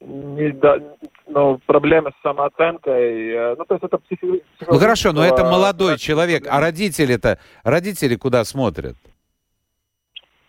не, 0.00 0.50
да, 0.52 0.78
ну, 1.26 1.58
проблемы 1.66 2.10
с 2.10 2.22
самооценкой. 2.22 3.30
Э, 3.30 3.54
ну, 3.56 3.64
то 3.64 3.74
есть 3.74 3.84
это 3.84 3.98
психи- 3.98 4.42
Ну 4.66 4.78
хорошо, 4.78 5.12
но 5.12 5.24
это 5.24 5.44
молодой 5.44 5.98
человек, 5.98 6.46
а 6.48 6.60
родители-то, 6.60 7.38
родители 7.64 8.16
куда 8.16 8.44
смотрят? 8.44 8.96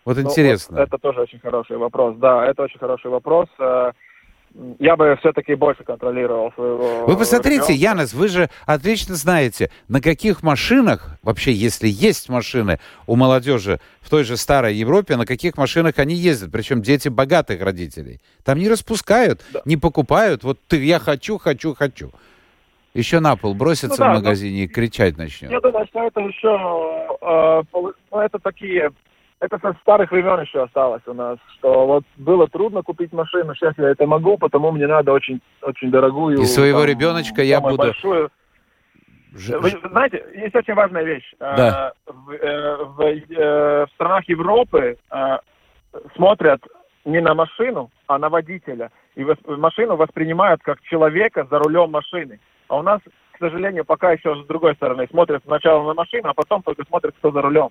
Вот 0.04 0.16
ну, 0.16 0.22
интересно. 0.22 0.78
Вот 0.78 0.88
это 0.88 0.98
тоже 0.98 1.20
очень 1.20 1.38
хороший 1.38 1.76
вопрос. 1.76 2.16
Да, 2.16 2.44
это 2.46 2.62
очень 2.62 2.78
хороший 2.78 3.10
вопрос. 3.10 3.48
Я 4.78 4.96
бы 4.96 5.16
все-таки 5.20 5.54
больше 5.54 5.82
контролировал 5.82 6.52
своего... 6.52 7.06
Вы 7.06 7.16
посмотрите, 7.16 7.72
ребенка. 7.72 7.72
Янос, 7.72 8.12
вы 8.12 8.28
же 8.28 8.50
отлично 8.66 9.14
знаете, 9.14 9.70
на 9.88 10.00
каких 10.00 10.42
машинах, 10.42 11.16
вообще, 11.22 11.52
если 11.52 11.88
есть 11.88 12.28
машины 12.28 12.78
у 13.06 13.16
молодежи 13.16 13.80
в 14.00 14.10
той 14.10 14.24
же 14.24 14.36
старой 14.36 14.74
Европе, 14.74 15.16
на 15.16 15.24
каких 15.24 15.56
машинах 15.56 15.98
они 15.98 16.14
ездят, 16.14 16.52
причем 16.52 16.82
дети 16.82 17.08
богатых 17.08 17.62
родителей. 17.62 18.20
Там 18.44 18.58
не 18.58 18.68
распускают, 18.68 19.40
да. 19.52 19.62
не 19.64 19.76
покупают, 19.76 20.44
вот 20.44 20.58
ты, 20.68 20.84
я 20.84 20.98
хочу, 20.98 21.38
хочу, 21.38 21.74
хочу. 21.74 22.10
Еще 22.92 23.20
на 23.20 23.36
пол 23.36 23.54
бросится 23.54 23.88
ну, 23.88 23.96
да, 23.96 24.12
в 24.12 24.14
магазине 24.16 24.58
но... 24.58 24.64
и 24.64 24.66
кричать 24.66 25.16
начнет. 25.16 25.50
Я 25.50 25.60
думаю, 25.60 25.86
что 25.86 26.06
это 26.06 26.20
еще, 26.20 27.16
э, 27.22 27.62
ну, 28.10 28.20
это 28.20 28.38
такие 28.38 28.90
это 29.42 29.58
со 29.58 29.76
старых 29.80 30.12
времен 30.12 30.40
еще 30.40 30.62
осталось 30.62 31.02
у 31.06 31.12
нас, 31.12 31.36
что 31.58 31.86
вот 31.86 32.04
было 32.16 32.46
трудно 32.46 32.82
купить 32.82 33.12
машину, 33.12 33.54
сейчас 33.54 33.74
я 33.76 33.90
это 33.90 34.06
могу, 34.06 34.38
потому 34.38 34.70
мне 34.70 34.86
надо 34.86 35.12
очень, 35.12 35.40
очень 35.62 35.90
дорогую. 35.90 36.38
И 36.38 36.44
своего 36.44 36.80
там, 36.80 36.88
ребеночка 36.88 37.42
я 37.42 37.60
буду... 37.60 37.78
Большую. 37.78 38.30
Ж... 39.34 39.58
Вы, 39.58 39.70
знаете, 39.90 40.24
есть 40.34 40.54
очень 40.54 40.74
важная 40.74 41.02
вещь. 41.02 41.34
Да. 41.40 41.92
В, 42.06 42.30
э, 42.30 42.84
в, 42.84 43.00
э, 43.00 43.86
в 43.86 43.88
странах 43.94 44.28
Европы 44.28 44.96
э, 45.10 45.38
смотрят 46.14 46.62
не 47.04 47.20
на 47.20 47.34
машину, 47.34 47.90
а 48.06 48.18
на 48.18 48.28
водителя. 48.28 48.92
И 49.16 49.26
машину 49.46 49.96
воспринимают 49.96 50.62
как 50.62 50.80
человека 50.82 51.48
за 51.50 51.58
рулем 51.58 51.90
машины. 51.90 52.38
А 52.68 52.76
у 52.76 52.82
нас, 52.82 53.00
к 53.32 53.38
сожалению, 53.38 53.84
пока 53.84 54.12
еще 54.12 54.36
с 54.36 54.46
другой 54.46 54.74
стороны 54.76 55.08
смотрят 55.10 55.42
сначала 55.44 55.84
на 55.88 55.94
машину, 55.94 56.28
а 56.28 56.34
потом 56.34 56.62
только 56.62 56.84
смотрят, 56.84 57.14
кто 57.18 57.32
за 57.32 57.42
рулем. 57.42 57.70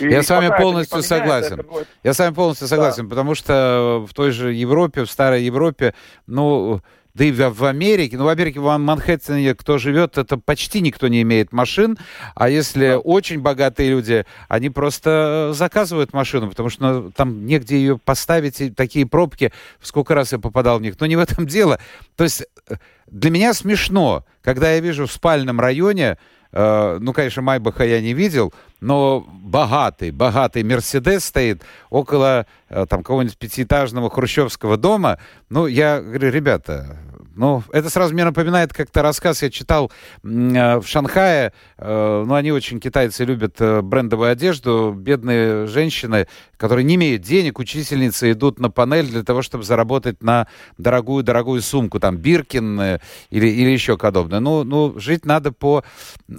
И 0.00 0.08
я 0.08 0.22
с 0.22 0.30
вами 0.30 0.52
полностью 0.56 1.02
согласен. 1.02 1.56
Будет... 1.56 1.88
Я 2.02 2.14
с 2.14 2.18
вами 2.18 2.34
полностью 2.34 2.66
согласен, 2.68 3.04
да. 3.04 3.10
потому 3.10 3.34
что 3.34 4.04
в 4.08 4.14
той 4.14 4.30
же 4.30 4.52
Европе, 4.52 5.04
в 5.04 5.10
старой 5.10 5.44
Европе, 5.44 5.94
ну, 6.26 6.80
да 7.14 7.24
и 7.24 7.30
в 7.30 7.64
Америке, 7.64 8.18
ну, 8.18 8.24
в 8.24 8.28
Америке, 8.28 8.58
в 8.58 8.76
Манхэттене, 8.76 9.54
кто 9.54 9.78
живет, 9.78 10.18
это 10.18 10.36
почти 10.36 10.80
никто 10.80 11.06
не 11.06 11.22
имеет 11.22 11.52
машин, 11.52 11.96
а 12.34 12.48
если 12.48 12.88
да. 12.88 12.98
очень 12.98 13.40
богатые 13.40 13.90
люди, 13.90 14.26
они 14.48 14.68
просто 14.68 15.52
заказывают 15.54 16.12
машину, 16.12 16.48
потому 16.48 16.70
что 16.70 16.82
ну, 16.82 17.10
там 17.12 17.46
негде 17.46 17.76
ее 17.76 17.98
поставить, 17.98 18.60
и 18.60 18.70
такие 18.70 19.06
пробки, 19.06 19.52
сколько 19.80 20.14
раз 20.14 20.32
я 20.32 20.40
попадал 20.40 20.80
в 20.80 20.82
них, 20.82 20.98
но 20.98 21.06
не 21.06 21.14
в 21.14 21.20
этом 21.20 21.46
дело. 21.46 21.78
То 22.16 22.24
есть 22.24 22.42
э, 22.68 22.74
для 23.06 23.30
меня 23.30 23.54
смешно, 23.54 24.24
когда 24.42 24.72
я 24.72 24.80
вижу 24.80 25.06
в 25.06 25.12
спальном 25.12 25.60
районе 25.60 26.18
Э, 26.56 26.98
ну, 27.00 27.12
конечно, 27.12 27.42
Майбаха 27.42 27.84
я 27.84 28.00
не 28.00 28.14
видел, 28.14 28.54
но 28.80 29.26
богатый, 29.28 30.10
богатый 30.10 30.62
Мерседес 30.62 31.24
стоит 31.24 31.62
около 31.90 32.46
э, 32.68 32.86
там 32.88 33.02
какого-нибудь 33.02 33.38
пятиэтажного 33.38 34.10
хрущевского 34.10 34.76
дома. 34.76 35.18
Ну, 35.48 35.66
я 35.66 36.00
говорю, 36.00 36.30
ребята, 36.30 36.98
ну, 37.36 37.62
это 37.72 37.90
сразу 37.90 38.14
мне 38.14 38.24
напоминает 38.24 38.72
как-то 38.72 39.02
рассказ 39.02 39.42
я 39.42 39.50
читал 39.50 39.90
э, 40.22 40.78
в 40.78 40.86
Шанхае. 40.86 41.52
Э, 41.78 42.24
ну, 42.26 42.34
они 42.34 42.52
очень, 42.52 42.80
китайцы, 42.80 43.24
любят 43.24 43.56
э, 43.60 43.82
брендовую 43.82 44.30
одежду. 44.30 44.94
Бедные 44.96 45.66
женщины, 45.66 46.26
которые 46.56 46.84
не 46.84 46.94
имеют 46.94 47.22
денег, 47.22 47.58
учительницы 47.58 48.32
идут 48.32 48.58
на 48.58 48.70
панель 48.70 49.06
для 49.06 49.22
того, 49.22 49.42
чтобы 49.42 49.64
заработать 49.64 50.22
на 50.22 50.46
дорогую-дорогую 50.78 51.60
сумку. 51.62 52.00
Там 52.00 52.16
Биркин 52.16 52.80
э, 52.80 52.98
или, 53.30 53.48
или 53.48 53.70
еще 53.70 53.96
подобное. 54.14 54.40
Ну, 54.40 54.64
ну, 54.64 54.98
жить 54.98 55.24
надо 55.24 55.50
по 55.50 55.84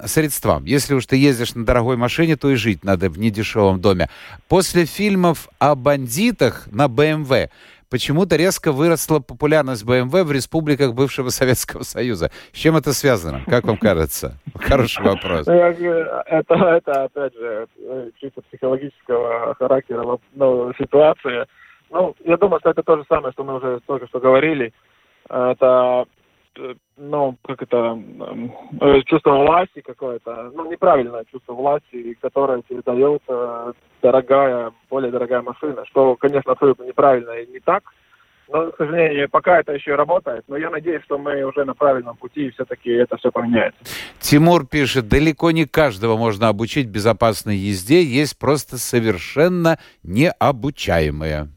средствам. 0.05 0.65
Если 0.65 0.93
уж 0.93 1.05
ты 1.05 1.17
ездишь 1.17 1.55
на 1.55 1.65
дорогой 1.65 1.97
машине, 1.97 2.37
то 2.37 2.49
и 2.49 2.55
жить 2.55 2.83
надо 2.83 3.09
в 3.09 3.19
недешевом 3.19 3.81
доме. 3.81 4.09
После 4.47 4.85
фильмов 4.85 5.49
о 5.59 5.75
бандитах 5.75 6.67
на 6.71 6.87
БМВ 6.87 7.49
почему-то 7.89 8.35
резко 8.35 8.71
выросла 8.71 9.19
популярность 9.19 9.85
BMW 9.85 10.23
в 10.23 10.31
республиках 10.31 10.93
бывшего 10.93 11.29
Советского 11.29 11.83
Союза. 11.83 12.31
С 12.51 12.57
чем 12.57 12.75
это 12.77 12.93
связано? 12.93 13.43
Как 13.47 13.65
вам 13.65 13.77
кажется? 13.77 14.37
Хороший 14.55 15.03
вопрос. 15.03 15.47
Это, 15.47 16.53
это 16.55 17.03
опять 17.03 17.33
же, 17.33 17.67
чисто 18.19 18.41
психологического 18.41 19.55
характера 19.55 20.19
ну, 20.33 20.73
ситуация. 20.77 21.47
Ну, 21.91 22.15
я 22.25 22.37
думаю, 22.37 22.59
что 22.59 22.71
это 22.71 22.83
то 22.83 22.97
же 22.97 23.05
самое, 23.07 23.31
что 23.33 23.43
мы 23.43 23.55
уже 23.55 23.79
только 23.85 24.07
что 24.07 24.19
говорили. 24.19 24.73
Это 25.29 26.05
ну, 26.97 27.37
как 27.43 27.61
это, 27.61 27.99
э, 28.81 29.01
чувство 29.03 29.31
власти 29.31 29.81
какое-то, 29.81 30.51
ну, 30.53 30.69
неправильное 30.69 31.25
чувство 31.31 31.53
власти, 31.53 32.17
которое 32.21 32.61
тебе 32.63 32.81
дает 32.85 33.21
э, 33.27 33.73
дорогая, 34.01 34.71
более 34.89 35.11
дорогая 35.11 35.41
машина, 35.41 35.85
что, 35.85 36.15
конечно, 36.15 36.51
абсолютно 36.51 36.83
неправильно 36.83 37.31
и 37.31 37.51
не 37.51 37.59
так, 37.59 37.83
но, 38.47 38.71
к 38.71 38.77
сожалению, 38.77 39.29
пока 39.29 39.59
это 39.59 39.73
еще 39.73 39.95
работает, 39.95 40.43
но 40.47 40.55
я 40.57 40.69
надеюсь, 40.69 41.03
что 41.03 41.17
мы 41.17 41.43
уже 41.43 41.65
на 41.65 41.73
правильном 41.73 42.15
пути, 42.15 42.47
и 42.47 42.51
все-таки 42.51 42.91
это 42.91 43.17
все 43.17 43.31
поменяется. 43.31 43.79
Тимур 44.19 44.67
пишет, 44.67 45.07
далеко 45.07 45.51
не 45.51 45.65
каждого 45.65 46.15
можно 46.15 46.47
обучить 46.47 46.87
безопасной 46.87 47.55
езде, 47.55 48.03
есть 48.03 48.37
просто 48.37 48.77
совершенно 48.77 49.79
необучаемые. 50.03 51.47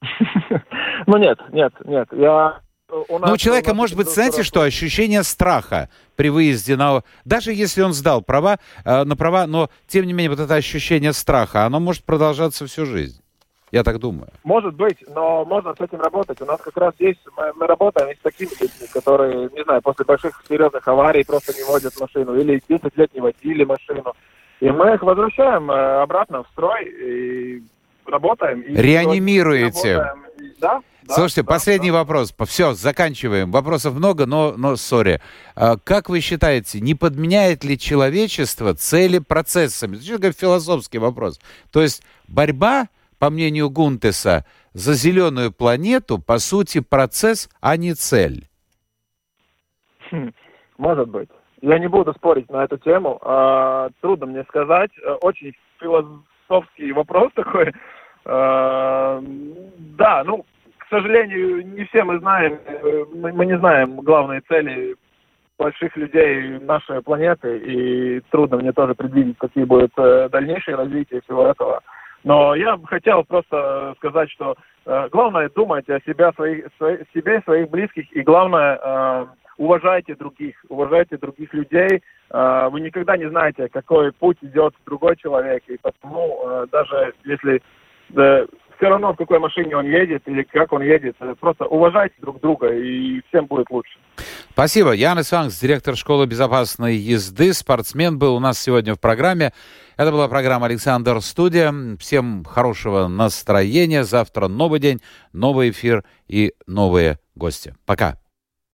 Ну 1.04 1.18
нет, 1.18 1.36
нет, 1.50 1.72
нет. 1.84 2.06
Я 2.12 2.60
у 3.08 3.18
нас... 3.18 3.28
Ну, 3.28 3.34
у 3.34 3.36
человека 3.36 3.74
может 3.74 3.96
быть, 3.96 4.08
знаете 4.08 4.42
что, 4.42 4.62
ощущение 4.62 5.22
страха 5.22 5.88
при 6.16 6.28
выезде 6.28 6.76
на... 6.76 7.02
Даже 7.24 7.52
если 7.52 7.82
он 7.82 7.92
сдал 7.92 8.22
права, 8.22 8.58
э, 8.84 9.04
на 9.04 9.16
права, 9.16 9.46
но, 9.46 9.70
тем 9.86 10.06
не 10.06 10.12
менее, 10.12 10.30
вот 10.30 10.40
это 10.40 10.54
ощущение 10.54 11.12
страха, 11.12 11.64
оно 11.64 11.80
может 11.80 12.04
продолжаться 12.04 12.66
всю 12.66 12.86
жизнь. 12.86 13.22
Я 13.70 13.84
так 13.84 13.98
думаю. 13.98 14.28
Может 14.44 14.74
быть, 14.74 14.98
но 15.08 15.46
можно 15.46 15.74
с 15.74 15.80
этим 15.80 15.98
работать. 16.00 16.42
У 16.42 16.44
нас 16.44 16.60
как 16.60 16.76
раз 16.76 16.92
есть, 16.98 17.20
мы, 17.38 17.52
мы 17.54 17.66
работаем 17.66 18.14
с 18.14 18.20
такими 18.20 18.50
людьми, 18.50 18.86
которые, 18.92 19.48
не 19.48 19.64
знаю, 19.64 19.80
после 19.80 20.04
больших 20.04 20.44
серьезных 20.46 20.86
аварий 20.86 21.24
просто 21.24 21.54
не 21.56 21.64
водят 21.64 21.98
машину 21.98 22.38
или 22.38 22.62
10 22.68 22.96
лет 22.98 23.14
не 23.14 23.20
водили 23.20 23.64
машину. 23.64 24.12
И 24.60 24.70
мы 24.70 24.94
их 24.94 25.02
возвращаем 25.02 25.70
э, 25.70 26.02
обратно 26.02 26.42
в 26.42 26.48
строй 26.48 26.84
и 26.84 27.62
работаем. 28.06 28.60
И 28.60 28.76
Реанимируете. 28.76 29.96
Работаем. 29.96 30.26
Да, 30.60 30.80
Слушайте, 31.06 31.42
да, 31.42 31.48
последний 31.48 31.90
да. 31.90 31.98
вопрос. 31.98 32.34
Все, 32.46 32.74
заканчиваем. 32.74 33.50
Вопросов 33.50 33.94
много, 33.94 34.26
но, 34.26 34.54
но 34.56 34.76
сори. 34.76 35.20
А, 35.56 35.76
как 35.76 36.08
вы 36.08 36.20
считаете, 36.20 36.80
не 36.80 36.94
подменяет 36.94 37.64
ли 37.64 37.78
человечество 37.78 38.74
цели 38.74 39.18
процессами? 39.18 39.96
Это 39.96 40.18
такой 40.18 40.32
философский 40.32 40.98
вопрос. 40.98 41.40
То 41.72 41.82
есть 41.82 42.02
борьба, 42.28 42.88
по 43.18 43.30
мнению 43.30 43.70
Гунтеса, 43.70 44.44
за 44.74 44.94
зеленую 44.94 45.52
планету, 45.52 46.18
по 46.18 46.38
сути, 46.38 46.80
процесс, 46.80 47.50
а 47.60 47.76
не 47.76 47.94
цель. 47.94 48.48
Может 50.78 51.08
быть. 51.08 51.28
Я 51.60 51.78
не 51.78 51.88
буду 51.88 52.12
спорить 52.14 52.50
на 52.50 52.64
эту 52.64 52.78
тему. 52.78 53.18
А, 53.22 53.90
трудно 54.00 54.26
мне 54.26 54.44
сказать. 54.44 54.90
Очень 55.20 55.52
философский 55.78 56.92
вопрос 56.92 57.32
такой. 57.34 57.72
А, 58.24 59.20
да, 59.78 60.22
ну, 60.24 60.44
сожалению, 60.92 61.66
не 61.66 61.84
все 61.86 62.04
мы 62.04 62.18
знаем, 62.18 62.58
мы, 63.14 63.32
мы 63.32 63.46
не 63.46 63.58
знаем 63.58 63.96
главные 64.00 64.42
цели 64.42 64.94
больших 65.58 65.96
людей 65.96 66.58
нашей 66.60 67.00
планеты, 67.02 67.56
и 67.58 68.20
трудно 68.30 68.58
мне 68.58 68.72
тоже 68.72 68.94
предвидеть, 68.94 69.38
какие 69.38 69.64
будут 69.64 69.92
э, 69.96 70.28
дальнейшие 70.30 70.76
развития 70.76 71.20
всего 71.22 71.46
этого. 71.46 71.80
Но 72.24 72.54
я 72.54 72.76
бы 72.76 72.86
хотел 72.86 73.24
просто 73.24 73.94
сказать, 73.96 74.30
что 74.30 74.54
э, 74.84 75.08
главное 75.10 75.48
думать 75.48 75.88
о 75.88 76.00
себе, 76.00 76.32
своих, 76.32 76.66
свои, 76.76 76.98
себе, 77.14 77.40
своих 77.42 77.70
близких, 77.70 78.10
и 78.12 78.20
главное 78.22 78.78
э, 78.82 79.26
уважайте 79.56 80.14
других, 80.14 80.56
уважайте 80.68 81.16
других 81.16 81.54
людей. 81.54 82.02
Э, 82.30 82.68
вы 82.70 82.80
никогда 82.80 83.16
не 83.16 83.28
знаете, 83.30 83.68
какой 83.68 84.12
путь 84.12 84.38
идет 84.42 84.74
другой 84.84 85.16
человек, 85.16 85.62
и 85.68 85.78
потому 85.78 86.42
э, 86.44 86.66
даже 86.70 87.14
если 87.24 87.62
все 88.76 88.88
равно 88.88 89.12
в 89.12 89.16
какой 89.16 89.38
машине 89.38 89.76
он 89.76 89.86
едет 89.86 90.22
или 90.26 90.42
как 90.42 90.72
он 90.72 90.82
едет, 90.82 91.16
э, 91.20 91.34
просто 91.38 91.66
уважайте 91.66 92.14
друг 92.20 92.40
друга, 92.40 92.68
и 92.68 93.20
всем 93.28 93.46
будет 93.46 93.70
лучше. 93.70 93.98
Спасибо. 94.50 94.92
Янис 94.92 95.32
Вангс, 95.32 95.58
директор 95.58 95.96
школы 95.96 96.26
безопасной 96.26 96.96
езды, 96.96 97.52
спортсмен, 97.52 98.18
был 98.18 98.36
у 98.36 98.40
нас 98.40 98.58
сегодня 98.58 98.94
в 98.94 99.00
программе. 99.00 99.52
Это 99.96 100.10
была 100.10 100.28
программа 100.28 100.66
«Александр 100.66 101.20
Студия». 101.20 101.72
Всем 101.98 102.44
хорошего 102.44 103.08
настроения. 103.08 104.04
Завтра 104.04 104.48
новый 104.48 104.80
день, 104.80 105.00
новый 105.32 105.70
эфир 105.70 106.04
и 106.28 106.52
новые 106.66 107.18
гости. 107.34 107.74
Пока. 107.86 108.21